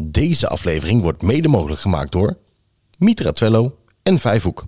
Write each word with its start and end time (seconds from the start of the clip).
Deze 0.00 0.48
aflevering 0.48 1.02
wordt 1.02 1.22
mede 1.22 1.48
mogelijk 1.48 1.80
gemaakt 1.80 2.12
door 2.12 2.38
Mitra 2.98 3.32
Twello 3.32 3.78
en 4.02 4.18
Vijfhoek, 4.18 4.66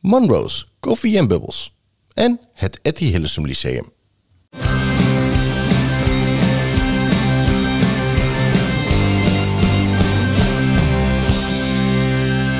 Monroe's 0.00 0.72
Koffie 0.80 1.18
en 1.18 1.28
Bubbles 1.28 1.76
en 2.12 2.40
het 2.52 2.78
Etty 2.82 3.04
Hillesum 3.04 3.46
Lyceum. 3.46 3.84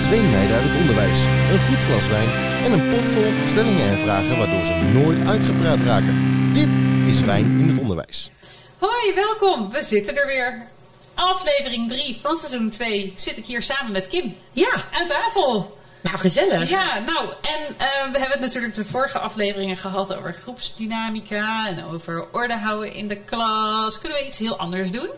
Twee 0.01 0.23
meiden 0.23 0.57
uit 0.57 0.69
het 0.69 0.80
onderwijs, 0.80 1.27
een 1.27 1.61
goed 1.61 1.79
glas 1.79 2.09
wijn 2.09 2.29
en 2.64 2.73
een 2.73 2.91
pot 2.91 3.11
vol 3.11 3.33
stellingen 3.46 3.87
en 3.87 3.98
vragen 3.98 4.39
waardoor 4.39 4.64
ze 4.64 4.73
nooit 4.75 5.29
uitgepraat 5.29 5.80
raken. 5.80 6.53
Dit 6.53 6.75
is 7.07 7.21
Wijn 7.21 7.59
in 7.59 7.69
het 7.69 7.80
Onderwijs. 7.80 8.30
Hoi, 8.79 9.14
welkom. 9.14 9.71
We 9.71 9.83
zitten 9.83 10.17
er 10.17 10.27
weer. 10.27 10.75
Aflevering 11.17 11.89
3 11.89 12.19
van 12.23 12.37
seizoen 12.37 12.71
2 12.71 13.12
zit 13.16 13.37
ik 13.37 13.46
hier 13.46 13.62
samen 13.62 13.93
met 13.93 14.09
Kim 14.09 14.37
Ja, 14.52 14.70
aan 14.93 15.07
tafel. 15.07 15.79
nou 16.01 16.16
gezellig. 16.19 16.69
Ja, 16.70 16.98
nou, 16.98 17.27
en 17.43 17.61
eh, 17.79 17.87
we 18.12 18.19
hebben 18.19 18.30
het 18.30 18.41
natuurlijk 18.41 18.74
de 18.74 18.84
vorige 18.84 19.19
afleveringen 19.19 19.77
gehad 19.77 20.16
over 20.16 20.33
groepsdynamica 20.43 21.66
en 21.69 21.84
over 21.93 22.24
orde 22.33 22.57
houden 22.59 22.93
in 22.93 23.09
de 23.09 23.16
klas. 23.16 23.98
Kunnen 23.98 24.19
we 24.19 24.27
iets 24.27 24.38
heel 24.38 24.57
anders 24.57 24.91
doen? 24.91 25.09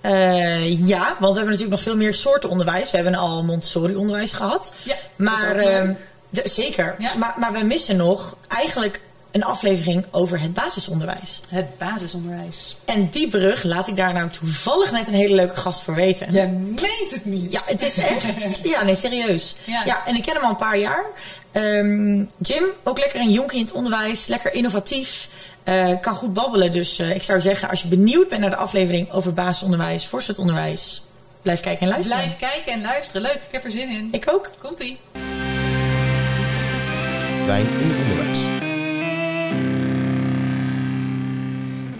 Eh, 0.00 0.86
ja, 0.86 1.04
want 1.06 1.18
we 1.18 1.26
hebben 1.26 1.44
natuurlijk 1.44 1.70
nog 1.70 1.80
veel 1.80 1.96
meer 1.96 2.14
soorten 2.14 2.50
onderwijs. 2.50 2.90
We 2.90 2.96
hebben 2.96 3.14
al 3.14 3.42
Montessori 3.42 3.94
onderwijs 3.94 4.32
gehad. 4.32 4.72
Ja, 4.82 4.94
dat 4.94 4.98
is 5.36 5.40
maar 5.42 5.50
ook 5.50 5.56
leuk. 5.56 5.96
ehm, 6.32 6.48
zeker. 6.48 6.94
Ja. 6.98 7.14
Maar, 7.14 7.34
maar 7.36 7.52
we 7.52 7.62
missen 7.64 7.96
nog 7.96 8.36
eigenlijk 8.48 9.00
een 9.32 9.44
aflevering 9.44 10.04
over 10.10 10.40
het 10.40 10.54
basisonderwijs. 10.54 11.40
Het 11.48 11.78
basisonderwijs. 11.78 12.76
En 12.84 13.08
die 13.10 13.28
brug 13.28 13.62
laat 13.62 13.88
ik 13.88 13.96
daar 13.96 14.12
nou 14.12 14.28
toevallig 14.30 14.90
net 14.92 15.06
een 15.06 15.14
hele 15.14 15.34
leuke 15.34 15.56
gast 15.56 15.82
voor 15.82 15.94
weten. 15.94 16.32
Jij 16.32 16.46
meent 16.48 17.10
het 17.10 17.24
niet. 17.24 17.52
Ja, 17.52 17.60
het 17.66 17.82
is 17.82 17.98
echt. 17.98 18.60
Ja, 18.68 18.82
nee, 18.84 18.94
serieus. 18.94 19.56
Ja. 19.64 19.82
Ja, 19.84 20.06
en 20.06 20.14
ik 20.16 20.22
ken 20.22 20.34
hem 20.34 20.42
al 20.44 20.50
een 20.50 20.56
paar 20.56 20.78
jaar. 20.78 21.04
Ehm, 21.52 22.16
Jim, 22.38 22.64
ook 22.84 22.98
lekker 22.98 23.20
een 23.20 23.30
jonkie 23.32 23.58
in 23.58 23.64
het 23.64 23.74
onderwijs. 23.74 24.26
Lekker 24.26 24.52
innovatief. 24.54 25.28
eh, 25.64 25.94
kan 26.00 26.14
goed 26.14 26.34
babbelen. 26.34 26.72
Dus 26.72 26.98
eh, 26.98 27.14
ik 27.14 27.22
zou 27.22 27.40
zeggen, 27.40 27.68
als 27.68 27.82
je 27.82 27.88
benieuwd 27.88 28.28
bent 28.28 28.40
naar 28.40 28.50
de 28.50 28.56
aflevering 28.56 29.10
over 29.12 29.34
basisonderwijs, 29.34 30.06
voorzet 30.06 30.38
onderwijs, 30.38 31.02
blijf 31.42 31.60
kijken 31.60 31.82
en 31.82 31.88
luisteren. 31.88 32.18
Blijf 32.18 32.38
kijken 32.38 32.72
en 32.72 32.80
luisteren. 32.82 33.22
Leuk, 33.22 33.34
ik 33.34 33.48
heb 33.50 33.64
er 33.64 33.70
zin 33.70 33.90
in. 33.90 34.08
Ik 34.12 34.24
ook. 34.28 34.50
Komt-ie. 34.58 34.98
Wijn 37.46 37.66
in 37.80 37.90
het 37.90 37.98
Onderwijs. 37.98 38.29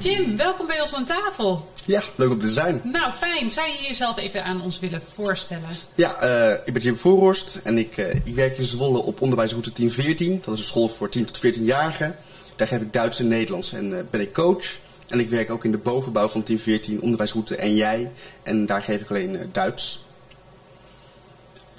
Jim, 0.00 0.36
welkom 0.36 0.66
bij 0.66 0.80
ons 0.80 0.94
aan 0.94 1.04
tafel. 1.04 1.68
Ja, 1.84 2.02
leuk 2.14 2.30
om 2.30 2.38
te 2.38 2.48
zijn. 2.48 2.80
Nou, 2.84 3.12
fijn. 3.12 3.50
Zou 3.50 3.68
je 3.68 3.86
jezelf 3.88 4.18
even 4.18 4.44
aan 4.44 4.62
ons 4.62 4.78
willen 4.78 5.02
voorstellen? 5.14 5.68
Ja, 5.94 6.14
eh, 6.14 6.52
ik 6.64 6.72
ben 6.72 6.82
Jim 6.82 6.96
Voorhorst 6.96 7.60
en 7.64 7.78
ik, 7.78 7.96
eh, 7.96 8.14
ik 8.14 8.34
werk 8.34 8.58
in 8.58 8.64
Zwolle 8.64 8.98
op 8.98 9.20
onderwijsroute 9.20 9.72
1014. 9.72 10.42
Dat 10.44 10.54
is 10.54 10.60
een 10.60 10.66
school 10.66 10.88
voor 10.88 11.08
10 11.08 11.24
tot 11.24 11.38
14-jarigen. 11.38 12.16
Daar 12.56 12.66
geef 12.66 12.80
ik 12.80 12.92
Duits 12.92 13.18
en 13.18 13.28
Nederlands 13.28 13.72
en 13.72 13.98
eh, 13.98 14.04
ben 14.10 14.20
ik 14.20 14.32
coach. 14.32 14.78
En 15.08 15.20
ik 15.20 15.28
werk 15.28 15.50
ook 15.50 15.64
in 15.64 15.70
de 15.70 15.78
bovenbouw 15.78 16.28
van 16.28 16.42
1014, 16.42 17.00
onderwijsroute 17.00 17.56
en 17.56 17.74
jij. 17.74 18.10
En 18.42 18.66
daar 18.66 18.82
geef 18.82 19.00
ik 19.00 19.10
alleen 19.10 19.48
Duits. 19.52 20.04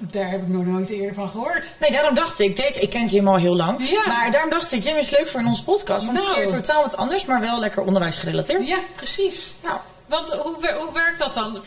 Daar 0.10 0.30
heb 0.30 0.42
ik 0.42 0.48
nog 0.48 0.66
nooit 0.66 0.90
eerder 0.90 1.14
van 1.14 1.30
gehoord. 1.30 1.70
Nee, 1.80 1.92
daarom 1.92 2.16
dacht 2.16 2.40
ik, 2.40 2.56
deze, 2.58 2.80
ik 2.80 2.90
ken 2.90 3.06
Jim 3.06 3.28
al 3.28 3.36
heel 3.36 3.56
lang. 3.56 3.90
Ja. 3.90 4.08
Maar 4.08 4.32
daarom 4.32 4.50
dacht 4.50 4.72
ik, 4.72 4.84
Jim 4.84 4.96
is 4.98 5.10
leuk 5.10 5.28
voor 5.28 5.40
in 5.40 5.48
onze 5.48 5.64
podcast. 5.64 6.06
Want 6.06 6.18
het 6.18 6.28
is 6.28 6.34
Nou. 6.34 6.44
een 6.46 6.52
keer 6.52 6.62
totaal 6.62 6.82
wat 6.82 6.98
anders, 6.98 7.26
maar 7.26 7.42
wel 7.42 7.60
lekker 7.60 7.84
onderwijsgerelateerd. 7.84 8.68
Ja, 8.68 8.78
precies. 8.96 9.56
Ja. 9.64 9.84
Want 10.12 10.30
hoe, 10.30 10.74
hoe 10.78 10.94
werkt 10.94 11.20
dat 11.20 11.34
dan? 11.34 11.62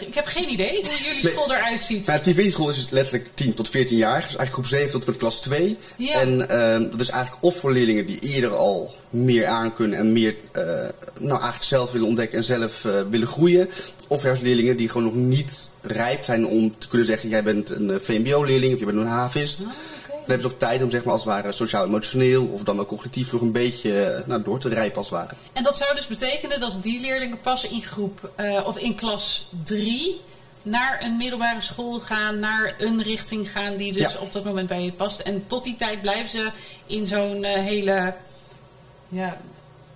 Ik 0.00 0.14
heb 0.14 0.26
geen 0.26 0.50
idee 0.50 0.84
hoe 0.84 1.02
jullie 1.02 1.22
Nee. 1.22 1.32
school 1.32 1.52
eruit 1.52 1.82
ziet. 1.82 2.06
Maar 2.06 2.22
de 2.22 2.34
1014-school 2.34 2.68
is 2.68 2.74
dus 2.74 2.90
letterlijk 2.90 3.28
10 3.34 3.54
tot 3.54 3.68
14 3.68 3.96
jaar. 3.96 4.20
Dus 4.20 4.36
eigenlijk 4.36 4.52
groep 4.52 4.66
7 4.66 4.90
tot 4.90 5.00
en 5.00 5.10
met 5.10 5.16
klas 5.18 5.40
2. 5.40 5.78
Ja. 5.96 6.20
En 6.20 6.48
ehm, 6.48 6.90
dat 6.90 7.00
is 7.00 7.08
eigenlijk 7.08 7.44
of 7.44 7.56
voor 7.56 7.72
leerlingen 7.72 8.06
die 8.06 8.18
eerder 8.18 8.56
al 8.56 8.94
meer 9.10 9.46
aankunnen 9.46 9.98
en 9.98 10.12
meer 10.12 10.34
eh, 10.52 10.62
nou, 11.18 11.30
eigenlijk 11.30 11.62
zelf 11.62 11.92
willen 11.92 12.08
ontdekken 12.08 12.38
en 12.38 12.44
zelf 12.44 12.84
eh, 12.84 12.92
willen 13.10 13.26
groeien. 13.26 13.68
Of 14.06 14.22
juist 14.22 14.42
leerlingen 14.42 14.76
die 14.76 14.88
gewoon 14.88 15.04
nog 15.04 15.14
niet 15.14 15.70
rijp 15.80 16.24
zijn 16.24 16.46
om 16.46 16.74
te 16.78 16.88
kunnen 16.88 17.06
zeggen: 17.06 17.28
jij 17.28 17.42
bent 17.42 17.70
een 17.70 17.90
eh, 17.90 17.96
VMBO-leerling 18.00 18.72
of 18.72 18.78
je 18.78 18.86
bent 18.86 18.98
een 18.98 19.06
havist. 19.06 19.64
Ah, 19.64 19.72
hebben 20.26 20.40
ze 20.40 20.52
ook 20.54 20.58
tijd 20.58 20.82
om 20.82 20.90
zeg 20.90 21.04
maar, 21.04 21.12
als 21.12 21.24
het 21.24 21.30
ware 21.32 21.52
sociaal-emotioneel 21.52 22.46
of 22.46 22.62
dan 22.62 22.76
wel 22.76 22.86
cognitief 22.86 23.32
nog 23.32 23.40
een 23.40 23.52
beetje 23.52 24.02
eh, 24.04 24.26
nou, 24.26 24.42
door 24.42 24.58
te 24.58 24.68
rijpen 24.68 24.96
als 24.96 25.10
het 25.10 25.18
ware. 25.18 25.34
En 25.52 25.62
dat 25.62 25.76
zou 25.76 25.94
dus 25.94 26.06
betekenen 26.06 26.60
dat 26.60 26.78
die 26.80 27.00
leerlingen 27.00 27.40
pas 27.40 27.64
in 27.68 27.82
groep 27.82 28.30
eh, 28.36 28.66
of 28.66 28.76
in 28.76 28.94
klas 28.94 29.46
3 29.64 30.20
naar 30.62 31.00
een 31.04 31.16
middelbare 31.16 31.60
school 31.60 32.00
gaan, 32.00 32.38
naar 32.38 32.74
een 32.78 33.02
richting 33.02 33.50
gaan 33.50 33.76
die 33.76 33.92
dus 33.92 34.12
Ja. 34.12 34.18
op 34.18 34.32
dat 34.32 34.44
moment 34.44 34.68
bij 34.68 34.82
je 34.84 34.92
past. 34.92 35.20
En 35.20 35.44
tot 35.46 35.64
die 35.64 35.76
tijd 35.76 36.00
blijven 36.00 36.30
ze 36.30 36.50
in 36.86 37.06
zo'n 37.06 37.44
eh, 37.44 37.60
hele 37.62 38.14
ja, 39.08 39.40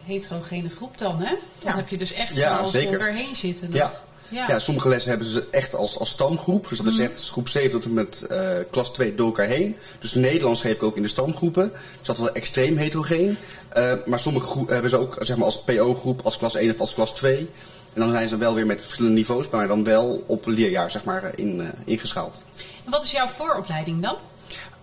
heterogene 0.04 0.68
groep 0.68 0.98
dan, 0.98 1.18
hè? 1.18 1.34
Dan 1.58 1.70
Ja. 1.72 1.76
heb 1.76 1.88
je 1.88 1.96
dus 1.98 2.12
echt 2.12 2.36
Ja, 2.36 2.56
alles 2.56 2.70
zeker. 2.72 3.12
heen 3.12 3.36
zitten. 3.36 3.66
nog. 3.70 3.76
Ja. 3.78 3.92
Ja. 4.28 4.48
Ja, 4.48 4.58
sommige 4.58 4.88
lessen 4.88 5.10
hebben 5.10 5.28
ze 5.28 5.46
echt 5.50 5.74
als, 5.74 5.98
als 5.98 6.10
stamgroep. 6.10 6.68
Dus 6.68 6.78
dat 6.78 6.92
is 6.92 6.98
echt 6.98 7.30
groep 7.30 7.48
7 7.48 7.70
tot 7.70 7.84
en 7.84 7.94
met 7.94 8.22
eh, 8.22 8.48
klas 8.70 8.92
2 8.92 9.14
door 9.14 9.26
elkaar 9.26 9.46
heen. 9.46 9.76
Dus 9.98 10.14
Nederlands 10.14 10.60
geef 10.60 10.72
ik 10.72 10.82
ook 10.82 10.96
in 10.96 11.02
de 11.02 11.08
stamgroepen. 11.08 11.72
Dus 11.98 12.06
dat 12.06 12.16
is 12.16 12.22
wel 12.22 12.32
extreem 12.34 12.76
heterogeen. 12.76 13.38
Eh, 13.68 13.92
maar 14.06 14.20
sommige 14.20 14.46
groepen 14.46 14.72
hebben 14.72 14.90
ze 14.90 14.96
ook 14.96 15.16
zeg 15.20 15.36
maar, 15.36 15.44
als 15.44 15.62
PO-groep, 15.62 16.20
als 16.24 16.38
klas 16.38 16.54
1 16.54 16.70
of 16.70 16.80
als 16.80 16.94
klas 16.94 17.14
2. 17.14 17.50
En 17.92 18.02
dan 18.02 18.10
zijn 18.10 18.28
ze 18.28 18.36
wel 18.36 18.54
weer 18.54 18.66
met 18.66 18.80
verschillende 18.80 19.16
niveaus, 19.16 19.48
maar 19.48 19.68
dan 19.68 19.84
wel 19.84 20.24
op 20.26 20.46
leerjaar 20.46 20.90
zeg 20.90 21.04
maar, 21.04 21.32
in, 21.34 21.60
eh, 21.60 21.66
ingeschaald. 21.84 22.44
En 22.84 22.90
wat 22.90 23.02
is 23.02 23.10
jouw 23.10 23.28
vooropleiding 23.28 24.02
dan? 24.02 24.16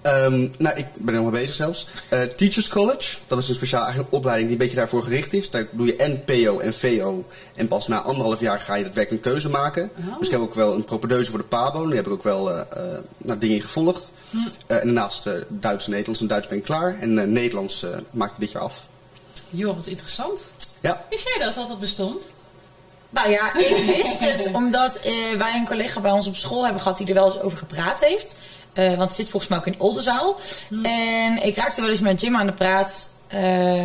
Ehm, 0.04 0.48
nou, 0.58 0.78
ik 0.78 0.86
ben 0.94 1.14
er 1.16 1.22
nog 1.22 1.32
mee 1.32 1.42
bezig 1.42 1.56
zelfs. 1.56 1.88
Eh, 2.10 2.22
Teachers 2.22 2.70
College, 2.70 3.18
dat 3.28 3.38
is 3.38 3.50
een 3.50 3.56
speciaal 3.56 3.82
eigenlijk 3.84 4.14
opleiding 4.14 4.48
die 4.48 4.58
een 4.58 4.64
beetje 4.64 4.80
daarvoor 4.80 5.04
gericht 5.04 5.34
is. 5.34 5.50
Daar 5.50 5.68
doe 5.72 5.86
je 5.86 5.96
en 5.96 6.24
PO 6.24 6.60
en 6.60 6.74
VO. 6.74 7.26
En 7.56 7.68
pas 7.68 7.88
na 7.88 8.02
anderhalf 8.02 8.40
jaar 8.40 8.60
ga 8.60 8.76
je 8.76 8.84
daadwerkelijk 8.84 9.26
een 9.26 9.32
keuze 9.32 9.50
maken. 9.50 9.90
Oh. 9.98 10.18
Dus 10.18 10.28
ik 10.28 10.34
heb 10.34 10.42
ook 10.42 10.54
wel 10.54 10.74
een 10.74 10.86
propedeuse 10.86 11.32
voor 11.32 11.40
de 11.40 11.46
PABO. 11.46 11.88
Daar 11.88 11.96
heb 11.96 12.06
ik 12.06 12.12
ook 12.12 12.24
wel 12.24 12.52
eh, 12.52 12.60
eh, 12.60 13.00
nou, 13.18 13.40
dingen 13.40 13.56
in 13.56 13.62
gevolgd. 13.62 14.12
Hm. 14.30 14.38
Eh, 14.38 14.78
en 14.78 14.86
daarnaast 14.86 15.26
eh, 15.28 15.34
Duits 15.48 15.86
en 15.86 15.92
Nederlands. 15.92 16.22
En 16.22 16.28
Duits 16.28 16.48
ben 16.48 16.58
ik 16.58 16.64
klaar. 16.64 17.00
En 17.00 17.20
eh, 17.20 17.26
Nederlands 17.26 17.84
eh, 17.84 17.90
maak 18.12 18.32
ik 18.32 18.40
dit 18.40 18.52
jaar 18.52 18.62
af. 18.62 18.86
Joh, 19.50 19.76
wat 19.76 19.88
interessant. 19.88 20.54
Ja, 20.80 21.06
Wist 21.10 21.28
jij 21.28 21.46
dat 21.46 21.56
dat 21.56 21.68
dat 21.68 21.80
bestond? 21.80 22.24
Nou 23.10 23.30
ja, 23.30 23.58
ik 23.58 23.84
wist 23.86 24.20
het 24.20 24.50
omdat 24.54 24.96
eh, 24.96 25.38
wij 25.38 25.56
een 25.56 25.66
collega 25.66 26.00
bij 26.00 26.12
ons 26.12 26.28
op 26.28 26.36
school 26.36 26.64
hebben 26.64 26.82
gehad 26.82 26.98
die 26.98 27.08
er 27.08 27.14
wel 27.14 27.26
eens 27.26 27.40
over 27.40 27.58
gepraat 27.58 28.00
heeft. 28.00 28.36
Eh, 28.74 28.88
want 28.88 29.02
het 29.02 29.16
zit 29.16 29.30
volgens 29.30 29.52
mij 29.52 29.60
ook 29.60 29.68
in 29.68 29.80
Oldenzaal. 29.80 30.40
En 30.84 31.44
ik 31.44 31.56
raakte 31.56 31.82
wel 31.82 31.90
eens 31.90 32.00
met 32.00 32.22
Jim 32.22 32.36
aan 32.36 32.46
de 32.46 32.54
praat, 32.54 33.10
eh, 33.28 33.84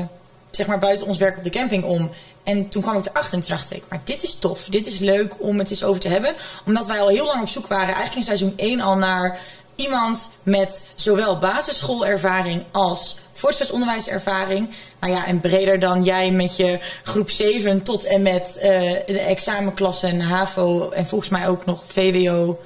zeg 0.50 0.66
maar 0.66 0.78
buiten 0.78 1.06
ons 1.06 1.18
werk 1.18 1.36
op 1.36 1.44
de 1.44 1.50
camping 1.50 1.84
om. 1.84 2.10
En 2.42 2.68
toen 2.68 2.82
kwam 2.82 2.96
ik 2.96 3.06
erachter 3.06 3.34
en 3.34 3.40
toen 3.40 3.56
dacht 3.56 3.72
ik, 3.72 3.82
maar 3.88 4.00
dit 4.04 4.22
is 4.22 4.34
tof, 4.34 4.64
dit 4.64 4.86
is 4.86 4.98
leuk 4.98 5.34
om 5.38 5.58
het 5.58 5.70
eens 5.70 5.84
over 5.84 6.00
te 6.00 6.08
hebben. 6.08 6.34
Omdat 6.64 6.86
wij 6.86 7.00
al 7.00 7.08
heel 7.08 7.26
lang 7.26 7.40
op 7.40 7.48
zoek 7.48 7.66
waren, 7.66 7.94
eigenlijk 7.94 8.16
in 8.16 8.22
seizoen 8.22 8.52
1 8.56 8.80
al 8.80 8.96
naar 8.96 9.40
iemand 9.74 10.30
met 10.42 10.88
zowel 10.94 11.38
basisschoolervaring 11.38 12.64
als 12.70 13.18
voortgezet 13.32 13.72
onderwijservaring. 13.72 14.70
Nou 15.00 15.12
ja, 15.12 15.26
en 15.26 15.40
breder 15.40 15.78
dan 15.78 16.02
jij 16.02 16.30
met 16.30 16.56
je 16.56 16.78
groep 17.02 17.30
7 17.30 17.82
tot 17.82 18.04
en 18.04 18.22
met 18.22 18.58
eh, 18.58 18.70
de 19.06 19.20
examenklassen, 19.20 20.20
HAVO 20.20 20.90
en 20.90 21.06
volgens 21.06 21.30
mij 21.30 21.48
ook 21.48 21.64
nog 21.64 21.82
VWO. 21.86 22.58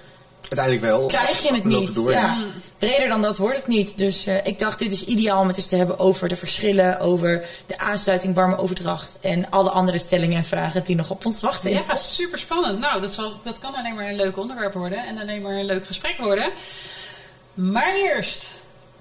Uiteindelijk 0.59 0.81
wel. 0.99 1.07
Krijg 1.07 1.43
je 1.43 1.55
het 1.55 1.65
niet. 1.65 1.95
door, 1.95 2.11
ja. 2.11 2.37
Breder 2.79 3.09
dan 3.09 3.23
dat 3.23 3.39
wordt 3.39 3.57
het 3.57 3.67
niet. 3.67 3.99
Dus 3.99 4.27
eh, 4.27 4.47
ik 4.47 4.59
dacht, 4.59 4.79
dit 4.79 4.93
is 4.93 5.05
ideaal 5.05 5.41
om 5.41 5.47
het 5.49 5.57
eens 5.57 5.67
te 5.69 5.77
hebben 5.77 5.99
over 5.99 6.29
de 6.29 6.37
verschillen, 6.37 7.01
over 7.01 7.45
de 7.67 7.79
aansluiting, 7.79 8.35
warme 8.35 8.57
overdracht 8.59 9.19
en 9.21 9.51
alle 9.51 9.71
andere 9.71 9.99
stellingen 9.99 10.37
en 10.37 10.45
vragen 10.45 10.85
die 10.85 10.97
nog 10.97 11.11
op 11.11 11.27
ons 11.27 11.41
wachten. 11.43 11.71
Ja, 11.71 11.97
super 11.97 12.39
spannend. 12.39 12.79
Nou, 12.79 13.01
dat, 13.01 13.15
zal, 13.15 13.33
dat 13.43 13.59
kan 13.59 13.75
alleen 13.75 13.95
maar 13.95 14.09
een 14.09 14.17
leuk 14.17 14.37
onderwerp 14.39 14.73
worden 14.75 15.07
en 15.07 15.19
alleen 15.19 15.43
maar 15.43 15.53
een 15.57 15.65
leuk 15.65 15.87
gesprek 15.87 16.17
worden. 16.19 16.51
Maar 17.55 17.95
eerst. 17.95 18.47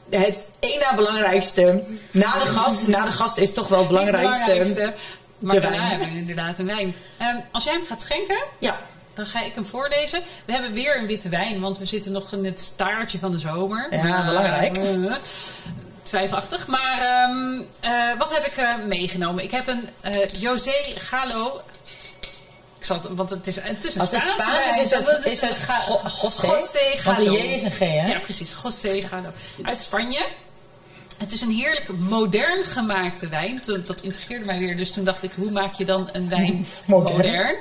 Het 0.09 0.49
één 0.59 0.79
na 0.79 0.95
belangrijkste, 0.95 1.83
na 2.11 2.31
de 2.33 2.45
gast, 2.49 2.87
na 2.87 3.05
de 3.05 3.11
gast 3.11 3.37
is 3.37 3.53
toch 3.53 3.67
wel 3.67 3.79
het 3.79 3.87
belangrijkste. 3.87 4.43
belangrijkste, 4.45 4.93
Maar 5.39 5.55
de 5.55 5.61
daarna 5.61 5.77
wijn. 5.77 5.89
hebben 5.89 6.09
we 6.09 6.17
inderdaad 6.17 6.57
een 6.57 6.65
wijn. 6.65 6.95
Ehm, 7.17 7.35
als 7.51 7.63
jij 7.63 7.73
hem 7.73 7.85
gaat 7.85 8.01
schenken, 8.01 8.43
Ja, 8.59 8.79
dan 9.13 9.25
ga 9.25 9.43
ik 9.43 9.55
hem 9.55 9.65
voorlezen. 9.65 10.21
We 10.45 10.51
hebben 10.53 10.73
weer 10.73 10.97
een 10.97 11.07
witte 11.07 11.29
wijn, 11.29 11.59
want 11.61 11.77
we 11.77 11.85
zitten 11.85 12.11
nog 12.11 12.31
in 12.33 12.45
het 12.45 12.61
staartje 12.61 13.19
van 13.19 13.31
de 13.31 13.39
zomer. 13.39 13.87
Ja, 13.91 14.25
belangrijk. 14.25 14.77
eh, 14.77 15.13
twijfelachtig. 16.03 16.67
Maar 16.67 16.99
ehm, 16.99 17.61
eh, 17.79 18.17
wat 18.17 18.33
heb 18.33 18.45
ik 18.45 18.57
eh, 18.57 18.73
meegenomen? 18.87 19.43
Ik 19.43 19.51
heb 19.51 19.67
een 19.67 19.89
eh 20.01 20.27
José 20.39 20.73
Galo. 20.97 21.61
Ik 22.79 22.87
zal 22.87 22.97
het, 23.01 23.07
want 23.09 23.29
het 23.29 23.47
is, 23.47 23.59
het 23.61 23.85
is 23.85 23.95
een 23.95 24.01
als 24.01 24.11
het 24.11 24.21
Spaans 24.21 24.65
is, 24.65 24.81
is 24.81 24.91
het, 24.91 25.25
is 25.25 25.41
het 25.41 25.57
José. 26.21 26.45
José 26.47 27.03
Want 27.03 27.17
de 27.17 27.23
Galo. 27.25 27.33
J 27.37 27.37
is 27.37 27.63
een 27.63 27.71
G, 27.71 27.79
hè? 27.79 28.07
Ja, 28.07 28.19
precies. 28.19 28.55
José 28.63 29.01
Galo. 29.01 29.29
Uit 29.63 29.81
Spanje. 29.81 30.25
Het 31.17 31.31
is 31.31 31.41
een 31.41 31.51
heerlijk 31.51 31.87
modern 31.97 32.65
gemaakte 32.65 33.27
wijn. 33.27 33.61
Toen- 33.61 33.83
Dat 33.85 34.01
integreerde 34.01 34.45
mij 34.45 34.59
weer. 34.59 34.77
Dus 34.77 34.91
toen 34.91 35.03
dacht 35.03 35.23
ik, 35.23 35.31
hoe 35.35 35.51
maak 35.51 35.73
je 35.73 35.85
dan 35.85 36.09
een 36.11 36.29
wijn 36.29 36.65
Modern. 36.85 37.15
modern? 37.17 37.55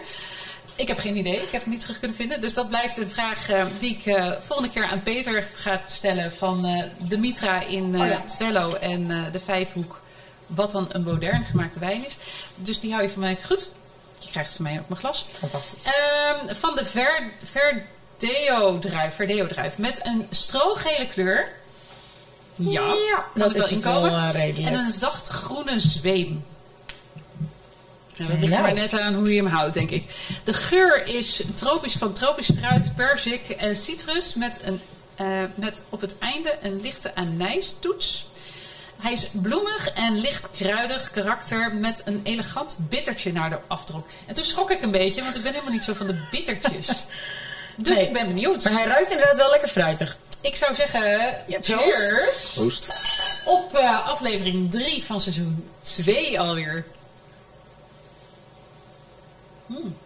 Ik 0.80 0.88
heb 0.88 0.98
geen 0.98 1.16
idee. 1.16 1.42
Ik 1.42 1.52
heb 1.52 1.60
het 1.60 1.70
niet 1.70 1.80
terug 1.80 1.98
kunnen 1.98 2.16
vinden. 2.16 2.40
Dus 2.40 2.54
dat 2.54 2.68
blijft 2.68 2.98
een 2.98 3.08
vraag 3.08 3.48
eh, 3.48 3.64
die 3.78 3.96
ik 3.96 4.06
eh, 4.06 4.32
volgende 4.40 4.70
keer 4.72 4.84
aan 4.84 5.02
Peter 5.02 5.44
ga 5.54 5.80
stellen. 5.86 6.32
Van 6.32 6.66
eh, 6.66 6.84
de 6.98 7.18
Mitra 7.18 7.62
in 7.62 8.00
Oh 8.00 8.06
ja. 8.06 8.20
Twello 8.20 8.74
en 8.74 9.30
de 9.32 9.40
Vijfhoek. 9.40 10.00
Wat 10.46 10.70
dan 10.70 10.88
een 10.92 11.02
modern 11.02 11.44
gemaakte 11.44 11.78
wijn 11.78 12.06
is. 12.06 12.16
Dus 12.54 12.80
die 12.80 12.90
hou 12.90 13.02
je 13.02 13.10
van 13.10 13.20
mij 13.20 13.34
te 13.36 13.46
goed. 13.46 13.70
Je 14.18 14.28
krijgt 14.28 14.52
van 14.52 14.64
mij 14.64 14.78
ook 14.78 14.88
mijn 14.88 15.00
glas. 15.00 15.26
Fantastisch. 15.30 15.84
Ehm, 15.84 16.54
van 16.54 16.76
de 16.76 16.84
Ver, 16.84 17.30
Verdeo-druif. 17.42 19.14
Verdeo-druif. 19.14 19.78
Met 19.78 20.00
een 20.02 20.26
strogele 20.30 21.06
kleur. 21.06 21.48
Ja, 22.54 22.94
dat 23.34 23.52
wel 23.52 23.64
is 23.64 23.70
inkomen. 23.70 24.10
wel, 24.10 24.30
redelijk. 24.30 24.68
En 24.68 24.74
een 24.74 24.90
zacht 24.90 25.28
groene 25.28 25.78
zweem. 25.78 26.44
Ja, 28.12 28.24
dat 28.26 28.40
ligt 28.40 28.60
maar 28.60 28.74
net 28.74 28.98
aan 28.98 29.14
hoe 29.14 29.28
je 29.30 29.36
hem 29.42 29.46
houdt, 29.46 29.74
denk 29.74 29.90
ik. 29.90 30.04
De 30.44 30.52
geur 30.52 31.06
is 31.06 31.42
tropisch 31.54 31.92
van 31.96 32.12
tropisch 32.12 32.50
fruit, 32.60 32.94
perzik 32.96 33.48
en 33.48 33.76
citrus 33.76 34.34
met, 34.34 34.60
een, 34.64 34.80
eh, 35.16 35.26
met 35.54 35.82
op 35.88 36.00
het 36.00 36.18
einde 36.18 36.58
een 36.62 36.80
lichte 36.80 37.14
anijstoets. 37.14 38.26
Hij 38.98 39.12
is 39.12 39.26
bloemig 39.32 39.90
en 39.90 40.18
licht 40.20 40.50
kruidig 40.50 41.10
karakter 41.10 41.74
met 41.74 42.02
een 42.04 42.20
elegant 42.24 42.76
bittertje 42.88 43.32
naar 43.32 43.50
de 43.50 43.58
afdruk. 43.66 44.04
En 44.26 44.34
toen 44.34 44.44
schrok 44.44 44.70
ik 44.70 44.82
een 44.82 44.90
beetje, 44.90 45.22
want 45.22 45.36
ik 45.36 45.42
ben 45.42 45.52
helemaal 45.52 45.72
niet 45.72 45.84
zo 45.84 45.94
van 45.94 46.06
de 46.06 46.26
bittertjes. 46.30 46.88
Dus 47.76 47.96
Nee. 47.96 48.06
ik 48.06 48.12
ben 48.12 48.26
benieuwd. 48.26 48.64
Maar 48.64 48.72
hij 48.72 48.84
ruikt 48.86 49.10
inderdaad 49.10 49.36
wel 49.36 49.50
lekker 49.50 49.68
fruitig. 49.68 50.18
Ik 50.40 50.56
zou 50.56 50.74
zeggen, 50.74 51.00
Ja, 51.46 51.58
cheers 51.62 52.52
Proost. 52.54 52.88
op 53.46 53.74
eh, 53.74 54.06
aflevering 54.08 54.70
3 54.70 55.04
van 55.04 55.20
seizoen 55.20 55.68
2 55.82 56.40
alweer. 56.40 56.84
Hmm. 59.74 59.96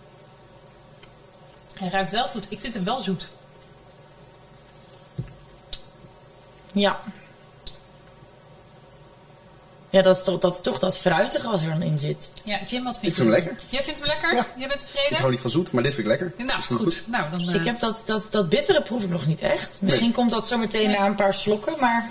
Hij 1.78 1.88
ruikt 1.88 2.11
wel 2.11 2.26
goed. 2.28 2.46
Ik 2.49 2.61
vind 2.61 2.75
hem 2.75 2.84
wel 2.84 3.02
zoet. 3.02 3.31
Ja. 6.72 7.00
Ja, 9.90 10.02
dat 10.02 10.16
is 10.16 10.25
toch 10.25 10.38
dat, 10.40 10.62
toch 10.62 10.78
dat 10.78 10.99
fruitige 10.99 11.49
als 11.49 11.62
er 11.62 11.69
dan 11.70 11.82
in 11.82 11.99
zit. 11.99 12.28
Ja, 12.44 12.58
Jim, 12.66 12.84
wat 12.84 12.99
vind 12.99 13.12
Ik 13.12 13.19
je? 13.19 13.22
vind 13.25 13.34
hem 13.34 13.44
lekker. 13.44 13.64
Jij 13.70 13.82
vindt 13.82 13.99
hem 14.00 14.08
lekker? 14.08 14.34
Ja. 14.34 14.46
Jij 14.56 14.69
bent 14.69 14.82
Ik 14.82 14.87
tevreden? 14.88 15.19
hou 15.19 15.31
niet 15.31 15.40
van 15.40 15.50
zoet, 15.50 15.72
maar 15.72 15.82
dit 15.82 15.94
vind 15.94 16.06
ik 16.06 16.19
lekker. 16.20 16.44
Nou, 16.46 16.58
Is 16.58 16.66
goed. 16.66 17.05
Nou, 17.06 17.31
dan, 17.31 17.49
eh, 17.49 17.55
Ik 17.55 17.64
heb 17.64 17.78
dat, 17.81 18.02
dat, 18.06 18.26
dat 18.31 18.49
bittere 18.49 18.82
proef 18.82 19.02
ik 19.02 19.11
nog 19.11 19.26
niet 19.26 19.40
echt. 19.40 19.78
Misschien 19.82 20.05
Nee. 20.05 20.14
komt 20.14 20.31
dat 20.31 20.46
zo 20.46 20.58
meteen 20.58 20.90
na 20.90 21.06
een 21.06 21.14
paar 21.14 21.34
slokken, 21.34 21.75
maar 21.81 22.11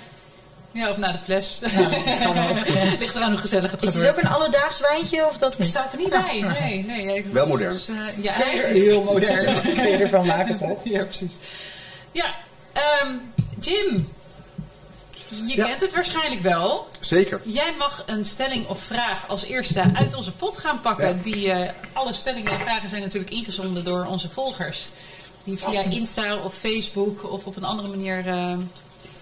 Ja, 0.74 0.90
of 0.90 0.98
naar 0.98 1.12
de 1.12 1.18
fles. 1.20 1.60
dat 1.60 2.18
kan 2.24 2.50
ook. 2.50 2.68
Ligt 3.00 3.16
eraan 3.16 3.30
hoe 3.32 3.40
gezellig 3.40 3.72
het 3.72 3.82
is 3.82 3.90
gaat 3.90 3.98
dit 3.98 4.10
ook 4.10 4.18
een 4.18 4.30
alledaags 4.30 4.80
wijntje 4.80 5.28
of 5.28 5.38
dat 5.38 5.58
Het 5.58 5.68
staat 5.68 5.94
er 5.94 6.00
niet 6.00 6.10
bij. 6.10 6.42
Nee, 6.60 6.84
nee. 6.86 7.06
nee. 7.06 7.26
Wel 7.32 7.48
modern. 7.48 7.74
Dus, 7.74 7.88
eh, 7.88 8.24
ja, 8.24 8.52
is 8.52 8.64
heel 8.66 9.04
modern. 9.04 9.62
Kun 9.76 9.88
je 9.90 9.98
ervan 9.98 10.26
maken 10.26 10.56
toch? 10.56 10.80
Ja, 10.84 11.04
precies. 11.04 11.38
Ja, 12.12 12.36
ehm, 12.74 13.08
Jim. 13.60 14.12
Je 15.28 15.56
Ja. 15.56 15.66
kent 15.68 15.82
het 15.82 15.94
waarschijnlijk 15.94 16.42
wel. 16.42 16.88
Zeker. 17.00 17.42
Jij 17.44 17.74
mag 17.78 18.04
een 18.06 18.26
stelling 18.26 18.68
of 18.68 18.80
vraag 18.84 19.26
als 19.28 19.44
eerste 19.44 19.84
uit 19.94 20.14
onze 20.14 20.32
pot 20.32 20.58
gaan 20.58 20.82
pakken. 20.82 21.08
Ja. 21.08 21.14
Die, 21.22 21.52
eh, 21.52 21.70
alle 21.94 22.14
stellingen 22.14 22.52
en 22.52 22.60
vragen 22.60 22.90
zijn 22.90 23.02
natuurlijk 23.02 23.32
ingezonden 23.32 23.84
door 23.84 24.06
onze 24.06 24.30
volgers. 24.30 24.90
Die 25.44 25.58
via 25.58 25.82
Insta 25.82 26.36
of 26.36 26.54
Facebook 26.56 27.32
of 27.32 27.46
op 27.46 27.56
een 27.56 27.64
andere 27.64 27.88
manier... 27.88 28.28
eh, 28.28 28.58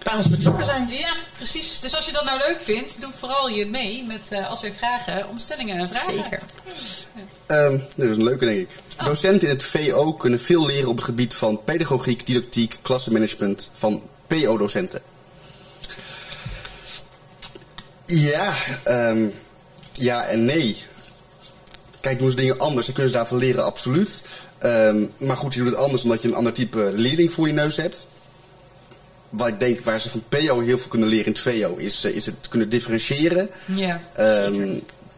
Bij 0.04 0.14
ons 0.16 0.28
betrokken 0.28 0.64
zijn. 0.64 0.88
ja, 0.90 1.14
precies. 1.36 1.80
Dus 1.80 1.96
als 1.96 2.06
je 2.06 2.12
dat 2.12 2.24
nou 2.24 2.38
leuk 2.38 2.60
vindt, 2.60 3.00
doe 3.00 3.10
vooral 3.12 3.48
je 3.48 3.66
mee 3.66 4.04
met 4.04 4.28
eh, 4.30 4.50
als 4.50 4.60
wij 4.60 4.72
vragen 4.72 5.28
om 5.28 5.38
stellingen 5.38 5.78
en 5.78 5.88
vragen. 5.88 6.12
Zeker. 6.12 6.40
Ehm, 7.46 7.78
dat 7.96 8.08
is 8.08 8.16
een 8.16 8.24
leuke, 8.24 8.44
denk 8.44 8.58
ik. 8.58 8.68
Oh. 8.98 9.04
Docenten 9.04 9.48
in 9.48 9.54
het 9.54 9.64
VO 9.64 10.12
kunnen 10.12 10.40
veel 10.40 10.66
leren 10.66 10.88
op 10.88 10.96
het 10.96 11.04
gebied 11.04 11.34
van 11.34 11.64
pedagogiek, 11.64 12.26
didactiek, 12.26 12.76
klassenmanagement 12.82 13.70
van 13.72 14.02
PO-docenten. 14.26 15.02
Ja, 18.06 18.52
ehm, 18.84 19.26
ja 19.92 20.24
en 20.24 20.44
nee. 20.44 20.76
Kijk, 22.00 22.18
doen 22.18 22.30
ze 22.30 22.36
dingen 22.36 22.58
anders, 22.58 22.86
dan 22.86 22.94
kunnen 22.94 23.12
ze 23.12 23.18
daarvan 23.18 23.38
leren, 23.38 23.64
absoluut. 23.64 24.22
Ehm, 24.58 25.04
maar 25.18 25.36
goed, 25.36 25.54
je 25.54 25.60
doet 25.60 25.70
het 25.70 25.78
anders 25.78 26.02
omdat 26.02 26.22
je 26.22 26.28
een 26.28 26.34
ander 26.34 26.52
type 26.52 26.90
leerling 26.94 27.32
voor 27.32 27.46
je 27.46 27.52
neus 27.52 27.76
hebt. 27.76 28.06
Wat 29.32 29.48
ik 29.48 29.60
denk 29.60 29.80
waar 29.80 30.00
ze 30.00 30.10
van 30.10 30.22
PO 30.28 30.60
heel 30.60 30.78
veel 30.78 30.88
kunnen 30.88 31.08
leren 31.08 31.26
in 31.26 31.32
het 31.32 31.40
VO, 31.40 31.74
is, 31.76 32.04
eh, 32.04 32.14
is 32.14 32.26
het 32.26 32.48
kunnen 32.48 32.68
differentiëren. 32.68 33.48
Ja. 33.74 34.00
Ehm, 34.14 34.74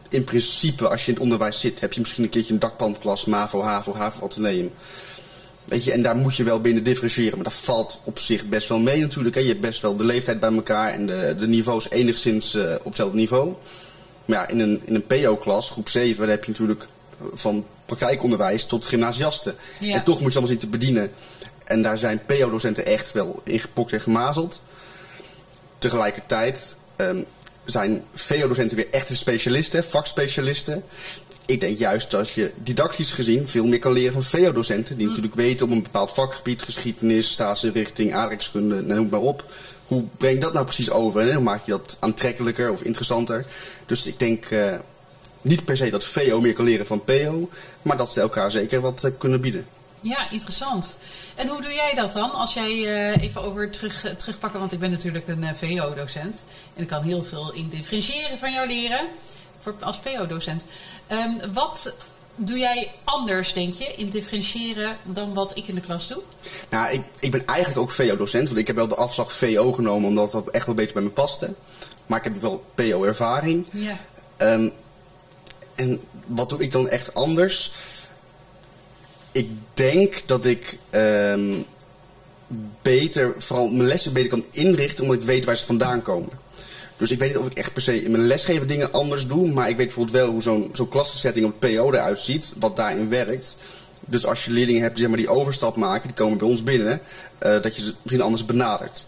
in 0.08 0.24
principe, 0.24 0.88
als 0.88 1.00
je 1.00 1.06
in 1.06 1.14
het 1.14 1.22
onderwijs 1.22 1.60
zit, 1.60 1.80
heb 1.80 1.92
je 1.92 2.00
misschien 2.00 2.24
een 2.24 2.30
keertje 2.30 2.52
een 2.52 2.58
dakpandklas, 2.58 3.24
MAVO, 3.24 3.62
HAVO, 3.62 3.94
HAVO, 3.94 4.24
Atheneum. 4.24 4.70
Weet 5.64 5.84
je, 5.84 5.92
en 5.92 6.02
daar 6.02 6.16
moet 6.16 6.36
je 6.36 6.44
wel 6.44 6.60
binnen 6.60 6.84
differentiëren. 6.84 7.34
Maar 7.34 7.44
dat 7.44 7.54
valt 7.54 8.00
op 8.04 8.18
zich 8.18 8.48
best 8.48 8.68
wel 8.68 8.78
mee 8.78 9.00
natuurlijk. 9.00 9.34
Hè. 9.34 9.40
Je 9.40 9.48
hebt 9.48 9.60
best 9.60 9.80
wel 9.80 9.96
de 9.96 10.04
leeftijd 10.04 10.40
bij 10.40 10.52
elkaar 10.52 10.92
en 10.92 11.06
de, 11.06 11.34
de 11.38 11.46
niveaus 11.46 11.90
enigszins 11.90 12.54
eh, 12.54 12.74
op 12.78 12.84
hetzelfde 12.84 13.16
niveau. 13.16 13.54
Maar 14.24 14.38
ja, 14.38 14.48
in 14.48 14.58
een, 14.58 14.80
in 14.84 14.94
een 14.94 15.06
PO-klas, 15.06 15.70
groep 15.70 15.88
7, 15.88 16.18
daar 16.18 16.28
heb 16.28 16.44
je 16.44 16.50
natuurlijk 16.50 16.86
van 17.34 17.66
praktijkonderwijs 17.86 18.64
tot 18.64 18.86
gymnasiasten. 18.86 19.54
Ja. 19.80 19.94
En 19.94 20.04
toch 20.04 20.20
moet 20.20 20.32
je 20.32 20.38
allemaal 20.38 20.58
zien 20.58 20.70
te 20.70 20.78
bedienen. 20.78 21.10
En 21.64 21.82
daar 21.82 21.98
zijn 21.98 22.20
PO-docenten 22.26 22.86
echt 22.86 23.12
wel 23.12 23.40
ingepokt 23.44 23.92
en 23.92 24.00
gemazeld. 24.00 24.62
Tegelijkertijd 25.78 26.76
ehm, 26.96 27.22
zijn 27.64 28.04
VO-docenten 28.14 28.76
weer 28.76 28.90
echte 28.90 29.16
specialisten, 29.16 29.84
vakspecialisten. 29.84 30.84
Ik 31.46 31.60
denk 31.60 31.78
juist 31.78 32.10
dat 32.10 32.30
je 32.30 32.52
didactisch 32.56 33.12
gezien 33.12 33.48
veel 33.48 33.66
meer 33.66 33.78
kan 33.78 33.92
leren 33.92 34.12
van 34.12 34.22
VO-docenten. 34.22 34.96
Die 34.96 35.06
natuurlijk 35.06 35.34
weten 35.34 35.66
op 35.66 35.72
een 35.72 35.82
bepaald 35.82 36.12
vakgebied, 36.12 36.62
geschiedenis, 36.62 37.30
staatsinrichting, 37.30 38.14
aardrijkskunde, 38.14 38.82
noem 38.82 39.08
maar 39.08 39.20
op. 39.20 39.44
Hoe 39.86 40.04
breng 40.16 40.34
je 40.34 40.40
dat 40.40 40.52
nou 40.52 40.64
precies 40.64 40.90
over 40.90 41.20
en 41.20 41.34
hoe 41.34 41.42
maak 41.42 41.64
je 41.64 41.70
dat 41.70 41.96
aantrekkelijker 42.00 42.72
of 42.72 42.82
interessanter? 42.82 43.46
Dus 43.86 44.06
ik 44.06 44.18
denk 44.18 44.44
eh, 44.44 44.74
niet 45.42 45.64
per 45.64 45.76
se 45.76 45.90
dat 45.90 46.04
VO 46.04 46.40
meer 46.40 46.52
kan 46.52 46.64
leren 46.64 46.86
van 46.86 47.04
PO, 47.04 47.48
maar 47.82 47.96
dat 47.96 48.12
ze 48.12 48.20
elkaar 48.20 48.50
zeker 48.50 48.80
wat 48.80 49.04
eh, 49.04 49.10
kunnen 49.18 49.40
bieden. 49.40 49.66
Ja, 50.04 50.30
interessant. 50.30 50.98
En 51.34 51.48
hoe 51.48 51.62
doe 51.62 51.72
jij 51.72 51.94
dat 51.94 52.12
dan? 52.12 52.32
Als 52.32 52.54
jij 52.54 52.70
eh, 52.70 53.22
even 53.22 53.42
over 53.42 53.70
terug, 53.70 54.04
eh, 54.04 54.12
terugpakken, 54.12 54.60
want 54.60 54.72
ik 54.72 54.78
ben 54.78 54.90
natuurlijk 54.90 55.28
een 55.28 55.44
eh, 55.44 55.54
VO-docent. 55.54 56.44
En 56.74 56.82
ik 56.82 56.88
kan 56.88 57.02
heel 57.02 57.22
veel 57.22 57.52
in 57.52 57.68
differentiëren 57.68 58.38
van 58.38 58.52
jou 58.52 58.66
leren. 58.66 59.06
Voor, 59.60 59.74
als 59.80 59.98
PO-docent. 59.98 60.66
Ehm, 61.06 61.52
wat 61.52 61.94
doe 62.34 62.58
jij 62.58 62.92
anders, 63.04 63.52
denk 63.52 63.74
je, 63.74 63.94
in 63.94 64.08
differentiëren 64.08 64.96
dan 65.02 65.34
wat 65.34 65.56
ik 65.56 65.66
in 65.66 65.74
de 65.74 65.80
klas 65.80 66.08
doe? 66.08 66.22
Nou, 66.68 66.92
ik, 66.92 67.02
ik 67.20 67.30
ben 67.30 67.46
eigenlijk 67.46 67.78
ook 67.78 67.90
VO-docent, 67.90 68.46
want 68.46 68.60
ik 68.60 68.66
heb 68.66 68.76
wel 68.76 68.88
de 68.88 68.94
afslag 68.96 69.32
VO 69.32 69.72
genomen 69.72 70.08
omdat 70.08 70.32
dat 70.32 70.50
echt 70.50 70.66
wel 70.66 70.74
beter 70.74 70.94
bij 70.94 71.02
me 71.02 71.10
paste. 71.10 71.54
Maar 72.06 72.18
ik 72.18 72.24
heb 72.24 72.40
wel 72.40 72.64
PO-ervaring. 72.74 73.66
Ja. 73.70 73.98
Ehm, 74.36 74.68
en 75.74 76.00
wat 76.26 76.48
doe 76.48 76.58
ik 76.58 76.72
dan 76.72 76.88
echt 76.88 77.14
anders? 77.14 77.72
Ik 79.34 79.48
denk 79.74 80.22
dat 80.26 80.44
ik 80.44 80.78
ehm, 80.90 81.54
beter, 82.82 83.34
vooral 83.38 83.68
mijn 83.68 83.88
lessen 83.88 84.12
beter 84.12 84.30
kan 84.30 84.44
inrichten 84.50 85.04
omdat 85.04 85.18
ik 85.18 85.24
weet 85.24 85.44
waar 85.44 85.56
ze 85.56 85.66
vandaan 85.66 86.02
komen. 86.02 86.30
Dus 86.96 87.10
ik 87.10 87.18
weet 87.18 87.28
niet 87.28 87.38
of 87.38 87.46
ik 87.46 87.54
echt 87.54 87.72
per 87.72 87.82
se 87.82 88.02
in 88.02 88.10
mijn 88.10 88.26
lesgeven 88.26 88.66
dingen 88.66 88.92
anders 88.92 89.26
doe, 89.26 89.52
maar 89.52 89.68
ik 89.68 89.76
weet 89.76 89.86
bijvoorbeeld 89.86 90.16
wel 90.16 90.30
hoe 90.30 90.42
zo'n 90.42 90.70
zo'n 90.72 90.88
klassensetting 90.88 91.46
op 91.46 91.60
het 91.60 91.74
PO 91.74 91.92
eruit 91.92 92.20
ziet, 92.20 92.52
wat 92.58 92.76
daarin 92.76 93.08
werkt. 93.08 93.56
Dus 94.00 94.26
als 94.26 94.44
je 94.44 94.50
leerlingen 94.50 94.82
hebt 94.82 94.96
die, 94.96 95.04
zeg 95.04 95.14
maar, 95.14 95.24
die 95.24 95.34
overstap 95.34 95.76
maken, 95.76 96.06
die 96.06 96.16
komen 96.16 96.38
bij 96.38 96.48
ons 96.48 96.62
binnen, 96.62 97.00
eh, 97.38 97.62
dat 97.62 97.76
je 97.76 97.82
ze 97.82 97.94
misschien 98.02 98.24
anders 98.24 98.44
benadert. 98.44 99.06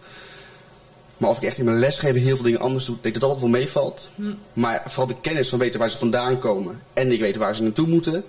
Maar 1.17 1.31
of 1.31 1.37
ik 1.37 1.43
echt 1.43 1.59
in 1.59 1.65
mijn 1.65 1.79
lesgeven 1.79 2.21
heel 2.21 2.35
veel 2.35 2.45
dingen 2.45 2.61
anders 2.61 2.85
doe, 2.85 2.97
denk 3.01 3.15
ik 3.15 3.21
dat 3.21 3.31
dat 3.31 3.41
wel 3.41 3.49
meevalt. 3.49 4.09
Maar 4.53 4.83
vooral 4.87 5.07
de 5.07 5.21
kennis 5.21 5.49
van 5.49 5.59
weten 5.59 5.81
waar 5.81 5.91
ze 5.91 5.99
vandaan 5.99 6.39
komen 6.39 6.81
en 6.93 7.13
ik 7.13 7.21
weet 7.21 7.37
waar 7.37 7.57
ze 7.57 7.63
naartoe 7.63 7.87
moeten, 7.87 8.25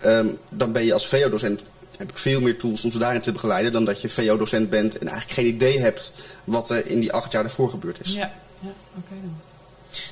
ehm, 0.00 0.26
dan 0.48 0.72
ben 0.72 0.84
je 0.84 0.92
als 0.92 1.06
VO-docent, 1.06 1.62
heb 1.96 2.10
ik 2.10 2.18
veel 2.18 2.40
meer 2.40 2.58
tools 2.58 2.84
om 2.84 2.90
ze 2.92 2.98
daarin 2.98 3.20
te 3.20 3.32
begeleiden 3.32 3.72
dan 3.72 3.84
dat 3.84 4.00
je 4.00 4.08
VO-docent 4.08 4.70
bent 4.70 4.98
en 4.98 5.08
eigenlijk 5.08 5.38
geen 5.38 5.46
idee 5.54 5.80
hebt 5.80 6.12
wat 6.44 6.70
er 6.70 6.86
in 6.86 7.00
die 7.00 7.12
acht 7.12 7.32
jaar 7.32 7.42
daarvoor 7.42 7.70
gebeurd 7.70 7.98
is. 8.02 8.12
Ja, 8.12 8.32
ja 8.60 8.68
oké 8.96 9.14
dan. 9.22 9.36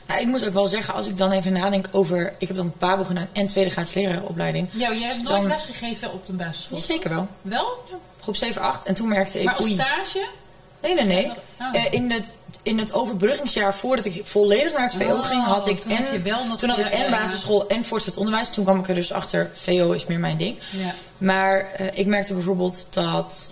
Nou, 0.06 0.20
ik 0.20 0.26
moet 0.26 0.46
ook 0.46 0.52
wel 0.52 0.66
zeggen, 0.66 0.94
als 0.94 1.08
ik 1.08 1.18
dan 1.18 1.32
even 1.32 1.52
nadenk 1.52 1.86
over... 1.90 2.32
Ik 2.38 2.48
heb 2.48 2.56
dan 2.56 2.72
PABO 2.78 3.04
gedaan 3.04 3.28
en 3.32 3.46
tweede 3.46 3.70
graads 3.70 3.94
lerarenopleiding. 3.94 4.68
Ja, 4.72 4.78
jij 4.92 4.98
hebt 5.00 5.14
Dus 5.14 5.28
nooit 5.28 5.40
dan- 5.40 5.50
lesgegeven 5.50 6.12
op 6.12 6.26
de 6.26 6.32
basisschool? 6.32 6.78
Zeker 6.78 7.10
wel. 7.10 7.28
Wel? 7.42 7.78
Groep 8.20 8.36
7, 8.36 8.62
8. 8.62 8.84
En 8.86 8.94
toen 8.94 9.08
merkte 9.08 9.38
ik... 9.38 9.44
Maar 9.44 9.54
als 9.54 9.64
oei, 9.64 9.74
stage? 9.74 10.26
Nee, 10.84 10.94
nee, 10.94 11.04
nee. 11.04 11.30
Oh. 11.60 11.74
Eh, 11.74 11.84
in, 11.90 12.10
het, 12.10 12.24
in 12.62 12.78
het 12.78 12.92
overbruggingsjaar 12.92 13.74
voordat 13.74 14.04
ik 14.04 14.20
volledig 14.24 14.72
naar 14.72 14.82
het 14.82 14.94
VO 14.94 15.14
Oh, 15.14 15.24
ging, 15.26 15.44
had 15.44 15.66
ik 15.66 15.80
toen 15.80 15.92
had 15.92 16.06
en, 16.06 16.12
je 16.12 16.20
wel 16.22 16.44
nog- 16.44 16.58
toen 16.58 16.68
had 16.68 16.78
ik 16.78 16.86
en 16.86 17.10
basisschool 17.10 17.66
en 17.68 17.84
voortgezet 17.84 18.18
onderwijs. 18.18 18.50
Toen 18.50 18.64
kwam 18.64 18.78
ik 18.78 18.88
er 18.88 18.94
dus 18.94 19.12
achter, 19.12 19.50
VO 19.54 19.90
is 19.92 20.06
meer 20.06 20.18
mijn 20.18 20.36
ding. 20.36 20.56
Ja. 20.70 20.92
Maar 21.18 21.70
eh, 21.72 21.86
ik 21.94 22.06
merkte 22.06 22.34
bijvoorbeeld 22.34 22.86
dat, 22.90 23.50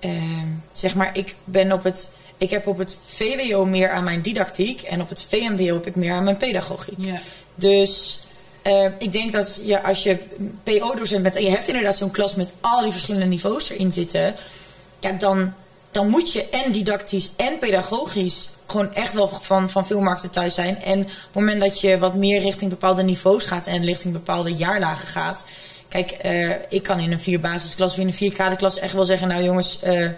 ehm, 0.00 0.46
zeg 0.72 0.94
maar, 0.94 1.10
ik 1.18 1.34
ben 1.44 1.72
op 1.72 1.84
het, 1.84 2.10
ik 2.38 2.50
heb 2.50 2.66
op 2.66 2.78
het 2.78 2.96
VWO 3.06 3.64
meer 3.64 3.90
aan 3.90 4.04
mijn 4.04 4.22
didactiek 4.22 4.82
en 4.82 5.00
op 5.00 5.08
het 5.08 5.22
VMBO 5.28 5.74
heb 5.74 5.86
ik 5.86 5.96
meer 5.96 6.12
aan 6.12 6.24
mijn 6.24 6.36
pedagogiek. 6.36 6.94
Ja. 6.98 7.20
Dus 7.54 8.18
Eh, 8.62 8.84
ik 8.98 9.12
denk 9.12 9.32
dat 9.32 9.60
je, 9.64 9.82
als 9.82 10.02
je 10.02 10.18
PO-docent 10.62 11.22
bent 11.22 11.34
en 11.34 11.42
je 11.42 11.50
hebt 11.50 11.68
inderdaad 11.68 11.96
zo'n 11.96 12.10
klas 12.10 12.34
met 12.34 12.52
al 12.60 12.82
die 12.82 12.90
verschillende 12.92 13.26
niveaus 13.26 13.70
erin 13.70 13.92
zitten, 13.92 14.34
ja, 15.00 15.12
dan, 15.12 15.54
dan 15.94 16.08
moet 16.08 16.32
je 16.32 16.48
en 16.48 16.72
didactisch 16.72 17.30
en 17.36 17.58
pedagogisch 17.58 18.48
gewoon 18.66 18.94
echt 18.94 19.14
wel 19.14 19.28
van, 19.28 19.70
van 19.70 19.86
veel 19.86 20.00
markten 20.00 20.30
thuis 20.30 20.54
zijn. 20.54 20.82
En 20.82 21.00
op 21.00 21.06
het 21.06 21.34
moment 21.34 21.60
dat 21.60 21.80
je 21.80 21.98
wat 21.98 22.14
meer 22.14 22.40
richting 22.40 22.70
bepaalde 22.70 23.02
niveaus 23.02 23.44
gaat 23.44 23.66
en 23.66 23.84
richting 23.84 24.12
bepaalde 24.12 24.54
jaarlagen 24.54 25.08
gaat. 25.08 25.44
Kijk, 25.88 26.10
eh, 26.10 26.50
ik 26.68 26.82
kan 26.82 27.00
in 27.00 27.12
een 27.12 27.20
vier 27.20 27.40
basisklas 27.40 27.92
of 27.92 27.98
in 27.98 28.06
een 28.06 28.14
vier 28.14 28.32
kaderklas 28.32 28.78
echt 28.78 28.92
wel 28.92 29.04
zeggen, 29.04 29.28
nou 29.28 29.42
jongens, 29.42 29.82
eh, 29.82 30.08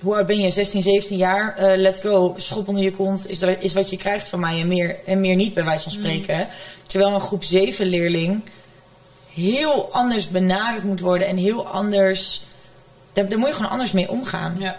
hoe 0.00 0.14
oud 0.14 0.26
ben 0.26 0.40
je? 0.40 0.50
16, 0.50 0.82
17 0.82 1.16
jaar. 1.16 1.56
Eh, 1.56 1.76
let's 1.76 2.00
go. 2.00 2.34
Schop 2.36 2.68
onder 2.68 2.82
je 2.82 2.92
kont 2.92 3.28
is, 3.28 3.42
is 3.42 3.72
wat 3.72 3.90
je 3.90 3.96
krijgt 3.96 4.28
van 4.28 4.40
mij 4.40 4.60
en 4.60 4.68
meer, 4.68 4.96
en 5.06 5.20
meer 5.20 5.36
niet, 5.36 5.54
bij 5.54 5.64
wijze 5.64 5.82
van 5.82 5.92
spreken. 5.92 6.48
Terwijl 6.86 7.14
een 7.14 7.20
groep 7.20 7.44
7 7.44 7.86
leerling 7.86 8.42
heel 9.34 9.88
anders 9.92 10.28
benaderd 10.28 10.84
moet 10.84 11.00
worden 11.00 11.28
en 11.28 11.36
heel 11.36 11.66
anders. 11.66 12.42
Daar, 13.18 13.28
daar 13.28 13.38
moet 13.38 13.48
je 13.48 13.54
gewoon 13.54 13.70
anders 13.70 13.92
mee 13.92 14.10
omgaan. 14.10 14.56
Ja. 14.58 14.76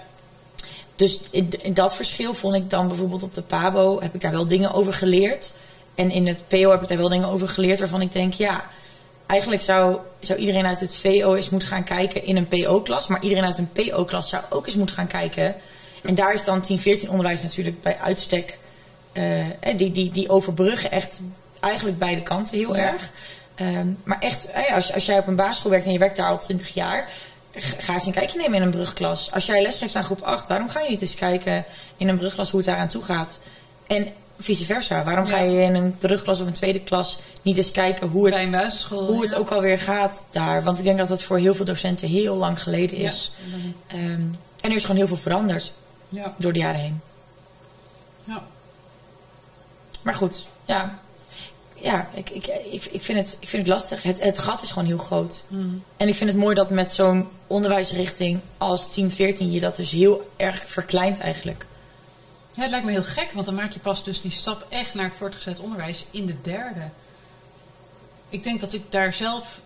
Dus 0.96 1.22
in, 1.31 1.50
in 1.62 1.74
dat 1.74 1.96
verschil 1.96 2.34
vond 2.34 2.55
ik 2.55 2.69
dan 2.69 2.88
bijvoorbeeld 2.88 3.24
op 3.24 3.34
de 3.34 3.41
PABO 3.41 4.01
heb 4.01 4.13
ik 4.13 4.22
daar 4.22 4.31
wel 4.31 4.48
dingen 4.48 4.72
over 4.74 4.93
geleerd. 4.93 5.53
En 5.96 6.12
in 6.12 6.27
het 6.27 6.43
PO 6.48 6.72
heb 6.72 6.81
ik 6.81 6.88
daar 6.88 6.98
wel 6.98 7.10
dingen 7.10 7.27
over 7.27 7.50
geleerd 7.50 7.79
waarvan 7.79 8.01
ik 8.01 8.12
denk, 8.12 8.34
ja, 8.34 8.63
eigenlijk 9.25 9.62
zou, 9.62 9.98
zou 10.19 10.39
iedereen 10.39 10.65
uit 10.65 10.79
het 10.79 10.96
VO 10.96 11.34
eens 11.34 11.50
moeten 11.50 11.67
gaan 11.69 11.84
kijken 11.84 12.24
in 12.25 12.38
een 12.38 12.48
PO-klas. 12.48 13.08
Maar 13.08 13.22
iedereen 13.24 13.46
uit 13.46 13.58
een 13.58 13.72
PO-klas 13.72 14.29
zou 14.29 14.43
ook 14.50 14.65
eens 14.65 14.75
moeten 14.75 14.96
gaan 14.96 15.08
kijken. 15.08 15.55
En 16.03 16.15
daar 16.15 16.34
is 16.34 16.43
dan 16.43 16.63
10-14 17.05 17.10
onderwijs 17.10 17.43
natuurlijk 17.43 17.81
bij 17.81 17.98
uitstek. 18.03 18.60
eh, 19.12 19.46
die, 19.75 19.91
die, 19.91 20.12
die 20.12 20.29
overbruggen 20.29 20.91
echt 20.91 21.22
eigenlijk 21.60 21.98
beide 21.98 22.22
kanten 22.22 22.58
heel 22.58 22.75
Ja. 22.75 22.91
erg. 22.91 23.12
Ehm, 23.55 23.88
maar 24.03 24.19
echt, 24.19 24.50
als, 24.74 24.93
als 24.93 25.05
jij 25.05 25.17
op 25.17 25.27
een 25.27 25.36
basisschool 25.36 25.72
werkt 25.72 25.86
en 25.86 25.91
je 25.91 26.00
werkt 26.00 26.15
daar 26.15 26.29
al 26.29 26.39
20 26.39 26.74
jaar. 26.74 27.10
Ga 27.62 27.94
eens 27.94 28.06
een 28.06 28.12
kijkje 28.13 28.38
nemen 28.38 28.56
in 28.56 28.62
een 28.62 28.70
brugklas. 28.72 29.32
Als 29.32 29.46
jij 29.46 29.62
les 29.62 29.78
geeft 29.78 29.96
aan 29.96 30.04
groep 30.04 30.22
8, 30.22 30.48
waarom 30.48 30.70
ga 30.70 30.80
je 30.80 30.89
niet 30.89 31.01
eens 31.01 31.16
kijken 31.16 31.66
in 31.98 32.08
een 32.08 32.18
brugklas 32.18 32.50
hoe 32.51 32.60
het 32.60 32.70
daar 32.70 32.78
aan 32.78 32.88
toe 32.88 33.04
gaat? 33.04 33.39
En 33.88 34.08
vice 34.39 34.66
versa. 34.66 35.04
Waarom 35.04 35.25
ga 35.28 35.39
je 35.39 35.62
in 35.62 35.75
een 35.75 35.98
brugklas 35.98 36.39
of 36.42 36.48
een 36.48 36.54
tweede 36.54 36.80
klas 36.80 37.20
niet 37.42 37.58
eens 37.58 37.72
kijken 37.72 38.08
hoe 38.08 38.30
het 38.30 38.51
basisschool. 38.51 39.06
hoe 39.06 39.22
het 39.22 39.32
ja. 39.32 39.38
ook 39.38 39.51
alweer 39.51 39.80
gaat 39.80 40.28
daar. 40.32 40.63
Want 40.63 40.78
ik 40.78 40.84
denk 40.84 40.98
dat 40.98 41.08
dat 41.08 41.24
voor 41.24 41.38
heel 41.38 41.56
veel 41.56 41.66
docenten 41.66 42.08
heel 42.08 42.36
lang 42.36 42.62
geleden 42.62 42.98
is. 42.98 43.32
Ja. 43.88 43.98
Ehm, 43.98 44.01
en 44.62 44.70
er 44.70 44.75
is 44.75 44.82
gewoon 44.82 44.98
heel 44.98 45.08
veel 45.08 45.18
veranderd 45.18 45.74
Ja. 46.10 46.34
door 46.38 46.54
de 46.54 46.60
jaren 46.60 46.80
heen. 46.82 47.01
ja. 48.28 48.44
Maar 50.01 50.13
goed, 50.13 50.48
ja. 50.66 51.00
Ja, 51.81 52.09
ik, 52.13 52.29
ik, 52.29 52.48
ik, 52.48 52.86
ik, 52.86 53.01
vind, 53.01 53.19
het, 53.19 53.38
ik 53.39 53.50
vind 53.50 53.67
het 53.67 53.71
lastig. 53.74 54.03
Het, 54.03 54.24
het 54.24 54.39
gat 54.39 54.62
is 54.62 54.71
gewoon 54.71 54.88
heel 54.88 54.98
groot. 54.98 55.43
En 55.98 56.07
ik 56.07 56.15
vind 56.15 56.29
het 56.29 56.39
mooi 56.39 56.55
dat 56.55 56.69
met 56.69 56.91
zo'n 56.91 57.27
onderwijsrichting 57.48 58.39
als 58.57 58.89
10, 58.91 59.12
14 59.12 59.51
je 59.51 59.59
dat 59.59 59.75
dus 59.75 59.91
heel 59.91 60.29
erg 60.38 60.63
verkleint 60.65 61.19
eigenlijk. 61.19 61.65
Ja, 62.53 62.62
het 62.62 62.71
lijkt 62.71 62.86
me 62.86 62.91
heel 62.91 63.03
gek, 63.03 63.31
want 63.31 63.45
dan 63.45 63.55
maak 63.55 63.71
je 63.71 63.79
pas 63.79 64.03
dus 64.03 64.21
die 64.21 64.31
stap 64.31 64.65
echt 64.69 64.93
naar 64.93 65.05
het 65.05 65.15
voortgezet 65.15 65.59
onderwijs 65.59 66.05
in 66.12 66.25
de 66.25 66.41
derde. 66.41 66.89
Ik 68.29 68.43
denk 68.43 68.59
dat 68.59 68.74
ik 68.74 68.91
daar 68.91 69.13
zelf, 69.13 69.62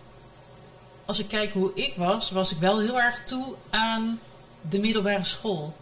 als 1.04 1.18
ik 1.18 1.28
kijk 1.28 1.52
hoe 1.52 1.70
ik 1.74 1.94
was, 1.96 2.30
was 2.30 2.52
ik 2.52 2.58
wel 2.58 2.80
heel 2.80 3.00
erg 3.00 3.24
toe 3.24 3.54
aan 3.70 4.20
de 4.60 4.78
middelbare 4.78 5.24
school. 5.24 5.74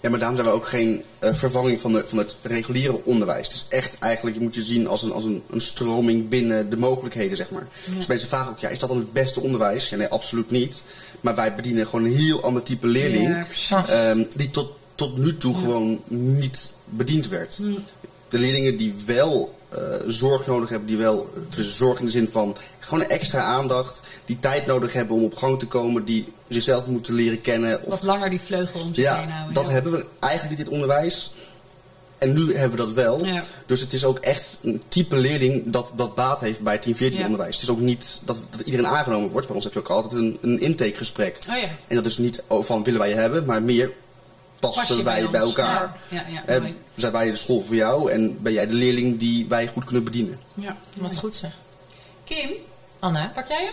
Ja, 0.00 0.10
maar 0.10 0.18
daarom 0.18 0.36
zijn 0.36 0.48
we 0.48 0.54
ook 0.54 0.68
geen 0.68 1.02
eh, 1.18 1.34
vervanging 1.34 1.80
van, 1.80 1.92
de, 1.92 2.04
van 2.06 2.18
het 2.18 2.36
reguliere 2.42 3.04
onderwijs. 3.04 3.46
Het 3.46 3.56
is 3.56 3.66
echt 3.68 3.98
eigenlijk, 3.98 4.36
je 4.36 4.42
moet 4.42 4.54
je 4.54 4.62
zien 4.62 4.88
als 4.88 5.02
een, 5.02 5.12
als 5.12 5.24
een, 5.24 5.42
een 5.50 5.60
stroming 5.60 6.28
binnen 6.28 6.70
de 6.70 6.76
mogelijkheden, 6.76 7.36
zeg 7.36 7.50
maar. 7.50 7.66
Dus 7.96 8.06
mensen 8.06 8.28
vragen 8.28 8.50
ook, 8.50 8.58
ja, 8.58 8.68
is 8.68 8.78
dat 8.78 8.88
dan 8.88 8.98
het 8.98 9.12
beste 9.12 9.40
onderwijs? 9.40 9.88
Ja, 9.88 9.96
nee, 9.96 10.08
absoluut 10.08 10.50
niet. 10.50 10.82
Maar 11.20 11.34
wij 11.34 11.54
bedienen 11.54 11.86
gewoon 11.86 12.04
een 12.04 12.16
heel 12.16 12.42
ander 12.42 12.62
type 12.62 12.86
leerling. 12.86 13.28
Ja, 13.28 13.44
precies. 13.44 13.70
ehm, 13.70 14.24
die 14.36 14.50
tot, 14.50 14.72
tot 14.94 15.18
nu 15.18 15.36
toe 15.36 15.54
gewoon 15.54 16.00
niet 16.06 16.70
bediend 16.84 17.28
werd. 17.28 17.60
De 18.28 18.38
leerlingen 18.38 18.76
die 18.76 18.94
wel 19.06 19.54
zorg 20.06 20.46
nodig 20.46 20.68
hebben, 20.68 20.88
die 20.88 20.96
wel, 20.96 21.30
dus 21.48 21.76
zorg 21.76 21.98
in 21.98 22.04
de 22.04 22.10
zin 22.10 22.28
van 22.30 22.56
gewoon 22.78 23.04
extra 23.04 23.42
aandacht, 23.42 24.00
die 24.24 24.38
tijd 24.40 24.66
nodig 24.66 24.92
hebben 24.92 25.16
om 25.16 25.24
op 25.24 25.36
gang 25.36 25.58
te 25.58 25.66
komen, 25.66 26.04
die 26.04 26.32
zichzelf 26.48 26.86
moeten 26.86 27.14
leren 27.14 27.40
kennen. 27.40 27.82
Of 27.82 27.90
Wat 27.90 28.02
langer 28.02 28.30
die 28.30 28.40
vleugel 28.40 28.80
om 28.80 28.94
zich 28.94 29.08
heen 29.10 29.28
ja, 29.28 29.32
houden. 29.32 29.54
dat 29.54 29.66
ja. 29.66 29.70
hebben 29.70 29.92
we 29.92 30.06
eigenlijk 30.20 30.50
niet 30.58 30.58
in 30.58 30.64
het 30.72 30.82
onderwijs. 30.82 31.32
En 32.18 32.32
nu 32.32 32.54
hebben 32.54 32.78
we 32.78 32.84
dat 32.84 32.92
wel. 32.92 33.24
Ja. 33.24 33.42
Dus 33.66 33.80
het 33.80 33.92
is 33.92 34.04
ook 34.04 34.18
echt 34.18 34.58
een 34.62 34.82
type 34.88 35.16
leerling 35.16 35.62
dat, 35.66 35.92
dat 35.96 36.14
baat 36.14 36.40
heeft 36.40 36.60
bij 36.60 36.78
10-14 36.78 36.82
Ja. 36.96 37.24
onderwijs. 37.24 37.54
Het 37.54 37.62
is 37.62 37.70
ook 37.70 37.80
niet 37.80 38.20
dat, 38.24 38.40
dat 38.50 38.60
iedereen 38.60 38.86
aangenomen 38.86 39.30
wordt. 39.30 39.46
Bij 39.46 39.56
ons 39.56 39.64
heb 39.64 39.72
je 39.74 39.78
ook 39.78 39.88
altijd 39.88 40.12
een, 40.12 40.38
een 40.40 40.60
intakegesprek. 40.60 41.38
Oh 41.50 41.56
ja. 41.56 41.68
En 41.86 41.96
dat 41.96 42.06
is 42.06 42.18
niet 42.18 42.42
van 42.48 42.82
willen 42.82 43.00
wij 43.00 43.08
je 43.08 43.14
hebben, 43.14 43.44
maar 43.44 43.62
meer 43.62 43.90
passen 44.60 44.86
Pas 44.86 44.96
je 44.96 45.02
wij 45.02 45.30
bij 45.30 45.40
elkaar. 45.40 45.96
Ja, 46.08 46.24
ja, 46.28 46.42
Eh, 46.46 46.62
zijn 46.94 47.12
wij 47.12 47.30
de 47.30 47.36
school 47.36 47.62
voor 47.62 47.74
jou 47.74 48.10
en 48.10 48.42
ben 48.42 48.52
jij 48.52 48.66
de 48.66 48.74
leerling 48.74 49.18
die 49.18 49.46
wij 49.48 49.66
goed 49.66 49.84
kunnen 49.84 50.04
bedienen. 50.04 50.40
ja. 50.54 50.76
Wat 50.94 51.16
goed 51.16 51.34
zeg. 51.34 51.50
Kim, 52.24 52.50
Anna? 52.98 53.30
pak 53.34 53.48
jij 53.48 53.64
hem? 53.64 53.72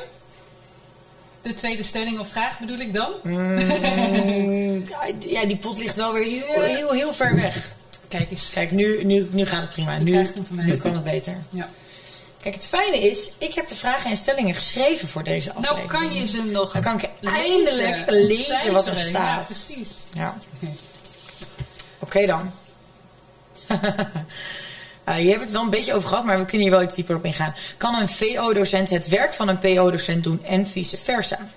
De 1.41 1.53
tweede 1.53 1.83
stelling 1.83 2.19
of 2.19 2.27
vraag 2.27 2.59
bedoel 2.59 2.77
ik 2.77 2.93
dan? 2.93 3.11
Mm, 3.23 3.59
ja, 5.19 5.45
die 5.45 5.57
pot 5.57 5.79
ligt 5.79 5.95
wel 5.95 6.13
weer 6.13 6.23
heel, 6.25 6.61
heel, 6.61 6.91
heel 6.91 7.13
ver 7.13 7.35
weg. 7.35 7.75
Kijk 8.07 8.31
eens. 8.31 8.49
Kijk, 8.53 8.71
nu, 8.71 9.03
nu, 9.03 9.27
nu 9.31 9.45
gaat 9.45 9.61
het 9.61 9.69
prima. 9.69 9.97
Nu, 9.97 10.11
krijgt 10.11 10.35
hem 10.35 10.45
van 10.45 10.55
mij. 10.55 10.65
nu 10.65 10.77
kan 10.77 10.93
het 10.93 11.03
beter. 11.03 11.37
Ja. 11.49 11.69
Kijk, 12.47 12.59
het 12.61 12.67
fijne 12.67 12.97
is, 12.97 13.31
ik 13.37 13.53
heb 13.53 13.67
de 13.67 13.75
vragen 13.75 14.09
en 14.09 14.17
stellingen 14.17 14.55
geschreven 14.55 15.07
voor 15.07 15.23
deze 15.23 15.53
aflevering. 15.53 15.91
Nou 15.91 16.03
kan 16.03 16.13
je 16.13 16.27
ze 16.27 16.43
nog 16.43 16.71
Dan 16.71 16.81
kan 16.81 16.99
ik 16.99 17.09
eindelijk 17.21 18.03
lezen 18.07 18.73
wat 18.73 18.87
er 18.87 18.99
staat. 18.99 19.37
Ja, 19.37 19.43
precies. 19.43 20.05
Ja. 20.13 20.37
Oké 21.99 22.25
dan. 22.25 22.51
Nou, 25.05 25.19
je 25.19 25.29
hebt 25.29 25.41
het 25.41 25.51
wel 25.51 25.61
een 25.61 25.69
beetje 25.69 25.93
over 25.93 26.09
gehad, 26.09 26.25
maar 26.25 26.37
we 26.37 26.45
kunnen 26.45 26.67
hier 26.67 26.75
wel 26.75 26.85
iets 26.85 26.95
dieper 26.95 27.15
op 27.15 27.25
ingaan. 27.25 27.55
Kan 27.77 27.95
een 27.95 28.09
VO-docent 28.09 28.89
het 28.89 29.07
werk 29.07 29.33
van 29.33 29.47
een 29.47 29.59
PO-docent 29.59 30.23
doen 30.23 30.43
en 30.43 30.67
vice 30.67 30.97
versa? 30.97 31.49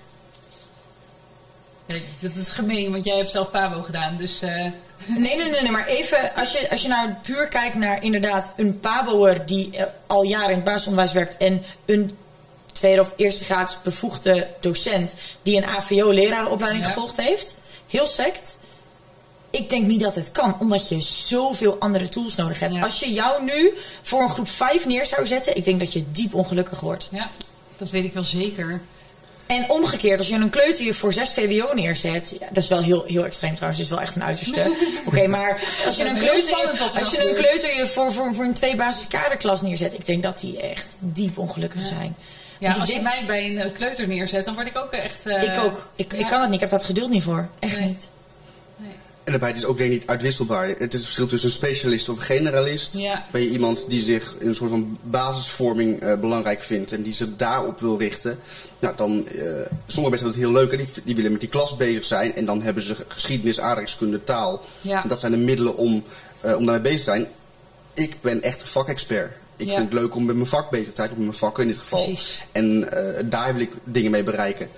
Dat 2.21 2.35
is 2.35 2.49
gemeen, 2.51 2.91
want 2.91 3.05
jij 3.05 3.17
hebt 3.17 3.31
zelf 3.31 3.51
Pabo 3.51 3.81
gedaan. 3.81 4.17
Dus 4.17 4.41
eh, 4.41 4.65
Nee, 5.05 5.35
nee, 5.35 5.49
nee, 5.49 5.61
nee, 5.61 5.71
maar 5.71 5.87
even, 5.87 6.35
als 6.35 6.51
je, 6.51 6.69
als 6.69 6.81
je 6.81 6.87
nou 6.87 7.09
puur 7.21 7.47
kijkt 7.47 7.75
naar 7.75 8.03
inderdaad 8.03 8.53
een 8.57 8.79
PABO'er 8.79 9.45
die 9.45 9.77
eh, 9.77 9.85
al 10.07 10.23
jaren 10.23 10.49
in 10.49 10.55
het 10.55 10.63
basisonderwijs 10.63 11.13
werkt 11.13 11.37
en 11.37 11.63
een 11.85 12.17
tweede 12.73 13.01
of 13.01 13.13
eerste 13.15 13.43
graads 13.43 13.81
bevoegde 13.83 14.47
docent 14.59 15.15
die 15.43 15.57
een 15.57 15.65
AVO-lerarenopleiding 15.65 16.83
Ja. 16.83 16.89
gevolgd 16.89 17.17
heeft, 17.17 17.55
heel 17.87 18.07
sect. 18.07 18.57
Ik 19.49 19.69
denk 19.69 19.85
niet 19.87 20.01
dat 20.01 20.15
het 20.15 20.31
kan, 20.31 20.59
omdat 20.59 20.89
je 20.89 21.01
zoveel 21.01 21.75
andere 21.79 22.09
tools 22.09 22.35
nodig 22.35 22.59
hebt. 22.59 22.73
Ja. 22.73 22.81
Als 22.83 22.99
je 22.99 23.13
jou 23.13 23.43
nu 23.43 23.73
voor 24.01 24.21
een 24.21 24.29
groep 24.29 24.49
5 24.49 24.85
neer 24.85 25.05
zou 25.05 25.27
zetten, 25.27 25.55
ik 25.55 25.65
denk 25.65 25.79
dat 25.79 25.93
je 25.93 26.11
diep 26.11 26.33
ongelukkig 26.33 26.79
wordt. 26.79 27.09
ja, 27.11 27.29
dat 27.77 27.89
weet 27.89 28.03
ik 28.03 28.13
wel 28.13 28.23
zeker. 28.23 28.81
En 29.51 29.69
omgekeerd, 29.69 30.19
als 30.19 30.27
je 30.27 30.35
een 30.35 30.49
kleuter 30.49 30.85
je 30.85 30.93
voor 30.93 31.13
6 31.13 31.33
VWO 31.33 31.73
neerzet, 31.73 32.35
ja, 32.39 32.47
dat 32.51 32.63
is 32.63 32.69
wel 32.69 32.81
heel, 32.81 33.03
heel 33.07 33.25
extreem 33.25 33.55
trouwens, 33.55 33.81
dat 33.81 33.89
is 33.89 33.95
wel 33.95 34.05
echt 34.05 34.15
een 34.15 34.23
uiterste. 34.23 34.75
Oké, 35.07 35.27
maar 35.27 35.61
als 35.85 35.97
je 35.97 36.05
een 36.05 36.17
kleuter, 36.17 36.59
er 36.59 36.99
als 36.99 37.11
je 37.11 37.29
een 37.29 37.35
kleuter 37.35 37.87
voor, 37.87 38.11
voor, 38.11 38.33
voor 38.33 38.45
een 38.45 38.53
twee 38.53 38.75
basis 38.75 39.07
kaderklas 39.07 39.61
neerzet, 39.61 39.93
ik 39.93 40.05
denk 40.05 40.23
dat 40.23 40.39
die 40.39 40.59
echt 40.59 40.97
diep 40.99 41.37
ongelukkig 41.37 41.87
zijn. 41.87 42.15
Ja, 42.59 42.67
Want 42.67 42.79
als 42.81 42.91
je 42.91 43.01
mij 43.01 43.23
bij 43.27 43.45
een 43.45 43.59
eh, 43.59 43.71
kleuter 43.73 44.07
neerzet, 44.07 44.45
dan 44.45 44.53
word 44.53 44.67
ik 44.67 44.77
ook 44.77 44.91
echt... 44.91 45.25
eh, 45.25 45.43
ik 45.43 45.59
ook. 45.59 45.89
Ik, 45.95 46.11
ja. 46.11 46.17
ik 46.17 46.27
kan 46.27 46.39
het 46.39 46.45
niet, 46.45 46.55
ik 46.55 46.59
heb 46.61 46.69
dat 46.69 46.85
geduld 46.85 47.09
niet 47.09 47.23
voor. 47.23 47.47
Echt 47.59 47.79
Nee. 47.79 47.87
niet. 47.87 48.09
En 49.23 49.31
daarbij 49.31 49.49
het 49.49 49.57
is 49.57 49.65
ook 49.65 49.77
denk 49.77 49.91
ik 49.91 49.99
niet 49.99 50.09
uitwisselbaar. 50.09 50.67
Het 50.67 50.79
is 50.79 50.93
het 50.93 51.03
verschil 51.03 51.27
tussen 51.27 51.49
een 51.49 51.55
specialist 51.55 52.09
of 52.09 52.15
een 52.15 52.21
generalist. 52.21 52.97
Ja. 52.97 53.25
Ben 53.31 53.41
je 53.41 53.49
iemand 53.49 53.85
die 53.89 54.01
zich 54.01 54.35
in 54.39 54.47
een 54.47 54.55
soort 54.55 54.69
van 54.69 54.97
basisvorming 55.03 55.99
eh, 55.99 56.19
belangrijk 56.19 56.61
vindt 56.61 56.91
en 56.91 57.01
die 57.01 57.13
zich 57.13 57.27
daarop 57.37 57.79
wil 57.79 57.97
richten. 57.99 58.39
Nou, 58.79 58.95
dan, 58.95 59.27
eh, 59.27 59.43
sommige 59.87 60.09
mensen 60.09 60.09
hebben 60.09 60.27
het 60.27 60.35
heel 60.35 60.51
leuk 60.51 60.71
en 60.71 60.77
die, 60.77 60.87
die 61.03 61.15
willen 61.15 61.31
met 61.31 61.39
die 61.39 61.49
klas 61.49 61.77
bezig 61.77 62.05
zijn. 62.05 62.35
En 62.35 62.45
dan 62.45 62.61
hebben 62.61 62.83
ze 62.83 62.95
geschiedenis, 63.07 63.59
aardrijkskunde, 63.59 64.23
taal. 64.23 64.61
Ja. 64.81 65.03
En 65.03 65.09
dat 65.09 65.19
zijn 65.19 65.31
de 65.31 65.37
middelen 65.37 65.77
om, 65.77 66.03
eh, 66.39 66.55
om 66.55 66.65
daarmee 66.65 66.83
bezig 66.83 66.97
te 66.97 67.03
zijn. 67.03 67.27
Ik 67.93 68.15
ben 68.21 68.41
echt 68.41 68.61
een 68.61 68.67
vakexpert. 68.67 69.31
Ik 69.57 69.67
Ja. 69.67 69.75
vind 69.75 69.91
het 69.91 69.99
leuk 70.01 70.15
om 70.15 70.25
met 70.25 70.35
mijn 70.35 70.47
vak 70.47 70.69
bezig 70.69 70.87
te 70.87 70.95
zijn, 70.95 71.09
of 71.09 71.15
met 71.15 71.25
mijn 71.25 71.37
vakken 71.37 71.63
in 71.63 71.69
dit 71.69 71.79
geval. 71.79 72.03
Precies. 72.03 72.41
En 72.51 72.89
daar 73.29 73.53
wil 73.53 73.61
ik 73.61 73.71
dingen 73.83 74.11
mee 74.11 74.23
bereiken. 74.23 74.69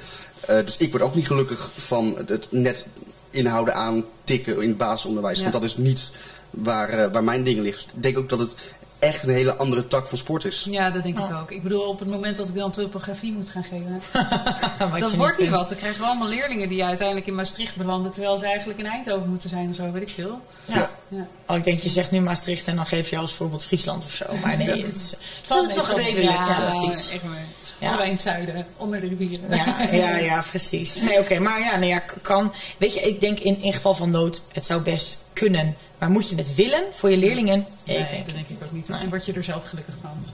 Dus 0.48 0.78
ik 0.78 0.92
word 0.92 1.04
ook 1.04 1.16
niet 1.16 1.28
gelukkig 1.28 1.72
van 1.76 2.18
het 2.26 2.48
net 2.50 2.86
inhouden 3.34 3.74
aan 3.76 4.06
tikken 4.24 4.62
in 4.62 4.70
het 4.70 4.78
basisonderwijs. 4.78 5.38
Ja. 5.38 5.42
Want 5.42 5.54
dat 5.54 5.64
is 5.64 5.78
niet 5.78 6.12
waar, 6.50 6.90
eh, 6.90 7.12
waar 7.12 7.24
mijn 7.24 7.44
ding 7.44 7.60
ligt. 7.60 7.92
Ik 7.96 8.04
denk 8.04 8.18
ook 8.18 8.30
dat 8.30 8.40
het 8.40 8.56
echt 9.04 9.24
een 9.24 9.34
hele 9.34 9.56
andere 9.56 9.88
tak 9.88 10.08
van 10.08 10.18
sport 10.18 10.46
is. 10.46 10.68
Ja, 10.70 10.90
dat 10.90 11.04
denk 11.04 11.18
ik 11.18 11.24
Oh. 11.24 11.42
ook. 11.42 11.52
Ik 11.52 11.64
bedoel, 11.64 11.82
op 11.88 12.00
het 12.00 12.08
moment 12.10 12.36
dat 12.36 12.48
ik 12.48 12.56
dan 12.56 12.72
topografie 12.72 13.32
moet 13.32 13.50
gaan 13.50 13.64
geven, 13.64 14.02
dat 15.00 15.14
wordt 15.16 15.38
niet 15.38 15.50
wat. 15.50 15.68
Dan 15.68 15.78
krijgen 15.78 16.02
we 16.02 16.08
allemaal 16.08 16.28
leerlingen 16.28 16.70
die 16.70 16.84
uiteindelijk 16.86 17.28
in 17.28 17.36
Maastricht 17.36 17.76
belanden, 17.76 18.12
terwijl 18.12 18.38
ze 18.38 18.46
eigenlijk 18.46 18.80
in 18.80 18.86
Eindhoven 18.86 19.30
moeten 19.30 19.50
zijn 19.50 19.70
of 19.70 19.76
zo, 19.76 19.92
weet 19.92 20.02
ik 20.02 20.10
veel. 20.10 20.42
Ja. 20.66 20.90
Ja. 21.08 21.28
Oh, 21.48 21.58
ik 21.58 21.64
denk, 21.64 21.82
je 21.82 21.90
zegt 21.90 22.12
nu 22.12 22.20
Maastricht 22.22 22.68
en 22.68 22.76
dan 22.76 22.86
geef 22.86 23.10
je 23.10 23.18
als 23.18 23.34
voorbeeld 23.34 23.64
Friesland 23.64 24.04
of 24.06 24.12
zo. 24.12 24.26
Maar 24.44 24.58
nee, 24.58 24.68
het, 24.86 24.96
is, 24.96 25.12
het 25.12 25.20
valt 25.44 25.76
nog 25.76 25.94
redelijk. 25.96 26.24
Ja, 26.24 26.48
ja, 26.48 26.70
precies. 26.70 27.10
Echt 27.12 27.24
waar. 27.24 27.32
Ja. 27.80 27.88
Allebei 27.88 28.08
in 28.10 28.14
het 28.14 28.24
zuiden, 28.24 28.66
onder 28.78 29.00
de 29.02 29.08
rivieren. 29.08 29.56
Ja, 29.56 29.76
ja, 29.92 30.18
ja, 30.18 30.44
precies. 30.50 31.02
Nee, 31.02 31.20
oké, 31.20 31.40
maar 31.40 31.60
ja, 31.60 31.76
nee, 31.78 31.90
ja, 31.90 32.04
kan. 32.22 32.54
Weet 32.78 32.94
je, 32.94 33.00
ik 33.02 33.22
denk 33.22 33.40
in, 33.40 33.62
in 33.62 33.74
geval 33.74 33.96
van 33.96 34.10
nood, 34.10 34.42
het 34.52 34.66
zou 34.66 34.82
best 34.82 35.24
kunnen. 35.34 35.76
Maar 36.04 36.12
moet 36.12 36.30
je 36.30 36.36
het 36.36 36.56
willen 36.56 36.84
voor 36.92 37.10
je 37.10 37.18
leerlingen? 37.18 37.68
Nee, 37.84 37.98
ik 37.98 38.04
dat 38.04 38.10
denk 38.12 38.26
denk 38.26 38.48
het 38.48 38.58
ik 38.58 38.64
ook 38.64 38.72
niet. 38.72 38.90
Nee. 38.90 39.00
En 39.00 39.10
word 39.10 39.26
je 39.26 39.34
er 39.34 39.44
zelf 39.44 39.70
gelukkig 39.70 39.94
van. 40.02 40.26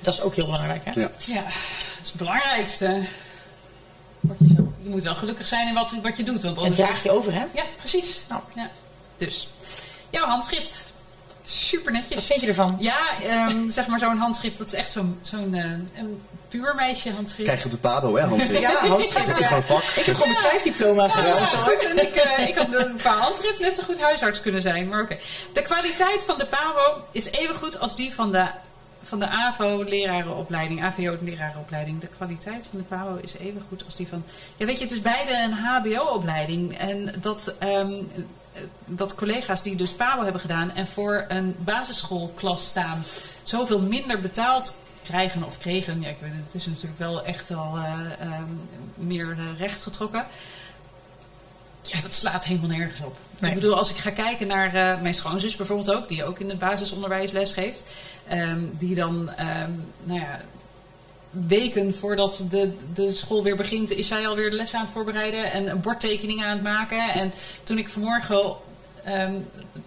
Dat 0.00 0.14
is 0.14 0.20
ook 0.20 0.34
heel 0.34 0.44
belangrijk, 0.44 0.84
hè? 0.84 0.90
Ja. 1.00 1.10
Ja, 1.18 1.42
dat 1.42 2.02
is 2.02 2.08
het 2.08 2.14
belangrijkste. 2.16 3.02
Word 4.20 4.38
je, 4.38 4.46
zelf. 4.46 4.68
je 4.82 4.88
moet 4.88 5.02
wel 5.02 5.14
gelukkig 5.14 5.46
zijn 5.46 5.68
in 5.68 5.74
wat, 5.74 5.94
wat 6.02 6.16
je 6.16 6.22
doet. 6.22 6.42
Want 6.42 6.56
Het 6.56 6.64
anders 6.64 6.80
draag 6.80 7.02
je 7.02 7.10
over, 7.10 7.32
hè? 7.32 7.44
Ja, 7.54 7.62
precies. 7.76 8.24
Nou. 8.28 8.40
Ja. 8.54 8.70
Dus, 9.16 9.48
jouw 10.10 10.26
handschrift. 10.26 10.92
Super 11.48 11.92
netjes. 11.92 12.14
Wat 12.14 12.24
vind 12.24 12.40
je 12.40 12.46
ervan? 12.46 12.76
Ja, 12.78 13.20
ehm, 13.22 13.68
zeg 13.78 13.86
maar 13.86 13.98
zo'n 13.98 14.16
handschrift, 14.16 14.58
dat 14.58 14.66
is 14.66 14.74
echt 14.74 14.92
zo'n 14.92 15.18
zo'n 15.22 15.54
eh, 15.54 15.64
een 15.98 16.20
pubermeisje 16.48 17.10
handschrift. 17.10 17.48
Krijg 17.48 17.58
je 17.58 17.64
op 17.64 17.70
de 17.70 17.78
pabo, 17.78 18.16
hè, 18.16 18.22
handschrift? 18.22 18.60
Ja, 18.60 18.86
handschrift. 18.86 19.28
Is 19.28 19.38
ja. 19.38 19.46
gewoon 19.46 19.62
vak. 19.62 19.82
Ik 19.82 20.04
heb 20.04 20.14
gewoon 20.14 20.30
mijn 20.30 20.42
schrijfdiploma 20.42 21.08
gedaan. 21.08 21.40
Ja, 21.40 21.46
goed. 21.46 21.84
En 21.84 22.02
ik, 22.02 22.14
eh, 22.14 22.48
ik 22.48 22.54
had 22.54 22.74
een 22.74 22.96
paar 23.02 23.18
handschrift 23.18 23.60
net 23.60 23.76
zo 23.76 23.82
goed 23.82 24.00
huisarts 24.00 24.40
kunnen 24.40 24.62
zijn. 24.62 24.88
Maar 24.88 25.02
oké. 25.02 25.18
De 25.52 25.62
kwaliteit 25.62 26.24
van 26.24 26.38
de 26.38 26.46
PABO 26.46 27.04
is 27.12 27.30
even 27.30 27.54
goed 27.54 27.80
als 27.80 27.96
die 27.96 28.14
van 28.14 28.32
de, 28.32 28.46
van 29.02 29.18
de 29.18 29.28
AVO-lerarenopleiding. 29.28 30.84
AVO-lerarenopleiding. 30.84 32.00
De 32.00 32.08
kwaliteit 32.16 32.68
van 32.70 32.80
de 32.80 32.86
PABO 32.86 33.18
is 33.22 33.36
even 33.36 33.62
goed 33.68 33.84
als 33.84 33.96
die 33.96 34.08
van... 34.08 34.24
Ja, 34.56 34.66
weet 34.66 34.78
je, 34.78 34.84
het 34.84 34.92
is 34.92 35.02
beide 35.02 35.42
een 35.42 35.52
HBO-opleiding. 35.52 36.78
En 36.78 37.14
dat... 37.20 37.54
ehm, 37.58 37.92
dat 38.84 39.14
collega's 39.14 39.62
die 39.62 39.76
dus 39.76 39.92
PABO 39.92 40.22
hebben 40.22 40.40
gedaan 40.40 40.70
en 40.70 40.86
voor 40.86 41.24
een 41.28 41.54
basisschoolklas 41.58 42.66
staan, 42.66 43.04
zoveel 43.42 43.80
minder 43.80 44.20
betaald 44.20 44.74
krijgen 45.06 45.44
of 45.44 45.58
kregen. 45.58 46.00
Ja, 46.00 46.08
ik 46.08 46.16
weet 46.20 46.30
het, 46.46 46.54
is 46.54 46.66
natuurlijk 46.66 46.98
wel 46.98 47.24
echt 47.24 47.50
al 47.50 47.76
eh, 47.76 47.92
ehm, 48.20 48.50
meer 48.94 49.30
eh, 49.30 49.58
rechtgetrokken. 49.58 50.26
Ja, 51.82 52.00
dat 52.00 52.12
slaat 52.12 52.44
helemaal 52.44 52.68
nergens 52.68 53.00
op. 53.00 53.16
Nee. 53.38 53.50
Ik 53.50 53.60
bedoel, 53.60 53.76
als 53.76 53.90
ik 53.90 53.96
ga 53.96 54.10
kijken 54.10 54.46
naar 54.46 54.74
eh, 54.74 55.00
mijn 55.00 55.14
schoonzus 55.14 55.56
bijvoorbeeld 55.56 55.94
ook, 55.94 56.08
die 56.08 56.24
ook 56.24 56.38
in 56.38 56.48
het 56.48 56.58
basisonderwijs 56.58 57.30
les 57.30 57.52
geeft, 57.52 57.84
ehm, 58.28 58.60
die 58.70 58.94
dan, 58.94 59.30
ehm, 59.30 59.70
nou 60.02 60.20
ja, 60.20 60.40
weken 61.46 61.94
voordat 61.94 62.44
de, 62.50 62.72
de 62.94 63.12
school 63.12 63.42
weer 63.42 63.56
begint, 63.56 63.90
is 63.90 64.08
zij 64.08 64.28
alweer 64.28 64.50
de 64.50 64.56
les 64.56 64.74
aan 64.74 64.84
het 64.84 64.90
voorbereiden 64.90 65.52
en 65.52 65.70
een 65.70 65.80
bordtekening 65.80 66.44
aan 66.44 66.50
het 66.50 66.62
maken. 66.62 67.12
En 67.12 67.32
toen 67.64 67.78
ik 67.78 67.88
vanmorgen 67.88 68.54
ehm, 69.04 69.34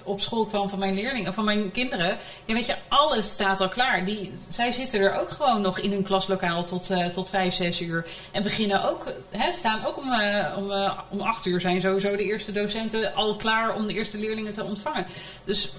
op 0.04 0.22
school 0.22 0.46
kwam 0.46 0.70
van 0.70 0.80
mijn 0.80 0.94
leerlingen, 0.94 1.34
van 1.34 1.46
mijn 1.46 1.72
kinderen, 1.72 2.18
ja, 2.46 2.54
weet 2.54 2.66
je, 2.66 2.76
alles 2.88 3.30
staat 3.30 3.60
al 3.60 3.70
klaar. 3.70 4.06
Die, 4.06 4.32
zij 4.50 4.72
zitten 4.72 5.00
er 5.00 5.20
ook 5.20 5.30
gewoon 5.30 5.62
nog 5.62 5.80
in 5.80 5.92
hun 5.92 6.04
klaslokaal 6.04 6.64
tot, 6.64 6.90
eh, 6.90 7.06
tot 7.06 7.30
vijf, 7.30 7.54
zes 7.54 7.82
uur. 7.82 8.06
En 8.32 8.44
beginnen 8.44 8.90
ook, 8.90 9.14
hè, 9.30 9.52
staan 9.52 9.86
ook 9.86 9.98
om, 9.98 10.12
eh, 10.12 10.58
om, 10.58 10.72
eh, 10.72 11.00
om 11.10 11.22
acht 11.22 11.46
uur 11.46 11.62
zijn 11.62 11.82
sowieso 11.82 12.16
de 12.16 12.24
eerste 12.24 12.52
docenten 12.52 13.14
al 13.14 13.36
klaar 13.36 13.76
om 13.76 13.88
de 13.88 13.94
eerste 13.94 14.18
leerlingen 14.18 14.54
te 14.54 14.64
ontvangen. 14.64 15.06
Dus 15.44 15.70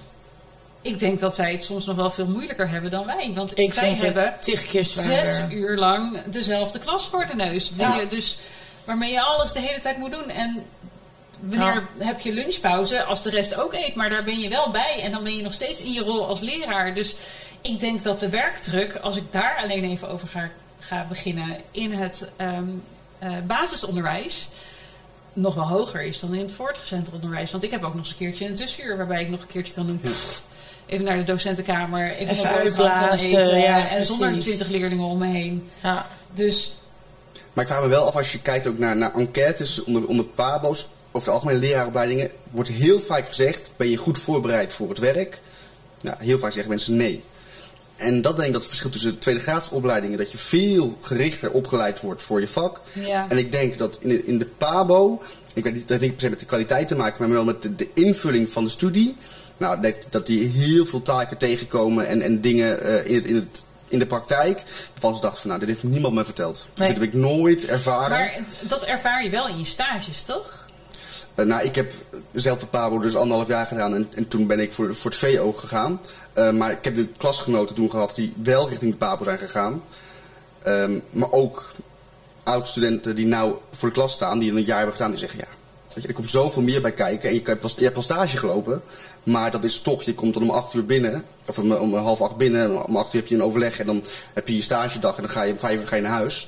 ik 0.81 0.99
denk 0.99 1.19
dat 1.19 1.35
zij 1.35 1.51
het 1.51 1.63
soms 1.63 1.85
nog 1.85 1.95
wel 1.95 2.11
veel 2.11 2.27
moeilijker 2.27 2.69
hebben 2.69 2.91
dan 2.91 3.05
wij. 3.05 3.31
Want 3.33 3.57
Ik 3.57 3.73
wij 3.73 3.87
vind 3.87 4.01
hebben 4.01 4.23
het 4.23 4.43
tig 4.43 4.65
keer 4.65 4.83
zes 4.83 5.41
uur 5.49 5.77
lang 5.77 6.21
dezelfde 6.25 6.79
klas 6.79 7.07
voor 7.07 7.27
de 7.27 7.35
neus. 7.35 7.71
Ja. 7.75 7.95
je 7.95 8.07
dus, 8.07 8.37
waarmee 8.85 9.11
je 9.11 9.21
alles 9.21 9.53
de 9.53 9.59
hele 9.59 9.79
tijd 9.79 9.97
moet 9.97 10.11
doen. 10.11 10.29
En 10.29 10.63
wanneer 11.39 11.87
heb 11.97 12.19
je 12.19 12.33
lunchpauze 12.33 13.03
als 13.03 13.23
de 13.23 13.29
rest 13.29 13.55
ook 13.55 13.73
eet? 13.73 13.95
Maar 13.95 14.09
daar 14.09 14.23
ben 14.23 14.39
je 14.39 14.49
wel 14.49 14.71
bij. 14.71 15.01
En 15.01 15.11
dan 15.11 15.23
ben 15.23 15.35
je 15.35 15.43
nog 15.43 15.53
steeds 15.53 15.81
in 15.81 15.93
je 15.93 16.01
rol 16.01 16.27
als 16.27 16.39
leraar. 16.39 16.93
Dus 16.93 17.15
ik 17.61 17.79
denk 17.79 18.03
dat 18.03 18.19
de 18.19 18.29
werkdruk, 18.29 18.95
als 18.95 19.15
ik 19.15 19.23
daar 19.31 19.57
alleen 19.63 19.83
even 19.83 20.09
over 20.09 20.27
ga, 20.27 20.49
ga 20.79 21.05
beginnen 21.09 21.57
in 21.71 21.93
het 21.93 22.29
ehm, 22.35 22.69
eh, 23.19 23.31
basisonderwijs 23.47 24.49
nog 25.33 25.55
wel 25.55 25.67
hoger 25.67 26.01
is 26.01 26.19
dan 26.19 26.33
in 26.33 26.41
het 26.41 26.51
voortgezet 26.51 27.09
onderwijs. 27.11 27.51
Want 27.51 27.63
ik 27.63 27.71
heb 27.71 27.83
ook 27.83 27.93
nog 27.93 28.03
eens 28.03 28.11
een 28.11 28.17
keertje 28.17 28.47
een 28.47 28.55
tussenuur 28.55 28.97
waarbij 28.97 29.21
ik 29.21 29.29
nog 29.29 29.41
een 29.41 29.47
keertje 29.47 29.73
kan 29.73 29.85
doen. 29.85 29.99
pff, 29.99 30.43
even 30.91 31.05
naar 31.05 31.17
de 31.17 31.23
docentenkamer, 31.23 32.11
even, 32.11 32.33
Even 32.33 32.49
uitblazen, 32.49 33.39
eten. 33.39 33.59
ja, 33.59 33.87
en 33.87 34.05
zonder 34.05 34.39
twintig 34.39 34.67
leerlingen 34.67 35.05
om 35.05 35.17
me 35.17 35.25
heen. 35.27 35.69
Ja. 35.83 36.07
Dus 36.33 36.77
Maar 37.53 37.63
ik 37.63 37.69
vraag 37.69 37.83
me 37.83 37.89
wel 37.89 38.05
af, 38.05 38.15
als 38.15 38.31
je 38.31 38.41
kijkt 38.41 38.67
ook 38.67 38.77
naar, 38.77 38.97
naar 38.97 39.13
enquêtes 39.13 39.83
onder, 39.83 40.05
onder 40.07 40.25
PABO's, 40.25 40.87
over 41.11 41.27
de 41.27 41.33
algemene 41.33 41.59
leraaropleidingen, 41.59 42.31
wordt 42.51 42.69
heel 42.69 42.99
vaak 42.99 43.27
gezegd, 43.27 43.71
ben 43.75 43.89
je 43.89 43.97
goed 43.97 44.19
voorbereid 44.19 44.73
voor 44.73 44.89
het 44.89 44.99
werk? 44.99 45.39
Nou, 46.01 46.17
heel 46.19 46.39
vaak 46.39 46.51
zeggen 46.51 46.69
mensen 46.69 46.95
nee. 46.95 47.23
En 47.95 48.21
dat 48.21 48.35
denk 48.35 48.47
ik 48.47 48.53
dat 48.53 48.61
het 48.61 48.69
verschil 48.69 48.89
tussen 48.91 49.11
de 49.11 49.17
tweede 49.17 49.41
graadsopleidingen, 49.41 50.17
dat 50.17 50.31
je 50.31 50.37
veel 50.37 50.97
gerichter 51.01 51.51
opgeleid 51.51 52.01
wordt 52.01 52.21
voor 52.21 52.39
je 52.39 52.47
vak. 52.47 52.81
Ja. 52.93 53.25
En 53.29 53.37
ik 53.37 53.51
denk 53.51 53.77
dat 53.77 53.97
in 54.01 54.09
de, 54.09 54.25
in 54.25 54.39
de 54.39 54.45
PABO, 54.45 55.21
ik 55.53 55.63
weet 55.63 55.73
niet, 55.73 55.87
dat 55.87 55.99
heeft 55.99 56.01
niet 56.01 56.11
per 56.11 56.21
se 56.21 56.29
met 56.29 56.39
de 56.39 56.45
kwaliteit 56.45 56.87
te 56.87 56.95
maken, 56.95 57.15
maar 57.19 57.29
wel 57.29 57.43
met 57.43 57.61
de, 57.61 57.75
de 57.75 57.87
invulling 57.93 58.49
van 58.49 58.63
de 58.63 58.69
studie. 58.69 59.15
Nou, 59.61 59.81
dat, 59.81 59.95
dat 60.09 60.27
die 60.27 60.47
heel 60.47 60.85
veel 60.85 61.01
taken 61.01 61.37
tegenkomen 61.37 62.07
en, 62.07 62.21
en 62.21 62.41
dingen 62.41 62.81
eh, 62.81 63.05
in, 63.05 63.15
het, 63.15 63.25
in, 63.25 63.35
het, 63.35 63.63
in 63.87 63.99
de 63.99 64.05
praktijk. 64.05 64.63
Ze 64.93 64.99
dachten 65.01 65.35
van, 65.35 65.47
nou, 65.47 65.59
dit 65.59 65.69
heeft 65.69 65.83
niemand 65.83 66.13
me 66.13 66.23
verteld. 66.23 66.67
Nee. 66.75 66.87
Dit 66.87 66.97
heb 66.97 67.07
ik 67.07 67.13
nooit 67.13 67.65
ervaren. 67.65 68.09
Maar 68.09 68.39
dat 68.59 68.83
ervaar 68.83 69.23
je 69.23 69.29
wel 69.29 69.47
in 69.47 69.57
je 69.57 69.65
stages, 69.65 70.23
toch? 70.23 70.65
Eh, 71.35 71.45
nou, 71.45 71.63
ik 71.63 71.75
heb 71.75 71.93
dezelfde 72.31 72.65
PABO 72.65 72.99
dus 72.99 73.15
anderhalf 73.15 73.47
jaar 73.47 73.65
gedaan 73.65 73.95
en, 73.95 74.09
en 74.13 74.27
toen 74.27 74.47
ben 74.47 74.59
ik 74.59 74.73
voor, 74.73 74.95
voor 74.95 75.11
het 75.11 75.19
VO 75.19 75.53
gegaan. 75.53 76.01
Eh, 76.33 76.51
maar 76.51 76.71
ik 76.71 76.83
heb 76.83 76.95
de 76.95 77.07
klasgenoten 77.17 77.75
toen 77.75 77.89
gehad 77.89 78.15
die 78.15 78.33
wel 78.43 78.69
richting 78.69 78.91
de 78.91 78.97
PABO 78.97 79.23
zijn 79.23 79.37
gegaan. 79.37 79.83
Ehm, 80.63 80.99
maar 81.09 81.31
ook 81.31 81.71
oud-studenten 82.43 83.15
die 83.15 83.25
nou 83.25 83.55
voor 83.71 83.87
de 83.89 83.95
klas 83.95 84.13
staan, 84.13 84.39
die 84.39 84.51
een 84.51 84.63
jaar 84.63 84.77
hebben 84.77 84.95
gedaan, 84.95 85.11
die 85.11 85.19
zeggen 85.19 85.39
ja, 85.39 85.47
weet 85.93 86.03
je, 86.03 86.09
er 86.09 86.15
komt 86.15 86.29
zoveel 86.29 86.61
meer 86.61 86.81
bij 86.81 86.91
kijken. 86.91 87.29
En 87.29 87.35
je, 87.35 87.41
hebt 87.43 87.61
wel- 87.61 87.73
je 87.75 87.83
hebt 87.83 87.95
wel 87.95 88.03
stage 88.03 88.37
gelopen, 88.37 88.81
maar 89.23 89.51
dat 89.51 89.63
is 89.63 89.79
toch, 89.79 90.03
je 90.03 90.13
komt 90.13 90.33
dan 90.33 90.43
om 90.43 90.49
acht 90.49 90.73
uur 90.73 90.85
binnen, 90.85 91.23
of 91.47 91.57
om, 91.59 91.71
om 91.71 91.95
half 91.95 92.21
acht 92.21 92.37
binnen, 92.37 92.85
om 92.87 92.97
acht 92.97 93.13
uur 93.13 93.19
heb 93.19 93.29
je 93.29 93.35
een 93.35 93.43
overleg 93.43 93.79
en 93.79 93.85
dan 93.85 94.03
heb 94.33 94.47
je 94.47 94.55
je 94.55 94.61
stagedag 94.61 95.15
en 95.15 95.21
dan 95.21 95.31
ga 95.31 95.43
je 95.43 95.51
om 95.51 95.59
vijf 95.59 95.79
uur 95.79 95.87
ga 95.87 95.95
je 95.95 96.01
naar 96.01 96.11
huis. 96.11 96.47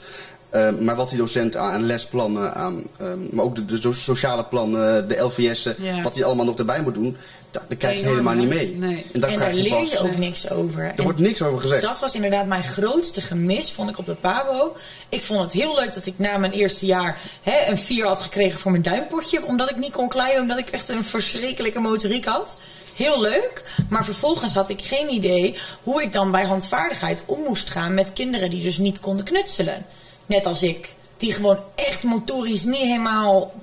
Ehm, 0.49 0.83
maar 0.83 0.95
wat 0.95 1.09
die 1.09 1.17
docent 1.17 1.55
aan, 1.55 1.83
lesplannen, 1.85 2.53
aan, 2.55 2.83
ehm, 2.97 3.17
maar 3.31 3.45
ook 3.45 3.55
de, 3.55 3.65
de 3.65 3.81
so- 3.81 3.91
sociale 3.91 4.43
plannen, 4.45 5.07
de 5.07 5.17
LVS'en, 5.19 5.75
Ja. 5.79 6.01
wat 6.01 6.15
hij 6.15 6.23
allemaal 6.25 6.45
nog 6.45 6.57
erbij 6.57 6.81
moet 6.81 6.93
doen, 6.93 7.17
daar, 7.53 7.63
daar 7.67 7.77
krijg 7.77 7.99
je 7.99 8.05
helemaal 8.05 8.33
niet 8.33 8.49
mee. 8.49 8.75
Nee. 8.75 9.05
En 9.13 9.19
daar 9.19 9.29
en 9.29 9.35
krijg 9.35 9.53
daar 9.53 9.63
je 9.63 9.69
leer 9.69 9.79
pas, 9.79 9.91
je 9.91 9.99
ook 9.99 10.17
niks 10.17 10.49
over. 10.49 10.83
er 10.83 10.93
En 10.95 11.03
wordt 11.03 11.19
niks 11.19 11.41
over 11.41 11.59
gezegd. 11.59 11.81
Dat 11.81 11.99
was 11.99 12.15
inderdaad 12.15 12.45
mijn 12.45 12.63
grootste 12.63 13.21
gemis, 13.21 13.71
vond 13.71 13.89
ik 13.89 13.97
op 13.97 14.05
de 14.05 14.15
PABO. 14.15 14.75
Ik 15.09 15.21
vond 15.21 15.41
het 15.41 15.51
heel 15.51 15.75
leuk 15.75 15.93
dat 15.93 16.05
ik 16.05 16.13
na 16.15 16.37
mijn 16.37 16.51
eerste 16.51 16.85
jaar 16.85 17.17
hè, 17.41 17.65
een 17.67 17.77
4 17.77 18.05
had 18.05 18.21
gekregen 18.21 18.59
voor 18.59 18.71
mijn 18.71 18.83
duimpotje. 18.83 19.45
Omdat 19.45 19.69
ik 19.69 19.75
niet 19.75 19.91
kon 19.91 20.09
kleien, 20.09 20.41
omdat 20.41 20.57
ik 20.57 20.69
echt 20.69 20.89
een 20.89 21.03
verschrikkelijke 21.03 21.79
motoriek 21.79 22.25
had. 22.25 22.59
Heel 22.95 23.21
leuk. 23.21 23.63
Maar 23.89 24.05
vervolgens 24.05 24.53
had 24.53 24.69
ik 24.69 24.81
geen 24.81 25.09
idee 25.09 25.55
hoe 25.83 26.01
ik 26.01 26.13
dan 26.13 26.31
bij 26.31 26.45
handvaardigheid 26.45 27.23
om 27.25 27.39
moest 27.39 27.69
gaan 27.69 27.93
met 27.93 28.13
kinderen 28.13 28.49
die 28.49 28.61
dus 28.61 28.77
niet 28.77 28.99
konden 28.99 29.25
knutselen. 29.25 29.85
Net 30.25 30.45
als 30.45 30.63
ik. 30.63 30.95
Die 31.17 31.33
gewoon 31.33 31.59
echt 31.75 32.03
motorisch 32.03 32.63
niet 32.63 32.75
helemaal 32.75 33.53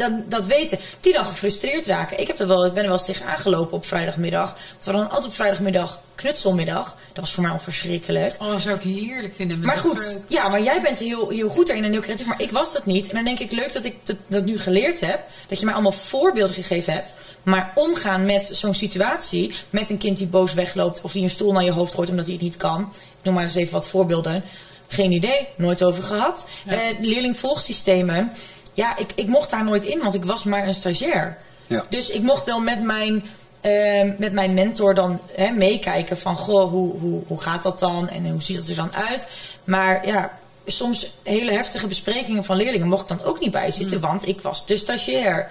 dat, 0.00 0.30
dat 0.30 0.46
weten. 0.46 0.78
Die 1.00 1.12
dan 1.12 1.26
gefrustreerd 1.26 1.86
raken. 1.86 2.20
Ik, 2.20 2.26
heb 2.26 2.40
er 2.40 2.46
wel, 2.46 2.66
ik 2.66 2.72
ben 2.72 2.82
er 2.82 2.88
wel 2.88 2.98
eens 2.98 3.06
tegen 3.06 3.26
aangelopen 3.26 3.76
op 3.76 3.84
vrijdagmiddag. 3.84 4.50
Want 4.50 4.84
we 4.84 4.90
hadden 4.90 5.08
altijd 5.08 5.26
op 5.26 5.32
vrijdagmiddag 5.32 6.00
knutselmiddag. 6.14 6.96
Dat 7.12 7.24
was 7.24 7.34
voor 7.34 7.42
mij 7.42 7.52
al 7.52 7.58
verschrikkelijk. 7.58 8.36
Oh, 8.40 8.50
dat 8.50 8.60
zou 8.60 8.76
ik 8.76 8.82
heerlijk 8.82 9.34
vinden. 9.34 9.60
Maar 9.60 9.76
goed, 9.76 10.20
ja, 10.28 10.48
maar 10.48 10.62
jij 10.62 10.80
bent 10.82 10.98
heel, 10.98 11.28
heel 11.28 11.48
goed 11.48 11.66
daarin 11.66 11.84
en 11.84 11.92
heel 11.92 12.00
creatief. 12.00 12.26
Maar 12.26 12.42
ik 12.42 12.50
was 12.50 12.72
dat 12.72 12.86
niet. 12.86 13.08
En 13.08 13.14
dan 13.14 13.24
denk 13.24 13.38
ik 13.38 13.52
leuk 13.52 13.72
dat 13.72 13.84
ik 13.84 13.94
dat, 14.04 14.16
dat 14.26 14.44
nu 14.44 14.58
geleerd 14.58 15.00
heb. 15.00 15.20
Dat 15.48 15.58
je 15.58 15.64
mij 15.64 15.74
allemaal 15.74 15.92
voorbeelden 15.92 16.54
gegeven 16.54 16.92
hebt. 16.92 17.14
Maar 17.42 17.72
omgaan 17.74 18.24
met 18.24 18.50
zo'n 18.52 18.74
situatie. 18.74 19.54
Met 19.70 19.90
een 19.90 19.98
kind 19.98 20.18
die 20.18 20.26
boos 20.26 20.54
wegloopt. 20.54 21.00
Of 21.00 21.12
die 21.12 21.22
een 21.22 21.30
stoel 21.30 21.52
naar 21.52 21.64
je 21.64 21.72
hoofd 21.72 21.94
gooit 21.94 22.10
omdat 22.10 22.24
hij 22.24 22.34
het 22.34 22.42
niet 22.42 22.56
kan. 22.56 22.80
Ik 22.92 23.24
noem 23.24 23.34
maar 23.34 23.42
eens 23.42 23.54
even 23.54 23.72
wat 23.72 23.88
voorbeelden. 23.88 24.42
Geen 24.88 25.12
idee. 25.12 25.48
Nooit 25.56 25.82
over 25.82 26.02
gehad. 26.02 26.48
Ja. 26.64 26.72
Eh, 26.72 27.00
leerlingvolgsystemen. 27.00 28.32
Ja, 28.74 28.96
ik, 28.96 29.12
ik 29.14 29.26
mocht 29.26 29.50
daar 29.50 29.64
nooit 29.64 29.84
in. 29.84 30.02
Want 30.02 30.14
ik 30.14 30.24
was 30.24 30.44
maar 30.44 30.66
een 30.66 30.74
stagiair. 30.74 31.38
Ja. 31.66 31.84
Dus 31.88 32.10
ik 32.10 32.22
mocht 32.22 32.44
wel 32.44 32.60
met 32.60 32.82
mijn, 32.82 33.24
eh, 33.60 34.08
met 34.18 34.32
mijn 34.32 34.54
mentor 34.54 34.94
dan 34.94 35.20
hè, 35.34 35.50
meekijken 35.50 36.18
van... 36.18 36.36
Goh, 36.36 36.70
hoe, 36.70 36.98
hoe, 36.98 37.22
hoe 37.26 37.40
gaat 37.40 37.62
dat 37.62 37.78
dan? 37.78 38.08
En 38.08 38.30
hoe 38.30 38.42
ziet 38.42 38.56
het 38.56 38.68
er 38.68 38.76
dan 38.76 38.94
uit? 38.94 39.26
Maar 39.64 40.06
ja, 40.06 40.38
soms 40.66 41.12
hele 41.22 41.52
heftige 41.52 41.86
besprekingen 41.86 42.44
van 42.44 42.56
leerlingen 42.56 42.88
mocht 42.88 43.02
ik 43.02 43.18
dan 43.18 43.22
ook 43.22 43.40
niet 43.40 43.50
bij 43.50 43.70
zitten. 43.70 44.00
Want 44.00 44.28
ik 44.28 44.40
was 44.40 44.66
de 44.66 44.76
stagiair. 44.76 45.50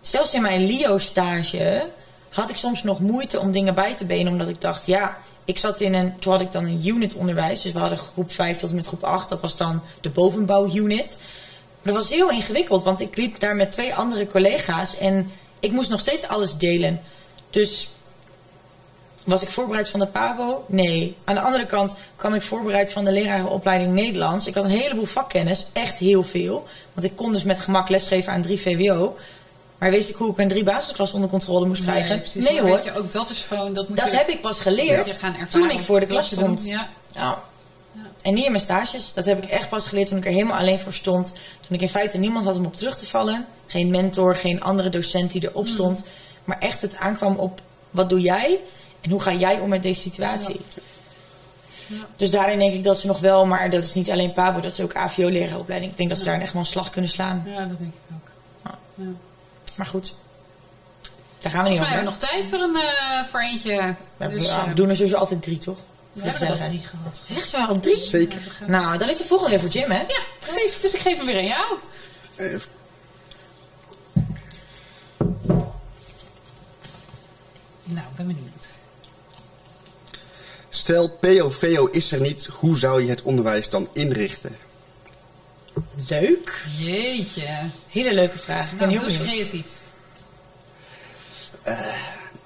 Zelfs 0.00 0.34
in 0.34 0.42
mijn 0.42 0.66
LIO-stage 0.66 1.86
had 2.28 2.50
ik 2.50 2.56
soms 2.56 2.82
nog 2.82 3.00
moeite 3.00 3.40
om 3.40 3.52
dingen 3.52 3.74
bij 3.74 3.94
te 3.94 4.04
benen. 4.04 4.32
Omdat 4.32 4.48
ik 4.48 4.60
dacht, 4.60 4.86
ja, 4.86 5.16
ik 5.44 5.58
zat 5.58 5.80
in 5.80 5.94
een, 5.94 6.18
toen 6.18 6.32
had 6.32 6.40
ik 6.40 6.52
dan 6.52 6.64
een 6.64 6.86
unit 6.86 7.14
onderwijs. 7.14 7.62
Dus 7.62 7.72
we 7.72 7.78
hadden 7.78 7.98
groep 7.98 8.32
5 8.32 8.56
tot 8.56 8.70
en 8.70 8.76
met 8.76 8.86
groep 8.86 9.04
8. 9.04 9.28
Dat 9.28 9.40
was 9.40 9.56
dan 9.56 9.82
de 10.00 10.10
bovenbouwunit. 10.10 11.18
Dat 11.82 11.94
was 11.94 12.10
heel 12.10 12.30
ingewikkeld, 12.30 12.82
want 12.82 13.00
ik 13.00 13.16
liep 13.16 13.40
daar 13.40 13.56
met 13.56 13.72
twee 13.72 13.94
andere 13.94 14.26
collega's 14.26 14.98
en 14.98 15.30
ik 15.60 15.72
moest 15.72 15.90
nog 15.90 16.00
steeds 16.00 16.28
alles 16.28 16.56
delen. 16.56 17.00
Dus 17.50 17.88
was 19.24 19.42
ik 19.42 19.48
voorbereid 19.48 19.88
van 19.88 20.00
de 20.00 20.06
PABO? 20.06 20.64
Nee. 20.68 21.16
Aan 21.24 21.34
de 21.34 21.40
andere 21.40 21.66
kant 21.66 21.94
kwam 22.16 22.34
ik 22.34 22.42
voorbereid 22.42 22.92
van 22.92 23.04
de 23.04 23.12
lerarenopleiding 23.12 23.92
Nederlands. 23.92 24.46
Ik 24.46 24.54
had 24.54 24.64
een 24.64 24.70
heleboel 24.70 25.04
vakkennis, 25.04 25.66
echt 25.72 25.98
heel 25.98 26.22
veel. 26.22 26.66
Want 26.94 27.06
ik 27.06 27.16
kon 27.16 27.32
dus 27.32 27.44
met 27.44 27.60
gemak 27.60 27.88
lesgeven 27.88 28.32
aan 28.32 28.42
3 28.42 28.60
VWO. 28.60 29.16
Maar 29.78 29.90
wist 29.90 30.08
ik 30.08 30.16
hoe 30.16 30.30
ik 30.30 30.38
een 30.38 30.48
drie 30.48 30.64
basisklas 30.64 31.12
onder 31.12 31.30
controle 31.30 31.66
moest 31.66 31.82
krijgen? 31.82 32.08
Nee, 32.10 32.18
precies. 32.18 32.44
Nee, 32.44 32.60
hoor. 32.60 32.70
weet 32.70 32.84
je, 32.84 32.96
ook 32.98 33.12
dat 33.12 33.30
is 33.30 33.42
gewoon... 33.42 33.74
Dat, 33.74 33.88
moet 33.88 33.96
Dat 33.96 34.10
je- 34.10 34.16
heb 34.16 34.28
ik 34.28 34.40
pas 34.40 34.60
geleerd 34.60 35.06
je 35.06 35.12
gaan 35.14 35.30
ervaren. 35.36 35.50
toen 35.50 35.70
ik 35.70 35.80
voor 35.80 36.00
de 36.00 36.06
klas 36.06 36.26
stond. 36.26 36.66
Ja. 36.68 36.88
Ja. 37.14 37.42
En 38.28 38.34
niet 38.34 38.44
in 38.44 38.50
mijn 38.50 38.62
stages. 38.62 39.12
Dat 39.12 39.26
heb 39.26 39.44
ik 39.44 39.50
echt 39.50 39.68
pas 39.68 39.86
geleerd 39.86 40.08
toen 40.08 40.18
ik 40.18 40.24
er 40.24 40.32
helemaal 40.32 40.58
alleen 40.58 40.80
voor 40.80 40.92
stond. 40.92 41.34
Toen 41.60 41.76
ik 41.76 41.80
in 41.80 41.88
feite 41.88 42.18
niemand 42.18 42.44
had 42.44 42.56
om 42.56 42.66
op 42.66 42.76
terug 42.76 42.96
te 42.96 43.06
vallen. 43.06 43.46
Geen 43.66 43.90
mentor, 43.90 44.36
geen 44.36 44.62
andere 44.62 44.88
docent 44.88 45.32
die 45.32 45.48
erop 45.48 45.66
stond. 45.66 46.04
Maar 46.44 46.58
echt 46.58 46.82
het 46.82 46.96
aankwam 46.96 47.36
op 47.36 47.60
wat 47.90 48.08
doe 48.08 48.20
jij 48.20 48.60
en 49.00 49.10
hoe 49.10 49.20
ga 49.20 49.32
jij 49.32 49.60
om 49.60 49.68
met 49.68 49.82
deze 49.82 50.00
situatie. 50.00 50.60
Dus 52.16 52.30
daarin 52.30 52.58
denk 52.58 52.72
ik 52.72 52.84
dat 52.84 52.98
ze 52.98 53.06
nog 53.06 53.20
wel, 53.20 53.46
maar 53.46 53.70
dat 53.70 53.84
is 53.84 53.94
niet 53.94 54.10
alleen 54.10 54.32
PABO, 54.32 54.60
dat 54.60 54.72
is 54.72 54.80
ook 54.80 54.94
AVO-lerarenopleiding. 54.94 55.90
Ik 55.90 55.96
denk 55.96 56.08
dat 56.08 56.18
ze 56.18 56.24
daar 56.24 56.40
echt 56.40 56.52
wel 56.52 56.62
een 56.62 56.68
slag 56.68 56.90
kunnen 56.90 57.10
slaan. 57.10 57.42
ja, 57.46 57.64
dat 57.64 57.78
denk 57.78 57.92
ik 57.92 58.14
ook. 58.14 58.30
Ja. 58.94 59.04
Maar 59.74 59.86
goed, 59.86 60.14
daar 61.38 61.52
gaan 61.52 61.64
we 61.64 61.70
niet 61.70 61.78
over. 61.78 61.92
hebben 61.92 62.12
we 62.12 62.18
nog 62.18 62.30
tijd 62.30 62.46
voor, 62.46 62.58
een, 62.58 62.76
eh, 62.76 63.24
voor 63.24 63.40
eentje. 63.40 63.94
We, 64.16 64.28
Dus, 64.28 64.46
eh, 64.46 64.64
we 64.64 64.74
doen 64.74 64.88
er 64.88 64.96
sowieso 64.96 65.16
altijd 65.16 65.42
drie, 65.42 65.58
toch? 65.58 65.78
We 66.22 66.28
hebben 66.28 66.48
er 66.48 66.68
drie 66.68 66.84
gehad. 66.84 67.46
Ze 67.46 67.56
wel 67.56 67.66
al 67.66 67.80
drie? 67.80 67.96
Zeker. 67.96 68.40
Nou, 68.66 68.98
dan 68.98 69.08
is 69.08 69.16
de 69.16 69.24
volgende 69.24 69.50
weer 69.50 69.60
voor 69.60 69.68
Jim, 69.80 69.90
hè? 69.90 70.00
Ja, 70.00 70.20
precies. 70.38 70.80
Dus 70.80 70.94
ik 70.94 71.00
geef 71.00 71.16
hem 71.16 71.26
weer 71.26 71.36
aan 71.38 71.44
jou. 71.44 71.78
Eh, 72.36 72.60
Nou, 77.84 78.06
ben 78.16 78.26
benieuwd. 78.26 78.66
Stel, 80.68 81.08
PO-VO 81.08 81.86
is 81.86 82.12
er 82.12 82.20
niet, 82.20 82.46
hoe 82.46 82.76
zou 82.76 83.02
je 83.02 83.10
het 83.10 83.22
onderwijs 83.22 83.68
dan 83.68 83.88
inrichten? 83.92 84.56
Leuk. 86.08 86.64
Jeetje. 86.78 87.48
Hele 87.88 88.14
leuke 88.14 88.38
vraag. 88.38 88.72
Ik 88.72 88.78
ben 88.78 88.88
Nou, 88.88 88.98
heel 88.98 89.08
eens 89.08 89.18
benieuwd. 89.18 89.66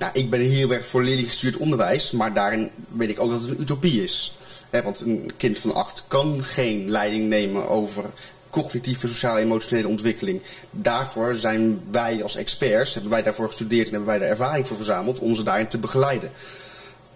Nou, 0.03 0.15
ik 0.15 0.31
ben 0.31 0.41
heel 0.41 0.73
erg 0.73 0.87
voor 0.87 1.03
leerlinggestuurd 1.03 1.57
onderwijs, 1.57 2.11
maar 2.11 2.33
daarin 2.33 2.71
weet 2.89 3.11
ik 3.11 3.21
ook 3.21 3.31
dat 3.31 3.41
het 3.41 3.51
een 3.51 3.61
utopie 3.61 4.03
is. 4.03 4.37
Hè, 4.71 4.83
want 4.83 5.01
een 5.01 5.33
kind 5.37 5.59
van 5.59 5.75
acht 5.75 6.05
kan 6.09 6.45
geen 6.45 6.91
leiding 6.91 7.29
nemen 7.29 7.69
over 7.69 8.05
cognitieve, 8.51 9.09
sociale, 9.09 9.41
emotionele 9.41 9.89
ontwikkeling. 9.89 10.43
Daarvoor 10.71 11.35
zijn 11.35 11.81
wij 11.91 12.23
als 12.23 12.37
experts, 12.37 12.95
hebben 12.95 13.11
wij 13.13 13.23
daarvoor 13.23 13.47
gestudeerd 13.47 13.87
en 13.87 13.93
hebben 13.93 14.09
wij 14.09 14.19
daar 14.19 14.29
ervaring 14.29 14.67
voor 14.67 14.77
verzameld 14.77 15.21
om 15.21 15.35
ze 15.35 15.43
daarin 15.43 15.69
te 15.69 15.79
begeleiden. 15.79 16.31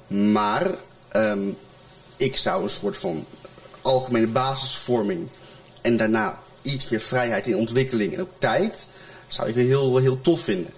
Maar 0.07 0.71
ehm, 1.09 1.49
ik 2.17 2.37
zou 2.37 2.63
een 2.63 2.71
soort 2.71 2.97
van 2.97 3.25
algemene 3.83 4.27
basisvorming 4.27 5.29
en 5.83 5.97
daarna 5.97 6.39
iets 6.63 6.89
meer 6.89 7.01
vrijheid 7.01 7.47
in 7.47 7.57
ontwikkeling 7.57 8.15
en 8.15 8.21
ook 8.21 8.33
tijd, 8.39 8.87
zou 9.29 9.49
ik 9.49 9.55
heel, 9.55 9.97
heel 9.97 10.21
tof 10.21 10.41
vinden. 10.41 10.73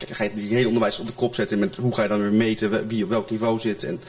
Kijk, 0.00 0.18
dan 0.18 0.28
ga 0.28 0.34
je 0.34 0.48
je 0.48 0.54
hele 0.54 0.66
onderwijs 0.66 0.98
op 0.98 1.06
de 1.06 1.12
kop 1.12 1.34
zetten 1.34 1.58
met 1.58 1.76
hoe 1.76 1.94
ga 1.94 2.02
je 2.02 2.08
dan 2.08 2.20
weer 2.20 2.32
meten 2.32 2.88
wie 2.88 3.04
op 3.04 3.10
welk 3.10 3.30
niveau 3.30 3.58
zit. 3.58 3.84
En 3.84 4.00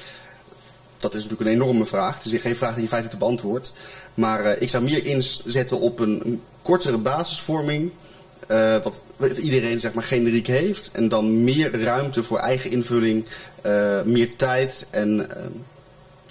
dat 0.97 1.13
is 1.13 1.23
natuurlijk 1.23 1.49
een 1.49 1.55
enorme 1.55 1.85
vraag. 1.85 2.23
Het 2.23 2.33
is 2.33 2.41
geen 2.41 2.55
vraag 2.55 2.73
die 2.73 2.81
je 2.83 2.87
feitelijk 2.89 3.19
te 3.19 3.25
beantwoord. 3.25 3.73
Maar 4.13 4.45
eh, 4.45 4.61
ik 4.61 4.69
zou 4.69 4.83
meer 4.83 5.05
inzetten 5.05 5.79
op 5.79 5.99
een, 5.99 6.41
kortere 6.61 6.97
basisvorming. 6.97 7.91
eh, 8.47 8.77
wat, 9.17 9.37
iedereen 9.37 9.79
zeg 9.79 9.93
maar 9.93 10.03
generiek 10.03 10.47
heeft. 10.47 10.89
En 10.91 11.09
dan 11.09 11.43
meer 11.43 11.83
ruimte 11.83 12.23
voor 12.23 12.39
eigen 12.39 12.71
invulling. 12.71 13.25
eh, 13.61 14.01
meer 14.01 14.35
tijd. 14.35 14.85
En 14.89 15.27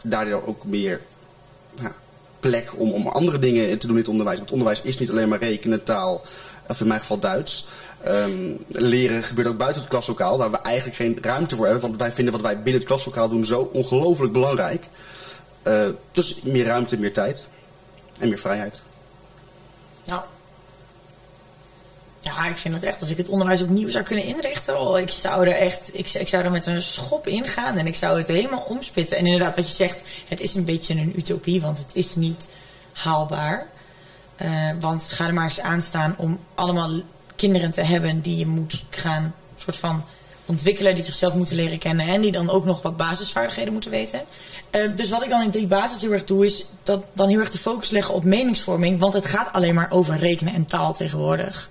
daardoor 0.02 0.46
ook 0.46 0.64
meer 0.64 1.00
plek 2.40 2.70
om, 2.76 2.92
om 2.92 3.06
andere 3.06 3.38
dingen 3.38 3.78
te 3.78 3.86
doen 3.86 3.96
in 3.96 4.02
het 4.02 4.10
onderwijs. 4.10 4.38
Want 4.38 4.50
onderwijs 4.50 4.82
is 4.82 4.98
niet 4.98 5.10
alleen 5.10 5.28
maar 5.28 5.38
rekenen, 5.38 5.82
taal. 5.82 6.22
Of 6.68 6.80
in 6.80 6.86
mijn 6.86 7.00
geval 7.00 7.18
Duits. 7.18 7.66
Ehm, 8.04 8.52
leren 8.68 9.22
gebeurt 9.22 9.48
ook 9.48 9.58
buiten 9.58 9.80
het 9.80 9.90
klaslokaal, 9.90 10.38
waar 10.38 10.50
we 10.50 10.58
eigenlijk 10.58 10.96
geen 10.96 11.18
ruimte 11.20 11.56
voor 11.56 11.64
hebben. 11.64 11.82
Want 11.82 11.96
wij 11.96 12.12
vinden 12.12 12.32
wat 12.32 12.42
wij 12.42 12.54
binnen 12.56 12.80
het 12.80 12.84
klaslokaal 12.84 13.28
doen 13.28 13.44
zo 13.44 13.70
ongelooflijk 13.72 14.32
belangrijk. 14.32 14.86
Eh, 15.62 15.86
dus 16.12 16.42
meer 16.42 16.64
ruimte, 16.64 16.98
meer 16.98 17.12
tijd 17.12 17.48
en 18.18 18.28
meer 18.28 18.38
vrijheid. 18.38 18.82
Nou. 20.04 20.22
Ja, 22.20 22.46
ik 22.46 22.56
vind 22.56 22.74
het 22.74 22.84
echt, 22.84 23.00
als 23.00 23.10
ik 23.10 23.16
het 23.16 23.28
onderwijs 23.28 23.62
opnieuw 23.62 23.88
zou 23.88 24.04
kunnen 24.04 24.24
inrichten, 24.24 24.80
oh, 24.80 24.98
ik 24.98 25.10
zou 25.10 25.46
er 25.46 25.56
echt, 25.56 25.90
ik, 25.98 26.10
ik 26.10 26.28
zou 26.28 26.44
er 26.44 26.50
met 26.50 26.66
een 26.66 26.82
schop 26.82 27.26
in 27.26 27.48
gaan 27.48 27.76
en 27.76 27.86
ik 27.86 27.96
zou 27.96 28.18
het 28.18 28.26
helemaal 28.26 28.64
omspitten. 28.68 29.16
En 29.16 29.24
inderdaad, 29.26 29.56
wat 29.56 29.68
je 29.68 29.74
zegt, 29.74 30.02
het 30.28 30.40
is 30.40 30.54
een 30.54 30.64
beetje 30.64 30.94
een 30.94 31.12
utopie, 31.16 31.60
want 31.60 31.78
het 31.78 31.94
is 31.94 32.14
niet 32.14 32.48
haalbaar. 32.92 33.66
Eh, 34.36 34.70
want 34.80 35.08
ga 35.10 35.26
er 35.26 35.34
maar 35.34 35.44
eens 35.44 35.60
aan 35.60 35.82
staan 35.82 36.14
om 36.16 36.40
allemaal 36.54 37.00
kinderen 37.40 37.70
te 37.70 37.82
hebben 37.82 38.20
die 38.20 38.36
je 38.36 38.46
moet 38.46 38.84
gaan 38.90 39.34
soort 39.56 39.76
van 39.76 40.04
ontwikkelen, 40.46 40.94
die 40.94 41.04
zichzelf 41.04 41.34
moeten 41.34 41.56
leren 41.56 41.78
kennen 41.78 42.06
en 42.06 42.20
die 42.20 42.32
dan 42.32 42.50
ook 42.50 42.64
nog 42.64 42.82
wat 42.82 42.96
basisvaardigheden 42.96 43.72
moeten 43.72 43.90
weten. 43.90 44.20
Eh, 44.70 44.88
dus 44.96 45.10
wat 45.10 45.22
ik 45.22 45.30
dan 45.30 45.42
in 45.42 45.50
drie 45.50 45.66
basis 45.66 46.02
heel 46.02 46.12
erg 46.12 46.24
doe, 46.24 46.44
is 46.44 46.66
dat 46.82 47.04
dan 47.12 47.28
heel 47.28 47.38
erg 47.38 47.50
de 47.50 47.58
focus 47.58 47.90
leggen 47.90 48.14
op 48.14 48.24
meningsvorming, 48.24 48.98
want 48.98 49.14
het 49.14 49.26
gaat 49.26 49.52
alleen 49.52 49.74
maar 49.74 49.90
over 49.90 50.16
rekenen 50.16 50.54
en 50.54 50.66
taal 50.66 50.92
tegenwoordig. 50.92 51.70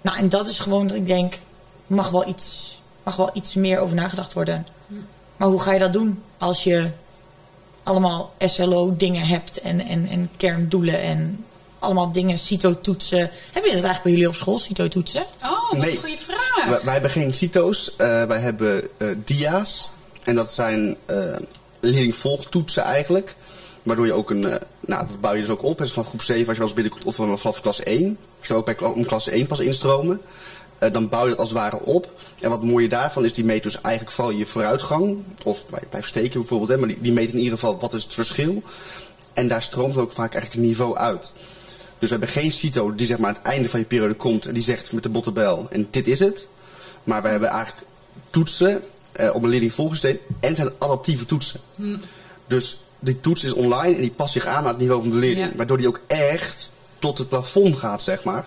Nou, 0.00 0.18
en 0.18 0.28
dat 0.28 0.48
is 0.48 0.58
gewoon 0.58 0.86
dat 0.86 0.96
ik 0.96 1.06
denk, 1.06 1.38
mag 1.86 2.10
wel 2.10 2.28
iets, 2.28 2.78
mag 3.02 3.16
wel 3.16 3.30
iets 3.32 3.54
meer 3.54 3.78
over 3.78 3.94
nagedacht 3.94 4.32
worden. 4.32 4.66
Maar 5.36 5.48
hoe 5.48 5.60
ga 5.60 5.72
je 5.72 5.78
dat 5.78 5.92
doen 5.92 6.22
als 6.38 6.64
je 6.64 6.90
allemaal 7.82 8.32
SLO-dingen 8.38 9.26
hebt 9.26 9.60
en, 9.60 9.80
en, 9.80 10.08
en 10.08 10.30
kerndoelen 10.36 11.00
en 11.00 11.44
allemaal 11.88 12.12
dingen, 12.12 12.38
CITO-toetsen. 12.38 13.18
Heb 13.18 13.30
je 13.52 13.60
dat 13.62 13.70
eigenlijk 13.72 14.02
bij 14.02 14.12
jullie 14.12 14.28
op 14.28 14.34
school, 14.34 14.58
CITO-toetsen? 14.58 15.24
Oh, 15.42 15.70
wat 15.70 15.80
Nee. 15.80 15.90
een 15.90 15.96
goede 16.00 16.16
vraag. 16.18 16.68
Wij, 16.68 16.80
wij 16.84 16.92
hebben 16.92 17.10
geen 17.10 17.34
CITO's, 17.34 17.96
eh, 17.96 18.24
wij 18.24 18.38
hebben 18.40 18.88
eh, 18.96 19.08
DIA's. 19.24 19.90
En 20.24 20.34
dat 20.34 20.52
zijn 20.52 20.96
eh 21.06 21.36
leerlingvolgtoetsen 21.80 22.82
eigenlijk. 22.82 23.36
Waardoor 23.82 24.06
je 24.06 24.12
ook 24.12 24.30
een, 24.30 24.44
eh, 24.50 24.60
nou 24.80 25.06
dat 25.06 25.20
bouw 25.20 25.34
je 25.34 25.40
dus 25.40 25.50
ook 25.50 25.62
op. 25.62 25.78
Dus 25.78 25.92
vanaf 25.92 26.08
groep 26.08 26.22
7 26.22 26.46
als 26.46 26.56
je 26.56 26.58
wel 26.62 26.66
eens 26.66 26.74
binnenkomt 26.76 27.04
of 27.04 27.14
vanaf 27.14 27.40
vanaf 27.40 27.60
klas 27.60 27.82
1. 27.82 28.18
Als 28.38 28.48
je 28.48 28.54
ook 28.54 28.64
bij 28.64 28.74
kla- 28.74 28.88
om 28.90 29.04
klas 29.06 29.28
1 29.28 29.46
pas 29.46 29.60
instromen. 29.60 30.20
eh, 30.78 30.92
dan 30.92 31.08
bouw 31.08 31.22
je 31.22 31.28
dat 31.30 31.38
als 31.38 31.48
het 31.48 31.58
ware 31.58 31.80
op. 31.84 32.12
En 32.40 32.50
wat 32.50 32.60
het 32.60 32.70
mooie 32.70 32.88
daarvan 32.88 33.24
is, 33.24 33.32
die 33.32 33.44
meet 33.44 33.62
dus 33.62 33.80
eigenlijk 33.80 34.14
vooral 34.14 34.34
je 34.34 34.46
vooruitgang. 34.46 35.16
Of 35.44 35.66
bij, 35.66 35.82
bij 35.90 36.02
steken 36.02 36.40
bijvoorbeeld. 36.40 36.70
Hè, 36.70 36.76
maar 36.76 36.88
die, 36.88 36.98
die 37.00 37.12
meet 37.12 37.30
in 37.32 37.38
ieder 37.38 37.52
geval 37.58 37.78
wat 37.78 37.92
is 37.94 38.02
het 38.02 38.14
verschil. 38.14 38.62
En 39.32 39.48
daar 39.48 39.62
stroomt 39.62 39.96
ook 39.96 40.12
vaak 40.12 40.32
eigenlijk 40.32 40.62
een 40.62 40.68
niveau 40.68 40.96
uit. 40.96 41.34
Dus 41.98 42.10
we 42.10 42.16
hebben 42.16 42.28
geen 42.28 42.52
CITO 42.52 42.94
die 42.94 43.06
zeg 43.06 43.18
maar 43.18 43.28
aan 43.28 43.34
het 43.34 43.44
einde 43.44 43.68
van 43.68 43.80
je 43.80 43.86
periode 43.86 44.14
komt 44.14 44.46
en 44.46 44.54
die 44.54 44.62
zegt 44.62 44.92
met 44.92 45.02
de 45.02 45.08
bottenbel 45.08 45.66
en 45.70 45.88
dit 45.90 46.08
is 46.08 46.18
het. 46.18 46.48
Maar 47.04 47.22
we 47.22 47.28
hebben 47.28 47.48
eigenlijk 47.48 47.86
toetsen 48.30 48.82
eh, 49.12 49.34
op 49.34 49.42
een 49.42 49.48
leerling 49.48 49.72
volgesteld 49.72 50.16
en 50.40 50.48
het 50.48 50.56
zijn 50.56 50.70
adaptieve 50.78 51.26
toetsen. 51.26 51.60
Dus 52.46 52.78
die 52.98 53.20
toets 53.20 53.44
is 53.44 53.52
online 53.52 53.94
en 53.94 54.00
die 54.00 54.10
past 54.10 54.32
zich 54.32 54.46
aan 54.46 54.56
aan 54.56 54.66
het 54.66 54.78
niveau 54.78 55.00
van 55.00 55.10
de 55.10 55.16
leerling. 55.16 55.50
Ja. 55.50 55.56
Waardoor 55.56 55.76
die 55.76 55.88
ook 55.88 56.00
echt 56.06 56.70
tot 56.98 57.18
het 57.18 57.28
plafond 57.28 57.76
gaat, 57.76 58.02
zeg 58.02 58.24
maar. 58.24 58.44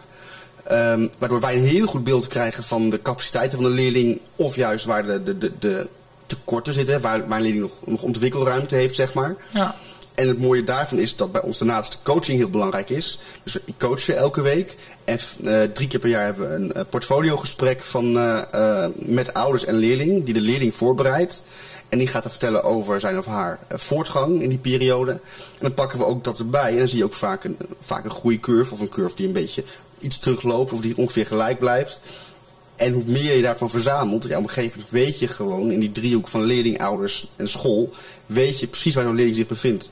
Ehm, 0.63 1.07
waardoor 1.19 1.39
wij 1.39 1.55
een 1.55 1.65
heel 1.65 1.85
goed 1.85 2.03
beeld 2.03 2.27
krijgen 2.27 2.63
van 2.63 2.89
de 2.89 3.01
capaciteiten 3.01 3.61
van 3.61 3.69
de 3.69 3.75
leerling. 3.75 4.19
Of 4.35 4.55
juist 4.55 4.85
waar 4.85 5.05
de, 5.05 5.23
de, 5.23 5.37
de, 5.37 5.51
de 5.59 5.87
tekorten 6.25 6.73
zitten. 6.73 7.01
Waar, 7.01 7.27
waar 7.27 7.37
een 7.37 7.43
leerling 7.43 7.63
nog, 7.63 7.73
nog 7.85 8.01
ontwikkelruimte 8.01 8.75
heeft, 8.75 8.95
zeg 8.95 9.13
maar. 9.13 9.35
Ja. 9.49 9.75
En 10.21 10.27
het 10.27 10.39
mooie 10.39 10.63
daarvan 10.63 10.97
is 10.97 11.15
dat 11.15 11.31
bij 11.31 11.41
ons 11.41 11.57
daarnaast 11.57 11.99
coaching 12.03 12.38
heel 12.38 12.49
belangrijk 12.49 12.89
is. 12.89 13.19
Dus 13.43 13.57
ik 13.65 13.73
coach 13.77 14.01
je 14.01 14.13
elke 14.13 14.41
week. 14.41 14.75
En 15.03 15.19
eh, 15.43 15.62
drie 15.63 15.88
keer 15.88 15.99
per 15.99 16.10
jaar 16.10 16.23
hebben 16.23 16.49
we 16.49 16.55
een 16.55 16.73
eh, 16.73 16.84
portfoliogesprek 16.89 17.81
van, 17.81 18.17
eh, 18.17 18.86
met 18.95 19.34
ouders 19.34 19.65
en 19.65 19.75
leerling. 19.75 20.23
Die 20.23 20.34
de 20.34 20.41
leerling 20.41 20.75
voorbereidt. 20.75 21.41
En 21.89 21.97
die 21.97 22.07
gaat 22.07 22.21
dan 22.21 22.31
vertellen 22.31 22.63
over 22.63 22.99
zijn 22.99 23.17
of 23.17 23.25
haar 23.25 23.60
voortgang 23.69 24.41
in 24.41 24.49
die 24.49 24.57
periode. 24.57 25.12
En 25.12 25.21
dan 25.60 25.73
pakken 25.73 25.97
we 25.97 26.05
ook 26.05 26.23
dat 26.23 26.39
erbij. 26.39 26.71
En 26.71 26.77
dan 26.77 26.88
zie 26.88 26.97
je 26.97 27.03
ook 27.03 27.13
vaak 27.13 27.43
een, 27.43 27.57
vaak 27.79 28.03
een 28.03 28.12
groeicurve. 28.12 28.73
Of 28.73 28.79
een 28.79 28.89
curve 28.89 29.15
die 29.15 29.27
een 29.27 29.34
beetje 29.34 29.63
iets 29.99 30.19
terugloopt. 30.19 30.71
Of 30.71 30.81
die 30.81 30.97
ongeveer 30.97 31.25
gelijk 31.25 31.60
blijft. 31.60 31.99
En 32.75 32.93
hoe 32.93 33.03
meer 33.07 33.36
je 33.36 33.41
daarvan 33.41 33.69
verzamelt, 33.69 34.27
ja, 34.27 34.38
op 34.38 34.43
een 34.43 34.49
gegeven 34.49 34.79
moment 34.79 35.05
weet 35.05 35.19
je 35.19 35.27
gewoon 35.27 35.71
in 35.71 35.79
die 35.79 35.91
driehoek 35.91 36.27
van 36.27 36.43
leerling, 36.43 36.81
ouders 36.81 37.27
en 37.36 37.47
school, 37.47 37.93
weet 38.25 38.60
je 38.60 38.67
precies 38.67 38.95
waar 38.95 39.03
zo'n 39.03 39.15
leerling 39.15 39.36
zich 39.36 39.47
bevindt. 39.47 39.91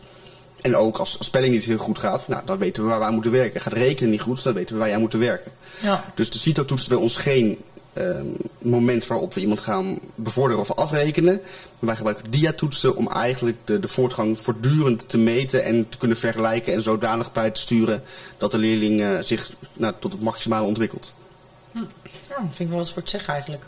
En 0.62 0.76
ook 0.76 0.98
als 0.98 1.17
spelling 1.19 1.54
niet 1.54 1.63
heel 1.63 1.78
goed 1.78 1.98
gaat, 1.98 2.28
nou, 2.28 2.45
dan 2.45 2.58
weten 2.58 2.84
we 2.84 2.89
waar 2.89 3.00
we 3.00 3.06
aan 3.06 3.13
moeten 3.13 3.32
werken. 3.32 3.62
Gaat 3.62 3.74
rekenen 3.74 4.12
niet 4.12 4.22
goed, 4.22 4.43
dan 4.43 4.54
weten 4.54 4.74
we 4.74 4.80
waar 4.80 4.88
je 4.89 4.93
aan 4.93 5.02
moeten 5.02 5.19
werken. 5.19 5.52
Ja. 5.82 6.06
Dus 6.15 6.30
de 6.30 6.38
CITO-toets 6.38 6.82
is 6.82 6.88
bij 6.88 6.98
ons 6.98 7.17
geen 7.17 7.58
ehm, 7.93 8.26
moment 8.62 9.08
waarop 9.08 9.34
we 9.34 9.41
iemand 9.41 9.62
gaan 9.62 10.00
bevorderen 10.15 10.62
of 10.62 10.72
afrekenen. 10.72 11.34
Maar 11.34 11.89
wij 11.89 11.95
gebruiken 11.95 12.32
dia-toetsen 12.32 12.95
om 12.95 13.08
eigenlijk 13.08 13.58
de, 13.65 13.80
de 13.80 13.88
voortgang 13.88 14.39
voortdurend 14.39 15.10
te 15.10 15.17
meten 15.17 15.63
en 15.63 15.89
te 15.89 15.98
kunnen 15.98 16.17
vergelijken 16.17 16.74
en 16.74 16.82
zodanig 16.82 17.32
bij 17.32 17.52
te 17.52 17.60
sturen 17.60 18.04
dat 18.38 18.52
de 18.52 18.58
leerling 18.58 19.02
eh, 19.02 19.19
zich 19.22 19.52
nou, 19.74 19.93
tot 20.00 20.12
het 20.12 20.22
maximale 20.22 20.67
ontwikkelt. 20.67 21.13
Ja, 21.72 21.82
dat 22.28 22.38
vind 22.39 22.60
ik 22.60 22.67
wel 22.67 22.78
wat 22.78 22.91
voor 22.91 23.04
te 23.04 23.10
zeggen 23.10 23.34
eigenlijk. 23.34 23.63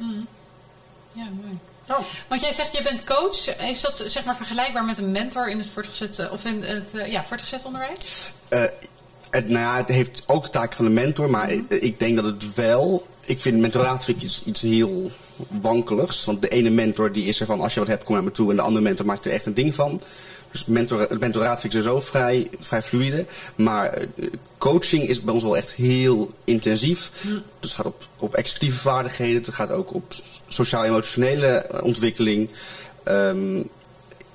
Ja, 1.14 1.24
mooi. 1.42 1.58
Oh. 1.90 1.98
Want 2.28 2.42
jij 2.42 2.54
zegt, 2.54 2.78
je 2.78 2.84
bent 2.84 3.04
coach. 3.04 3.58
Is 3.58 3.82
dat 3.82 4.04
zeg 4.08 4.24
maar 4.24 4.36
vergelijkbaar 4.36 4.86
met 4.86 4.98
een 4.98 5.12
mentor 5.12 5.50
in 5.50 5.58
het 5.58 5.70
voortgezet, 5.70 6.30
of 6.30 6.46
in 6.46 6.64
het 6.64 6.94
eh, 6.94 7.12
ja, 7.12 7.24
voortgezet 7.24 7.66
onderwijs? 7.66 8.32
Eh, 8.48 8.64
het, 9.30 9.50
nou 9.50 9.66
ja, 9.66 9.78
het 9.78 9.88
heeft 9.88 10.24
ook 10.26 10.44
de 10.44 10.50
taak 10.50 10.74
van 10.74 10.86
de 10.86 10.92
mentor, 10.92 11.30
maar 11.30 11.52
ik, 11.52 11.70
ik 11.70 12.00
denk 12.00 12.16
dat 12.16 12.26
het 12.26 12.54
wel. 12.54 13.08
Ik 13.22 13.40
vind 13.40 13.60
mentoraat 13.60 14.04
vind 14.04 14.18
ik 14.18 14.24
iets, 14.24 14.44
iets 14.44 14.62
heel 14.62 15.12
wankeligs. 15.48 16.26
Want 16.26 16.42
de 16.42 16.50
ene 16.50 16.70
mentor 16.70 17.12
die 17.12 17.26
is 17.26 17.40
er 17.40 17.46
van 17.46 17.62
als 17.62 17.74
je 17.74 17.80
wat 17.80 17.90
hebt, 17.90 18.04
kom 18.04 18.14
naar 18.14 18.24
me 18.24 18.32
toe. 18.32 18.50
En 18.50 18.56
de 18.56 18.62
andere 18.62 18.84
mentor 18.84 19.06
maakt 19.06 19.26
er 19.26 19.32
echt 19.32 19.46
een 19.46 19.54
ding 19.54 19.76
van. 19.76 20.02
Dus 20.52 20.66
mentor, 20.66 21.00
het 21.00 21.20
mentoraat 21.20 21.62
vind 21.62 21.74
ik 21.74 21.82
sowieso 21.82 22.06
vrij, 22.06 22.50
vrij 22.60 22.82
fluide. 22.84 23.26
Maar 23.56 23.94
eh, 23.94 24.28
coaching 24.58 25.08
is 25.08 25.22
bij 25.22 25.34
ons 25.34 25.44
wel 25.44 25.58
echt 25.58 25.74
heel 25.74 26.32
intensief. 26.44 27.12
Dus 27.22 27.42
het 27.60 27.72
gaat 27.72 27.86
op, 27.86 28.08
op 28.18 28.34
executieve 28.34 28.80
vaardigheden. 28.80 29.42
Het 29.42 29.54
gaat 29.54 29.72
ook 29.72 29.94
op 29.94 30.14
sociaal-emotionele 30.48 31.48
eh, 31.48 31.84
ontwikkeling. 31.84 32.50
Ehm, 33.04 33.56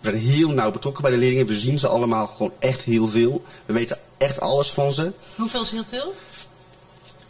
we 0.00 0.12
zijn 0.12 0.16
heel 0.16 0.50
nauw 0.50 0.70
betrokken 0.70 1.02
bij 1.02 1.10
de 1.10 1.18
leerlingen. 1.18 1.46
We 1.46 1.54
zien 1.54 1.78
ze 1.78 1.88
allemaal 1.88 2.26
gewoon 2.26 2.52
echt 2.58 2.82
heel 2.82 3.08
veel. 3.08 3.44
We 3.66 3.72
weten 3.72 3.98
echt 4.18 4.40
alles 4.40 4.70
van 4.70 4.92
ze. 4.92 5.12
Hoeveel 5.36 5.62
is 5.62 5.70
heel 5.70 5.84
veel? 5.84 6.14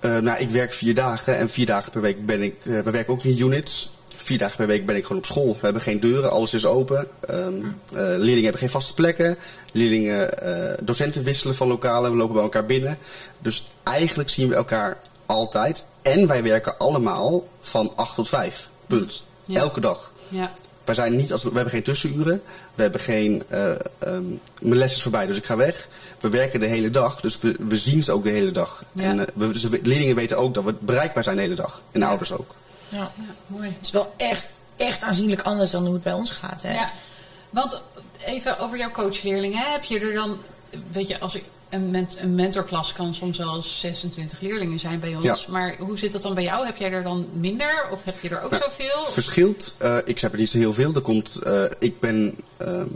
Eh, 0.00 0.16
nou, 0.16 0.38
ik 0.38 0.50
werk 0.50 0.72
vier 0.72 0.94
dagen 0.94 1.36
en 1.36 1.50
vier 1.50 1.66
dagen 1.66 1.92
per 1.92 2.00
week 2.00 2.26
ben 2.26 2.42
ik. 2.42 2.54
we 2.62 2.90
werken 2.90 3.12
ook 3.12 3.24
in 3.24 3.38
units. 3.38 3.90
Vier 4.26 4.38
dagen 4.38 4.56
per 4.56 4.66
week 4.66 4.86
ben 4.86 4.96
ik 4.96 5.02
gewoon 5.02 5.18
op 5.18 5.26
school. 5.26 5.52
We 5.52 5.58
hebben 5.60 5.82
geen 5.82 6.00
deuren, 6.00 6.30
alles 6.30 6.54
is 6.54 6.66
open. 6.66 7.08
Ehm, 7.20 7.38
eh, 7.38 7.94
leerlingen 7.94 8.42
hebben 8.42 8.60
geen 8.60 8.70
vaste 8.70 8.94
plekken. 8.94 9.36
Leerlingen, 9.72 10.38
eh, 10.38 10.78
docenten 10.82 11.22
wisselen 11.22 11.54
van 11.54 11.68
lokalen. 11.68 12.10
We 12.10 12.16
lopen 12.16 12.34
bij 12.34 12.42
elkaar 12.42 12.66
binnen. 12.66 12.98
Dus 13.38 13.66
eigenlijk 13.82 14.30
zien 14.30 14.48
we 14.48 14.54
elkaar 14.54 14.98
altijd. 15.26 15.84
En 16.02 16.26
wij 16.26 16.42
werken 16.42 16.78
allemaal 16.78 17.48
van 17.60 17.92
8 17.96 18.14
tot 18.14 18.28
5. 18.28 18.68
Punt. 18.86 19.22
Ja. 19.44 19.60
Elke 19.60 19.80
dag. 19.80 20.12
Ja. 20.28 20.52
Wij 20.84 20.94
zijn 20.94 21.16
niet 21.16 21.32
als 21.32 21.42
we, 21.42 21.48
we 21.48 21.54
hebben 21.54 21.74
geen 21.74 21.82
tussenuren. 21.82 22.42
We 22.74 22.82
hebben 22.82 23.00
geen. 23.00 23.42
eh 23.48 23.70
ehm, 23.98 24.24
mijn 24.60 24.78
les 24.78 24.92
is 24.92 25.02
voorbij, 25.02 25.26
dus 25.26 25.36
ik 25.36 25.44
ga 25.44 25.56
weg. 25.56 25.88
We 26.20 26.28
werken 26.28 26.60
de 26.60 26.66
hele 26.66 26.90
dag, 26.90 27.20
dus 27.20 27.38
we, 27.38 27.56
we 27.58 27.76
zien 27.76 28.02
ze 28.02 28.12
ook 28.12 28.24
de 28.24 28.30
hele 28.30 28.50
dag. 28.50 28.84
Ja. 28.92 29.02
En 29.02 29.26
we, 29.34 29.50
dus 29.52 29.62
de 29.62 29.80
leerlingen 29.82 30.14
weten 30.16 30.38
ook 30.38 30.54
dat 30.54 30.64
we 30.64 30.74
bereikbaar 30.78 31.24
zijn 31.24 31.36
de 31.36 31.42
hele 31.42 31.54
dag. 31.54 31.82
En 31.92 32.00
de 32.00 32.06
ouders 32.06 32.32
ook. 32.32 32.54
Ja. 32.98 33.12
mooi. 33.46 33.68
Het 33.68 33.86
is 33.86 33.90
wel 33.90 34.14
echt, 34.16 34.50
echt 34.76 35.02
aanzienlijk 35.02 35.42
anders 35.42 35.70
dan 35.70 35.84
hoe 35.84 35.94
het 35.94 36.02
bij 36.02 36.12
ons 36.12 36.30
gaat. 36.30 36.62
Hè? 36.62 36.72
Ja, 36.74 36.90
want 37.50 37.82
even 38.24 38.58
over 38.58 38.78
jouw 38.78 38.90
coachleerlingen. 38.90 39.58
hè. 39.58 39.70
Heb 39.72 39.84
je 39.84 40.00
er 40.00 40.14
dan, 40.14 40.38
weet 40.92 41.08
je, 41.08 41.20
als 41.20 41.34
ik 41.34 41.44
een, 41.70 41.90
ment, 41.90 42.16
een 42.20 42.34
mentorklas 42.34 42.92
kan 42.92 43.14
soms 43.14 43.38
wel 43.38 43.62
26 43.62 44.40
leerlingen 44.40 44.78
zijn 44.80 45.00
bij 45.00 45.14
ons. 45.14 45.24
Ja. 45.24 45.36
Maar 45.48 45.76
hoe 45.78 45.98
zit 45.98 46.12
dat 46.12 46.22
dan 46.22 46.34
bij 46.34 46.42
jou? 46.42 46.66
Heb 46.66 46.76
jij 46.76 46.90
er 46.90 47.02
dan 47.02 47.28
minder 47.32 47.88
of 47.90 48.04
heb 48.04 48.20
je 48.22 48.28
er 48.28 48.40
ook 48.42 48.50
Ja, 48.50 48.60
zoveel? 48.62 49.04
Verschilt. 49.04 49.74
eh, 49.78 49.96
ik 50.04 50.20
heb 50.20 50.32
er 50.32 50.38
niet 50.38 50.50
zo 50.50 50.58
heel 50.58 50.72
veel. 50.74 50.94
Er 50.94 51.00
komt, 51.00 51.36
eh, 51.36 51.62
ik 51.78 52.00
ben 52.00 52.34
ehm, 52.56 52.86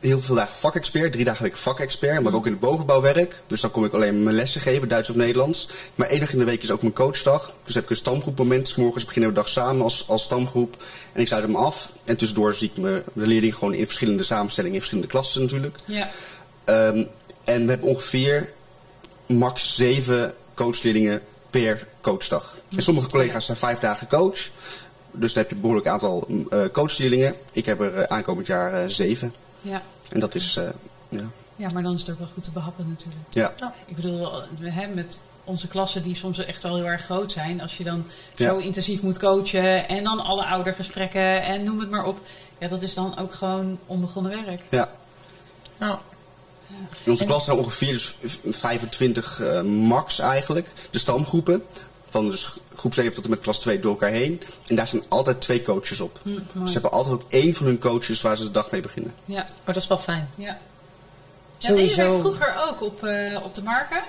heel 0.00 0.20
veel 0.20 0.34
dagen 0.34 0.56
vakexpert. 0.56 1.12
Drie 1.12 1.24
dagen 1.24 1.42
week 1.42 1.56
vakexpert. 1.56 2.22
Maar 2.22 2.32
Mm. 2.32 2.38
ook 2.38 2.46
in 2.46 2.52
de 2.52 2.58
bovenbouw 2.58 3.00
werk. 3.00 3.42
Dus 3.46 3.60
dan 3.60 3.70
kom 3.70 3.84
ik 3.84 3.92
alleen 3.92 4.22
mijn 4.22 4.36
lessen 4.36 4.60
geven, 4.60 4.88
Duits 4.88 5.10
of 5.10 5.16
Nederlands. 5.16 5.68
Maar 5.94 6.08
één 6.08 6.20
dag 6.20 6.32
in 6.32 6.38
de 6.38 6.44
week 6.44 6.62
is 6.62 6.70
ook 6.70 6.82
mijn 6.82 6.94
coachdag. 6.94 7.52
Dus 7.64 7.74
heb 7.74 7.84
ik 7.84 7.90
een 7.90 7.96
stamgroepmoment. 7.96 8.68
's 8.68 8.74
Morgens 8.74 9.04
beginnen 9.04 9.30
we 9.30 9.36
de 9.36 9.40
dag 9.42 9.50
samen 9.52 9.82
als, 9.82 10.04
als 10.08 10.22
stamgroep. 10.22 10.76
En 11.12 11.20
ik 11.20 11.26
sluit 11.26 11.42
hem 11.42 11.56
af. 11.56 11.92
En 12.04 12.16
tussendoor 12.16 12.54
zie 12.54 12.70
ik 12.74 12.82
me, 12.82 13.02
de 13.12 13.26
leerling 13.26 13.54
gewoon 13.54 13.74
in 13.74 13.84
verschillende 13.84 14.22
samenstellingen. 14.22 14.74
In 14.76 14.82
verschillende 14.82 15.12
klassen 15.12 15.42
natuurlijk. 15.42 15.76
Ja, 15.86 16.10
Ehm, 16.64 17.04
en 17.44 17.62
we 17.64 17.70
hebben 17.70 17.88
ongeveer 17.88 18.50
max 19.26 19.74
zeven 19.76 20.34
coachleerlingen 20.54 21.22
per 21.50 21.86
coachdag. 22.00 22.58
En 22.76 22.82
sommige 22.82 23.08
collega's 23.08 23.44
zijn 23.44 23.56
vijf 23.56 23.78
dagen 23.78 24.08
coach. 24.08 24.48
Dus 25.12 25.32
dan 25.32 25.42
heb 25.42 25.48
je 25.48 25.54
een 25.54 25.60
behoorlijk 25.60 25.88
aantal 25.88 26.26
eh 26.50 26.60
coachleerlingen. 26.72 27.34
Ik 27.52 27.66
heb 27.66 27.80
er 27.80 27.94
eh, 27.94 28.02
aankomend 28.02 28.46
jaar 28.46 28.72
eh, 28.74 28.88
zeven. 28.88 29.34
Ja. 29.62 29.82
En 30.12 30.20
dat 30.20 30.34
is, 30.34 30.56
eh, 30.56 30.68
ja. 31.08 31.22
ja, 31.56 31.70
maar 31.70 31.82
dan 31.82 31.94
is 31.94 32.00
het 32.00 32.10
ook 32.10 32.18
wel 32.18 32.28
goed 32.34 32.44
te 32.44 32.50
behappen 32.50 32.88
natuurlijk. 32.88 33.20
ja. 33.58 33.74
Ik 33.86 33.96
bedoel, 33.96 34.30
we 34.58 34.70
hebben 34.70 34.94
met 34.96 35.20
onze 35.44 35.68
klassen 35.68 36.02
die 36.02 36.14
soms 36.14 36.38
echt 36.38 36.62
wel 36.62 36.76
heel 36.76 36.86
erg 36.86 37.04
groot 37.04 37.32
zijn. 37.32 37.60
Als 37.60 37.76
je 37.76 37.84
dan 37.84 38.06
Ja. 38.34 38.48
zo 38.48 38.56
intensief 38.56 39.02
moet 39.02 39.18
coachen 39.18 39.88
en 39.88 40.04
dan 40.04 40.20
alle 40.20 40.44
oudergesprekken 40.44 41.42
en 41.42 41.64
noem 41.64 41.80
het 41.80 41.90
maar 41.90 42.04
op. 42.04 42.20
Ja, 42.58 42.68
dat 42.68 42.82
is 42.82 42.94
dan 42.94 43.18
ook 43.18 43.34
gewoon 43.34 43.78
onbegonnen 43.86 44.44
werk. 44.44 44.62
ja. 44.70 44.90
Nou, 45.78 45.98
In 47.04 47.10
onze 47.10 47.22
En- 47.22 47.28
klas 47.28 47.44
zijn 47.44 47.58
ongeveer 47.58 47.92
dus 47.92 48.14
25 48.50 49.40
eh, 49.40 49.60
max 49.62 50.18
eigenlijk. 50.18 50.72
De 50.90 50.98
stamgroepen. 50.98 51.62
Van 52.10 52.30
dus 52.30 52.48
groep 52.74 52.94
7 52.94 53.14
tot 53.14 53.24
en 53.24 53.30
met 53.30 53.40
klas 53.40 53.58
2 53.60 53.80
door 53.80 53.90
elkaar 53.90 54.10
heen. 54.10 54.42
En 54.66 54.76
daar 54.76 54.86
zijn 54.88 55.02
altijd 55.08 55.40
twee 55.40 55.62
coaches 55.62 56.00
op. 56.00 56.18
Mooi. 56.22 56.42
Ze 56.66 56.72
hebben 56.72 56.90
altijd 56.92 57.14
ook 57.14 57.24
één 57.28 57.54
van 57.54 57.66
hun 57.66 57.78
coaches 57.78 58.22
waar 58.22 58.36
ze 58.36 58.42
de 58.42 58.50
dag 58.50 58.70
mee 58.70 58.80
beginnen. 58.80 59.14
Ja, 59.24 59.42
maar 59.64 59.74
dat 59.74 59.82
is 59.82 59.88
wel 59.88 59.98
fijn. 59.98 60.30
ja. 60.36 60.58
Ja, 61.58 61.74
wij 61.74 61.88
vroeger 61.90 62.56
ook 62.68 62.82
op, 62.82 63.04
eh, 63.04 63.38
op 63.44 63.54
de 63.54 63.62
marken. 63.62 64.02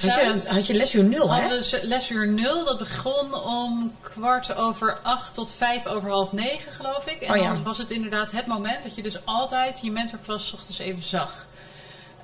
Had 0.00 0.14
je, 0.14 0.48
had 0.48 0.66
je 0.66 0.74
lesuur 0.74 1.04
nul, 1.04 1.30
hè? 1.32 1.40
Hadden 1.40 1.64
ze 1.64 1.80
lesuur 1.82 2.28
0, 2.28 2.64
dat 2.64 2.78
begon 2.78 3.34
om 3.34 3.92
kwart 4.00 4.54
over 4.54 4.98
acht 5.02 5.34
tot 5.34 5.52
vijf 5.52 5.86
over 5.86 6.10
half 6.10 6.32
negen, 6.32 6.72
geloof 6.72 7.06
ik. 7.06 7.20
En 7.20 7.30
Oh 7.30 7.36
ja. 7.36 7.52
dan 7.52 7.62
was 7.62 7.78
het 7.78 7.90
inderdaad 7.90 8.30
het 8.30 8.46
moment 8.46 8.82
dat 8.82 8.94
je 8.94 9.02
dus 9.02 9.18
altijd 9.24 9.78
je 9.82 9.90
mentorklas 9.90 10.48
's 10.48 10.52
ochtends 10.52 10.78
even 10.78 11.02
zag. 11.02 11.46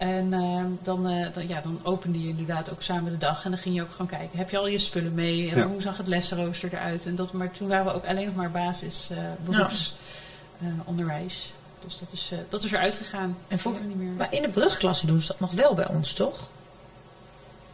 En 0.03 0.33
eh, 0.33 0.65
dan, 0.83 1.09
eh, 1.09 1.27
dan, 1.33 1.49
ja, 1.49 1.61
dan 1.61 1.81
opende 1.83 2.23
je 2.23 2.29
inderdaad 2.29 2.71
ook 2.71 2.83
samen 2.83 3.13
de 3.13 3.19
dag. 3.19 3.45
En 3.45 3.51
dan 3.51 3.61
ging 3.61 3.75
je 3.75 3.83
ook 3.83 3.91
gewoon 3.91 4.07
kijken, 4.07 4.39
heb 4.39 4.51
je 4.51 4.59
al 4.59 4.67
je 4.67 4.79
spullen 4.79 5.15
mee? 5.15 5.51
En 5.51 5.57
Ja. 5.59 5.67
hoe 5.67 5.83
zag 5.83 5.97
het 5.97 6.07
lesrooster 6.07 6.73
eruit? 6.73 7.07
En 7.07 7.15
dat, 7.17 7.33
maar 7.33 7.51
toen 7.51 7.69
waren 7.69 7.85
we 7.85 7.93
ook 7.93 8.07
alleen 8.07 8.27
nog 8.27 8.35
maar 8.35 8.51
basis 8.51 9.09
eh 9.11 9.19
beroepsonderwijs. 9.45 11.53
dus 11.85 11.99
dat 11.99 12.13
is, 12.13 12.29
eh, 12.33 12.39
dat 12.49 12.63
is 12.63 12.73
eruit 12.73 12.95
gegaan. 12.95 13.37
En 13.49 13.59
voor, 13.59 13.73
niet 13.87 13.97
meer. 13.97 14.11
maar 14.11 14.35
in 14.35 14.43
de 14.43 14.49
brugklasse 14.49 15.07
doen 15.07 15.21
ze 15.21 15.27
dat 15.27 15.41
nog 15.41 15.53
wel 15.53 15.75
bij 15.75 15.89
ons, 15.89 16.13
toch? 16.13 16.49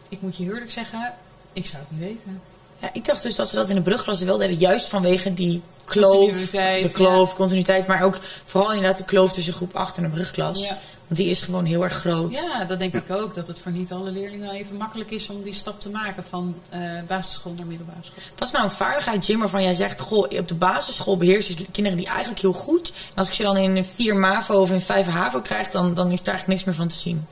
Ik 0.09 0.21
moet 0.23 0.37
je 0.37 0.45
eerlijk 0.45 0.71
zeggen, 0.71 1.13
ik 1.53 1.67
zou 1.67 1.83
het 1.83 1.91
niet 1.91 2.01
weten. 2.09 2.41
Ja, 2.79 2.91
ik 2.93 3.05
dacht 3.05 3.23
dus 3.23 3.35
dat 3.35 3.49
ze 3.49 3.57
dat 3.57 3.69
in 3.69 3.75
de 3.75 3.83
brugklasse 3.83 4.25
wel 4.25 4.39
deden. 4.39 4.57
Juist 4.57 4.89
vanwege 4.89 5.35
die 5.35 5.63
kloof, 5.85 6.19
Continuïteit, 6.19 6.83
de 6.83 6.91
kloof, 6.93 7.35
continuïteit. 7.35 7.87
Maar 7.87 8.03
ook 8.03 8.19
vooral 8.45 8.73
inderdaad 8.73 8.97
de 8.97 9.05
kloof 9.05 9.33
tussen 9.33 9.53
groep 9.53 9.77
8 9.77 9.97
en 9.97 10.03
de 10.03 10.09
brugklas. 10.09 10.65
Ja. 10.65 10.79
Want 11.09 11.21
die 11.21 11.31
is 11.31 11.41
gewoon 11.41 11.65
heel 11.65 11.83
erg 11.83 11.93
groot. 11.95 12.35
Ja, 12.35 12.65
dat 12.65 12.79
denk 12.79 12.95
ik 12.95 13.11
ook. 13.11 13.35
Dat 13.35 13.47
het 13.47 13.61
voor 13.61 13.73
niet 13.73 13.93
alle 13.93 14.11
leerlingen 14.11 14.51
even 14.51 14.77
makkelijk 14.77 15.11
is 15.11 15.29
om 15.29 15.43
die 15.43 15.55
stap 15.55 15.81
te 15.81 15.91
maken 15.91 16.25
van 16.25 16.55
eh, 16.69 16.81
basisschool 17.07 17.53
naar 17.57 17.67
middelbare 17.67 17.99
school. 18.03 18.23
Wat 18.37 18.49
is 18.49 18.55
nou 18.55 18.65
een 18.65 18.71
vaardigheid, 18.71 19.27
Jim, 19.27 19.39
waarvan 19.39 19.63
jij 19.63 19.75
zegt... 19.75 20.01
Goh, 20.01 20.39
op 20.39 20.49
de 20.49 20.55
basisschool 20.55 21.17
beheersen 21.17 21.71
kinderen 21.71 21.99
die 21.99 22.09
eigenlijk 22.09 22.41
heel 22.41 22.53
goed. 22.53 22.93
En 23.09 23.15
als 23.15 23.29
ik 23.29 23.35
ze 23.35 23.43
dan 23.43 23.57
in 23.57 23.85
4 23.85 24.17
MAVO 24.17 24.61
of 24.61 24.71
in 24.71 24.81
5 24.81 25.07
HAVO 25.07 25.41
krijg... 25.41 25.69
Dan, 25.69 25.95
dan 25.95 26.11
is 26.11 26.23
daar 26.23 26.35
eigenlijk 26.35 26.47
niks 26.47 26.65
meer 26.65 26.75
van 26.75 26.89
te 26.89 26.97
zien. 26.97 27.27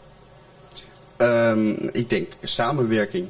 Ehm, 1.17 1.71
ik 1.93 2.11
denk 2.11 2.33
samenwerking. 2.43 3.29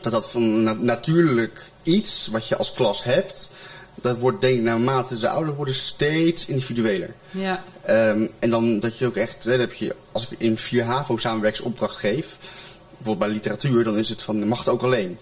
Dat 0.00 0.12
dat 0.12 0.30
van 0.30 0.62
na- 0.62 0.72
natuurlijk 0.72 1.70
iets 1.82 2.26
wat 2.26 2.48
je 2.48 2.56
als 2.56 2.72
klas 2.72 3.04
hebt. 3.04 3.50
Dat 4.02 4.18
wordt 4.18 4.40
denk 4.40 4.56
ik 4.56 4.62
naarmate 4.62 5.18
ze 5.18 5.28
ouder 5.28 5.54
worden 5.54 5.74
steeds 5.74 6.46
individueler. 6.46 7.14
Ja, 7.30 7.62
Ehm, 7.82 8.26
en 8.38 8.50
dan 8.50 8.80
dat 8.80 8.98
je 8.98 9.06
ook 9.06 9.16
echt, 9.16 9.44
hè, 9.44 9.50
dan 9.50 9.60
heb 9.60 9.72
je, 9.72 9.94
als 10.12 10.28
ik 10.30 10.38
in 10.40 10.58
4 10.58 10.84
HAVO 10.84 11.16
samenwerksopdracht 11.16 11.96
geef, 11.96 12.36
bijvoorbeeld 12.88 13.18
bij 13.18 13.28
literatuur, 13.28 13.84
dan 13.84 13.98
is 13.98 14.08
het 14.08 14.22
van, 14.22 14.48
mag 14.48 14.58
het 14.58 14.68
ook 14.68 14.82
alleen? 14.82 15.18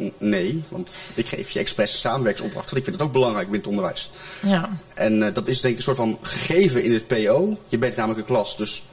N- 0.00 0.12
Nee, 0.18 0.62
want 0.68 0.90
ik 1.14 1.26
geef 1.26 1.50
je 1.50 1.58
expres 1.58 1.92
een 1.92 1.98
samenwerksopdracht, 1.98 2.64
want 2.64 2.76
ik 2.76 2.84
vind 2.84 2.96
het 2.96 3.06
ook 3.06 3.12
belangrijk 3.12 3.50
binnen 3.50 3.68
het 3.68 3.70
onderwijs. 3.78 4.10
Ja. 4.42 4.78
En 4.94 5.22
eh, 5.22 5.34
dat 5.34 5.48
is 5.48 5.60
denk 5.60 5.72
ik 5.72 5.78
een 5.78 5.84
soort 5.84 5.96
van 5.96 6.18
gegeven 6.22 6.82
in 6.82 6.92
het 6.92 7.06
PO. 7.06 7.58
Je 7.68 7.78
bent 7.78 7.96
namelijk 7.96 8.20
een 8.20 8.34
klas, 8.34 8.56
dus 8.56 8.84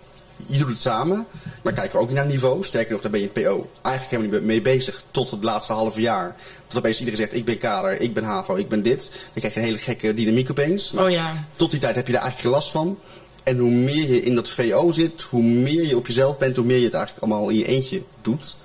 je 0.45 0.57
doet 0.57 0.69
het 0.69 0.79
samen. 0.79 1.27
Maar 1.61 1.73
kijken 1.73 1.99
we 1.99 2.05
ook 2.05 2.11
naar 2.11 2.25
niveau. 2.25 2.63
Sterker 2.63 2.91
nog, 2.91 3.01
daar 3.01 3.11
ben 3.11 3.19
je 3.19 3.29
in 3.33 3.41
het 3.41 3.43
PO 3.43 3.69
eigenlijk 3.81 4.15
helemaal 4.15 4.39
niet 4.39 4.47
mee 4.47 4.61
bezig 4.61 5.03
tot 5.11 5.31
het 5.31 5.43
laatste 5.43 5.73
halve 5.73 6.01
jaar. 6.01 6.35
Tot 6.67 6.77
opeens 6.77 6.99
iedereen 6.99 7.19
zegt, 7.19 7.33
ik 7.33 7.45
ben 7.45 7.57
kader, 7.57 8.01
ik 8.01 8.13
ben 8.13 8.23
HAVO, 8.23 8.55
ik 8.55 8.69
ben 8.69 8.81
dit. 8.81 9.09
Dan 9.11 9.19
krijg 9.33 9.53
je 9.53 9.59
een 9.59 9.65
hele 9.65 9.77
gekke 9.77 10.13
dynamiek 10.13 10.49
opeens. 10.51 10.91
Maar 10.91 11.03
Oh 11.05 11.11
ja. 11.11 11.45
tot 11.55 11.71
die 11.71 11.79
tijd 11.79 11.95
heb 11.95 12.07
je 12.07 12.13
daar 12.13 12.21
eigenlijk 12.21 12.49
geen 12.49 12.59
last 12.59 12.71
van. 12.71 12.99
En 13.43 13.57
hoe 13.57 13.71
meer 13.71 14.09
je 14.09 14.21
in 14.21 14.35
dat 14.35 14.49
VO 14.49 14.91
zit, 14.91 15.21
hoe 15.21 15.43
meer 15.43 15.87
je 15.87 15.97
op 15.97 16.07
jezelf 16.07 16.37
bent, 16.37 16.55
hoe 16.55 16.65
meer 16.65 16.77
je 16.77 16.85
het 16.85 16.93
eigenlijk 16.93 17.25
allemaal 17.25 17.49
in 17.49 17.57
je 17.57 17.65
eentje 17.65 18.01
doet. 18.21 18.57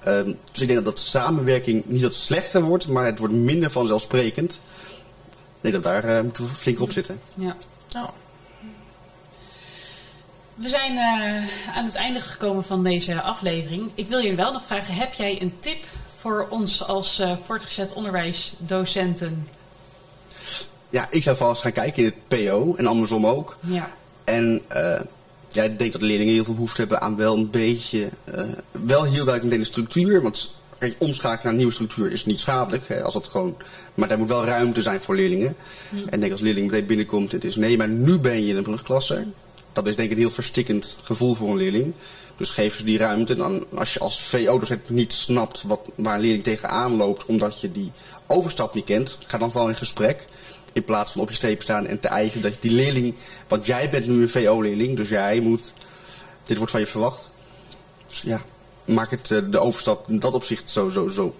Ehm, 0.00 0.32
dus 0.52 0.60
ik 0.60 0.68
denk 0.68 0.84
dat 0.84 0.84
dat 0.84 0.98
samenwerking 0.98 1.82
niet 1.86 2.02
dat 2.02 2.14
slechter 2.14 2.62
wordt, 2.62 2.88
maar 2.88 3.04
het 3.06 3.18
wordt 3.18 3.34
minder 3.34 3.70
vanzelfsprekend. 3.70 4.60
Denk 5.60 5.74
dat 5.74 5.82
daar 5.82 6.04
eh, 6.04 6.22
moeten 6.22 6.44
we 6.44 6.54
flink 6.54 6.80
op 6.80 6.92
zitten. 6.92 7.20
ja. 7.34 7.56
We 10.60 10.68
zijn 10.68 10.96
eh, 10.96 11.76
aan 11.76 11.84
het 11.84 11.94
einde 11.94 12.20
gekomen 12.20 12.64
van 12.64 12.82
deze 12.82 13.22
aflevering. 13.22 13.90
Ik 13.94 14.08
wil 14.08 14.18
je 14.18 14.34
wel 14.34 14.52
nog 14.52 14.64
vragen, 14.64 14.94
heb 14.94 15.12
jij 15.12 15.42
een 15.42 15.52
tip 15.60 15.84
voor 16.08 16.46
ons 16.50 16.86
als 16.86 17.18
eh, 17.18 17.32
voortgezet 17.44 17.92
onderwijsdocenten? 17.92 19.48
Ja, 20.90 21.06
ik 21.10 21.22
zou 21.22 21.36
vooral 21.36 21.54
eens 21.54 21.62
gaan 21.62 21.72
kijken 21.72 22.02
in 22.02 22.14
het 22.14 22.46
PO 22.46 22.74
en 22.76 22.86
andersom 22.86 23.26
ook. 23.26 23.58
Ja. 23.60 23.90
En 24.24 24.60
eh, 24.68 25.00
ja, 25.48 25.62
ik 25.62 25.78
denk 25.78 25.92
dat 25.92 26.00
de 26.00 26.06
leerlingen 26.06 26.34
heel 26.34 26.44
veel 26.44 26.54
behoefte 26.54 26.80
hebben 26.80 27.00
aan 27.00 27.16
wel 27.16 27.36
een 27.36 27.50
beetje, 27.50 28.10
wel 28.70 29.02
heel 29.02 29.24
duidelijk 29.24 29.42
meteen 29.42 29.58
de 29.58 29.64
structuur. 29.64 30.22
Want 30.22 30.56
kijk, 30.78 30.96
omschakelen 30.98 31.42
naar 31.42 31.52
een 31.52 31.58
nieuwe 31.58 31.72
structuur 31.72 32.12
is 32.12 32.24
niet 32.24 32.40
schadelijk, 32.40 32.88
hè, 32.88 33.02
als 33.02 33.14
dat 33.14 33.26
gewoon, 33.26 33.56
maar 33.94 34.08
daar 34.08 34.18
moet 34.18 34.28
wel 34.28 34.44
ruimte 34.44 34.82
zijn 34.82 35.00
voor 35.00 35.16
leerlingen. 35.16 35.56
En 35.90 36.12
ik 36.12 36.20
denk 36.20 36.32
als 36.32 36.40
leerling 36.40 36.70
meteen 36.70 36.86
binnenkomt, 36.86 37.32
het 37.32 37.44
is 37.44 37.56
nee, 37.56 37.76
maar 37.76 37.88
nu 37.88 38.18
ben 38.18 38.44
je 38.44 38.50
in 38.50 38.56
een 38.56 38.62
brugklasse. 38.62 39.26
Dat 39.72 39.86
is 39.86 39.96
denk 39.96 40.10
ik 40.10 40.16
een 40.16 40.22
heel 40.22 40.30
verstikkend 40.30 40.98
gevoel 41.02 41.34
voor 41.34 41.48
een 41.48 41.56
leerling. 41.56 41.94
Dus 42.36 42.50
geef 42.50 42.76
ze 42.76 42.84
die 42.84 42.98
ruimte. 42.98 43.32
En 43.32 43.38
dan, 43.38 43.66
als 43.74 43.92
je 43.92 43.98
als 43.98 44.20
VO-docent 44.22 44.90
niet 44.90 45.12
snapt 45.12 45.62
wat, 45.62 45.80
waar 45.94 46.14
een 46.14 46.20
leerling 46.20 46.44
tegenaan 46.44 46.96
loopt, 46.96 47.24
omdat 47.24 47.60
je 47.60 47.72
die 47.72 47.90
overstap 48.26 48.74
niet 48.74 48.84
kent, 48.84 49.18
ga 49.26 49.38
dan 49.38 49.50
vooral 49.50 49.68
in 49.68 49.76
gesprek. 49.76 50.24
In 50.72 50.84
plaats 50.84 51.12
van 51.12 51.20
op 51.20 51.28
je 51.28 51.34
streep 51.34 51.62
staan 51.62 51.86
en 51.86 52.00
te 52.00 52.08
eisen 52.08 52.42
dat 52.42 52.52
die 52.60 52.70
leerling, 52.70 53.14
want 53.48 53.66
jij 53.66 53.90
bent 53.90 54.06
nu 54.06 54.22
een 54.22 54.28
VO-leerling, 54.28 54.96
dus 54.96 55.08
jij 55.08 55.40
moet, 55.40 55.72
dit 56.44 56.56
wordt 56.56 56.72
van 56.72 56.80
je 56.80 56.86
verwacht. 56.86 57.30
Dus 58.06 58.22
ja, 58.22 58.42
maak 58.84 59.10
het, 59.10 59.30
eh, 59.30 59.38
de 59.50 59.58
overstap 59.58 60.08
in 60.08 60.18
dat 60.18 60.32
opzicht 60.34 60.70
zo, 60.70 60.88
zo, 60.88 61.08
zo 61.08 61.34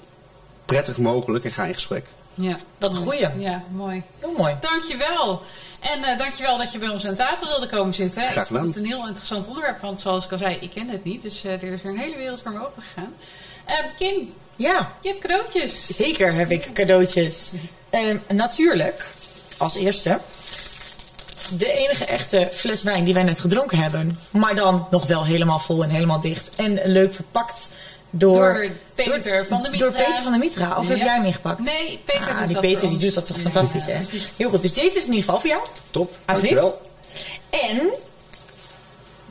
prettig 0.65 0.99
mogelijk 0.99 1.45
en 1.45 1.51
ga 1.51 1.65
in 1.65 1.75
gesprek. 1.75 2.07
ja. 2.35 2.59
Een 2.79 2.97
goeie. 2.97 3.29
Ja, 3.39 3.65
mooi. 3.73 4.03
Heel 4.19 4.35
mooi. 4.37 4.57
Dankjewel. 4.61 5.43
En 5.81 6.05
eh, 6.05 6.19
dankjewel 6.19 6.59
dat 6.59 6.73
je 6.73 6.79
bij 6.79 6.89
ons 6.89 7.07
aan 7.07 7.15
tafel 7.15 7.47
wilde 7.49 7.67
komen 7.67 7.95
zitten. 7.95 8.23
Graag 8.23 8.31
Ik 8.43 8.47
gedaan. 8.47 8.63
vond 8.63 8.75
het 8.75 8.85
een 8.85 8.91
heel 8.91 9.07
interessant 9.07 9.49
onderwerp, 9.49 9.81
want 9.81 10.01
zoals 10.01 10.25
ik 10.25 10.33
al 10.33 10.39
zei, 10.39 10.57
ik 10.61 10.71
ken 10.71 10.89
het 10.89 11.05
niet. 11.05 11.23
Dus 11.23 11.45
eh, 11.45 11.53
er 11.53 11.63
is 11.63 11.83
weer 11.83 11.93
een 11.93 11.99
hele 11.99 12.17
wereld 12.17 12.43
voor 12.43 12.53
me 12.53 12.67
open 12.67 12.83
gegaan. 12.83 13.15
Eh, 13.65 13.75
Kim, 13.99 14.33
Ja, 14.57 14.93
je 15.03 15.09
hebt 15.09 15.21
cadeautjes. 15.21 15.87
zeker 15.87 16.33
heb 16.35 16.51
ik 16.51 16.71
cadeautjes. 16.73 17.51
Ehm, 17.91 18.17
natuurlijk, 18.29 19.07
als 19.57 19.75
eerste, 19.77 20.19
de 21.57 21.73
enige 21.73 22.05
echte 22.05 22.49
fles 22.53 22.83
wijn 22.83 23.05
die 23.05 23.15
wij 23.15 23.23
net 23.23 23.41
gedronken 23.41 23.79
hebben. 23.79 24.19
Maar 24.31 24.55
dan 24.55 24.87
nog 24.91 25.07
wel 25.07 25.25
helemaal 25.25 25.59
vol 25.59 25.83
en 25.83 25.91
helemaal 25.91 26.21
dicht. 26.21 26.51
En 26.57 26.81
leuk 26.85 27.15
verpakt 27.15 27.69
door... 28.11 28.35
Door 28.35 28.71
Peter 28.95 29.47
van 29.47 29.63
de 29.63 29.69
Mitra. 29.71 29.89
Door 29.89 29.99
Peter 29.99 30.23
van 30.23 30.33
de 30.33 30.39
Mitra. 30.39 30.77
Of 30.79 30.89
heb 30.89 30.97
jij 30.97 31.15
hem 31.15 31.25
ingepakt? 31.25 31.61
Nee, 31.61 32.01
Peter 32.05 32.29
Ah, 32.29 32.39
doet 32.39 32.47
die 32.47 32.55
dat 32.55 32.65
Peter 32.65 32.89
die 32.89 32.99
doet 32.99 33.15
dat 33.15 33.27
toch 33.27 33.39
fantastisch, 33.39 33.85
ja, 33.85 33.93
hè? 33.93 33.99
precies. 33.99 34.29
Heel 34.37 34.51
goed, 34.51 34.63
dus 34.63 34.73
deze 34.73 34.99
is 34.99 35.05
in 35.07 35.13
ieder 35.13 35.25
geval 35.25 35.41
voor 35.41 35.51
jou. 35.51 35.63
Top, 35.91 36.17
Alsjeblieft. 36.25 36.63
En 37.51 37.93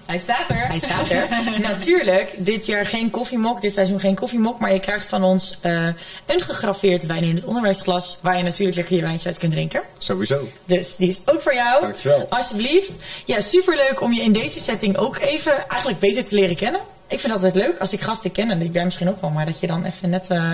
Hij 0.05 0.17
staat 0.17 0.49
er. 0.49 0.67
Hij 0.67 0.79
staat 0.79 1.09
er. 1.09 1.27
Natuurlijk, 1.61 2.35
dit 2.37 2.65
jaar 2.65 2.85
geen 2.85 3.09
koffiemok, 3.09 3.61
dit 3.61 3.73
seizoen 3.73 3.99
geen 3.99 4.15
koffiemok. 4.15 4.59
Maar 4.59 4.73
je 4.73 4.79
krijgt 4.79 5.07
van 5.07 5.23
ons 5.23 5.57
eh, 5.61 5.85
een 6.25 6.41
gegraveerd 6.41 7.05
wijn 7.05 7.23
in 7.23 7.35
het 7.35 7.45
onderwijsglas. 7.45 8.17
Waar 8.21 8.37
je 8.37 8.43
natuurlijk 8.43 8.77
lekker 8.77 8.95
je 8.95 9.01
wijntje 9.01 9.27
uit 9.27 9.37
kunt 9.37 9.51
drinken. 9.51 9.81
Sowieso. 9.97 10.47
Dus 10.65 10.95
die 10.95 11.07
is 11.07 11.21
ook 11.25 11.41
voor 11.41 11.53
jou. 11.53 11.81
Dankjewel. 11.81 12.25
Alsjeblieft. 12.29 13.03
Ja, 13.25 13.41
superleuk 13.41 14.01
om 14.01 14.13
je 14.13 14.21
in 14.21 14.31
deze 14.33 14.59
setting 14.59 14.97
ook 14.97 15.17
even 15.17 15.67
eigenlijk 15.67 15.99
beter 15.99 16.25
te 16.25 16.35
leren 16.35 16.55
kennen. 16.55 16.81
Ik 17.09 17.19
vind 17.19 17.33
het 17.33 17.43
altijd 17.43 17.55
leuk 17.65 17.79
als 17.79 17.93
ik 17.93 18.01
gasten 18.01 18.31
ken. 18.31 18.49
En 18.51 18.71
jij 18.71 18.83
misschien 18.83 19.09
ook 19.09 19.21
wel. 19.21 19.29
Maar 19.29 19.45
dat 19.45 19.59
je 19.59 19.67
dan 19.67 19.85
even 19.85 20.09
net, 20.09 20.29
eh, 20.29 20.49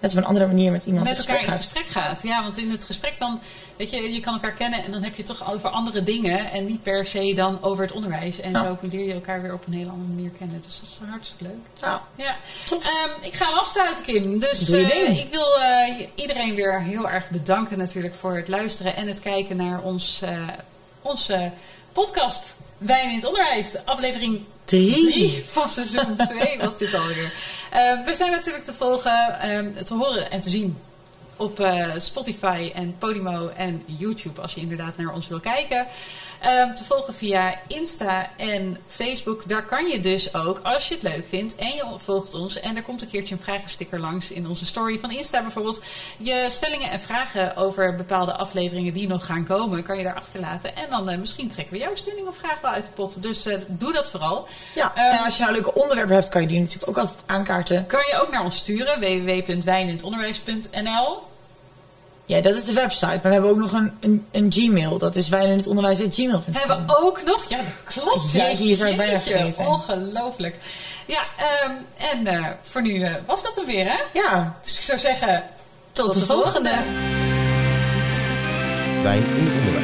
net 0.00 0.10
op 0.10 0.16
een 0.16 0.24
andere 0.24 0.46
manier 0.46 0.72
met 0.72 0.84
iemand 0.84 1.04
met 1.04 1.18
elkaar 1.18 1.38
in 1.40 1.44
gaat. 1.48 1.56
gesprek 1.56 1.86
gaat. 1.88 2.22
Ja, 2.22 2.42
want 2.42 2.56
in 2.58 2.70
het 2.70 2.84
gesprek 2.84 3.18
dan, 3.18 3.40
weet 3.76 3.90
je, 3.90 4.12
je 4.12 4.20
kan 4.20 4.32
elkaar 4.34 4.52
kennen 4.52 4.84
en 4.84 4.92
dan 4.92 5.02
heb 5.02 5.14
je 5.16 5.22
het 5.22 5.36
toch 5.38 5.52
over 5.52 5.68
andere 5.68 6.02
dingen 6.02 6.50
en 6.50 6.64
niet 6.64 6.82
per 6.82 7.06
se 7.06 7.32
dan 7.34 7.62
over 7.62 7.84
het 7.84 7.92
onderwijs. 7.92 8.40
En 8.40 8.52
Ja. 8.52 8.62
zo 8.62 8.78
leer 8.80 9.06
je 9.06 9.12
elkaar 9.12 9.42
weer 9.42 9.52
op 9.52 9.66
een 9.66 9.72
hele 9.72 9.90
andere 9.90 10.08
manier 10.14 10.30
kennen. 10.38 10.62
Dus 10.62 10.80
dat 10.80 10.88
is 10.88 10.98
hartstikke 11.10 11.44
leuk. 11.44 11.80
Nou, 11.80 12.00
Ja. 12.14 12.36
Ehm, 12.70 13.10
ik 13.24 13.34
ga 13.34 13.44
afsluiten, 13.44 14.04
Kim. 14.04 14.38
Dus 14.38 14.70
eh, 14.70 15.18
ik 15.18 15.30
wil 15.30 15.60
eh, 15.60 16.06
iedereen 16.14 16.54
weer 16.54 16.80
heel 16.82 17.08
erg 17.10 17.30
bedanken 17.30 17.78
natuurlijk 17.78 18.14
voor 18.14 18.36
het 18.36 18.48
luisteren 18.48 18.96
en 18.96 19.06
het 19.06 19.20
kijken 19.20 19.56
naar 19.56 19.80
ons, 19.82 20.22
onze 21.02 21.50
podcast 21.92 22.56
Wijn 22.78 23.08
in 23.08 23.14
het 23.14 23.24
Onderwijs. 23.24 23.76
Aflevering 23.84 24.44
Drie. 24.66 25.10
3 25.12 25.44
van 25.48 25.68
seizoen 25.68 26.16
2 26.16 26.58
was 26.58 26.76
dit 26.76 26.94
alweer. 26.94 27.32
Eh, 27.70 28.04
we 28.04 28.14
zijn 28.14 28.30
natuurlijk 28.30 28.64
te 28.64 28.74
volgen, 28.74 29.40
ehm, 29.40 29.84
te 29.84 29.94
horen 29.94 30.30
en 30.30 30.40
te 30.40 30.50
zien 30.50 30.76
op 31.36 31.60
eh, 31.60 31.90
Spotify 31.98 32.70
en 32.74 32.98
Podimo 32.98 33.48
en 33.48 33.82
YouTube 33.86 34.40
als 34.40 34.54
je 34.54 34.60
inderdaad 34.60 34.96
naar 34.96 35.14
ons 35.14 35.28
wil 35.28 35.40
kijken. 35.40 35.86
Ehm, 36.40 36.74
te 36.74 36.84
volgen 36.84 37.14
via 37.14 37.54
Insta 37.66 38.30
en 38.36 38.76
Facebook. 38.86 39.48
Daar 39.48 39.64
kan 39.64 39.86
je 39.86 40.00
dus 40.00 40.34
ook, 40.34 40.60
als 40.62 40.88
je 40.88 40.94
het 40.94 41.02
leuk 41.02 41.26
vindt 41.28 41.54
en 41.54 41.68
je 41.68 41.84
volgt 41.96 42.34
ons 42.34 42.60
en 42.60 42.76
er 42.76 42.82
komt 42.82 43.02
een 43.02 43.08
keertje 43.08 43.34
een 43.34 43.40
vragensticker 43.40 44.00
langs 44.00 44.30
in 44.30 44.48
onze 44.48 44.66
story 44.66 44.98
van 44.98 45.10
Insta 45.10 45.42
bijvoorbeeld. 45.42 45.82
Je 46.16 46.46
stellingen 46.48 46.90
en 46.90 47.00
vragen 47.00 47.56
over 47.56 47.96
bepaalde 47.96 48.32
afleveringen 48.32 48.92
die 48.92 49.08
nog 49.08 49.26
gaan 49.26 49.44
komen, 49.44 49.82
kan 49.82 49.98
je 49.98 50.04
daar 50.04 50.14
achterlaten. 50.14 50.76
En 50.76 50.90
dan 50.90 51.10
eh, 51.10 51.18
misschien 51.18 51.48
trekken 51.48 51.74
we 51.74 51.80
jouw 51.80 51.94
stelling 51.94 52.26
of 52.26 52.36
vraag 52.36 52.60
wel 52.60 52.70
uit 52.70 52.84
de 52.84 52.90
pot. 52.90 53.22
Dus 53.22 53.46
eh, 53.46 53.58
doe 53.66 53.92
dat 53.92 54.10
vooral. 54.10 54.48
ja. 54.74 54.94
Ehm, 54.94 55.16
en 55.16 55.24
als 55.24 55.36
je 55.36 55.42
nou 55.42 55.54
leuke 55.54 55.74
onderwerpen 55.74 56.14
hebt, 56.14 56.28
kan 56.28 56.40
je 56.40 56.46
die 56.46 56.60
natuurlijk 56.60 56.88
ook 56.88 56.98
altijd 56.98 57.22
aankaarten. 57.26 57.86
Kan 57.86 58.04
je 58.10 58.20
ook 58.22 58.30
naar 58.30 58.44
ons 58.44 58.56
sturen, 58.56 59.00
www.wijninhetonderwijs.nl. 59.00 61.25
Ja, 62.26 62.40
dat 62.40 62.54
is 62.54 62.64
de 62.64 62.72
website. 62.72 63.06
Maar 63.06 63.20
we 63.22 63.28
hebben 63.28 63.50
ook 63.50 63.56
nog 63.56 63.72
een, 63.72 63.92
een, 64.00 64.26
een 64.30 64.52
Gmail. 64.52 64.98
Dat 64.98 65.16
is 65.16 65.28
wijn 65.28 65.48
in 65.48 65.56
het 65.56 65.66
onderwijs 65.66 65.98
Hebben 65.98 66.86
we 66.86 66.96
ook 66.98 67.22
nog? 67.24 67.48
Ja, 67.48 67.56
dat 67.56 67.94
klopt. 67.94 68.32
Jeetje, 68.32 68.68
je 68.68 68.74
zou 68.74 68.88
het 68.88 68.98
bijna 68.98 69.18
vergeten. 69.18 69.66
Ongelooflijk. 69.66 70.56
Ja, 71.06 71.22
ehm, 71.36 71.70
en 71.96 72.26
eh, 72.26 72.46
voor 72.62 72.82
nu 72.82 73.02
eh, 73.02 73.14
was 73.26 73.42
dat 73.42 73.56
hem 73.56 73.66
weer, 73.66 73.84
hè? 73.84 73.98
Ja, 74.12 74.58
Dus 74.62 74.76
ik 74.76 74.82
zou 74.82 74.98
zeggen, 74.98 75.42
tot, 75.92 76.12
de 76.12 76.20
volgende. 76.20 76.70
Wijn 79.02 79.26
in 79.36 79.46
het 79.46 79.54
onderwijs. 79.54 79.75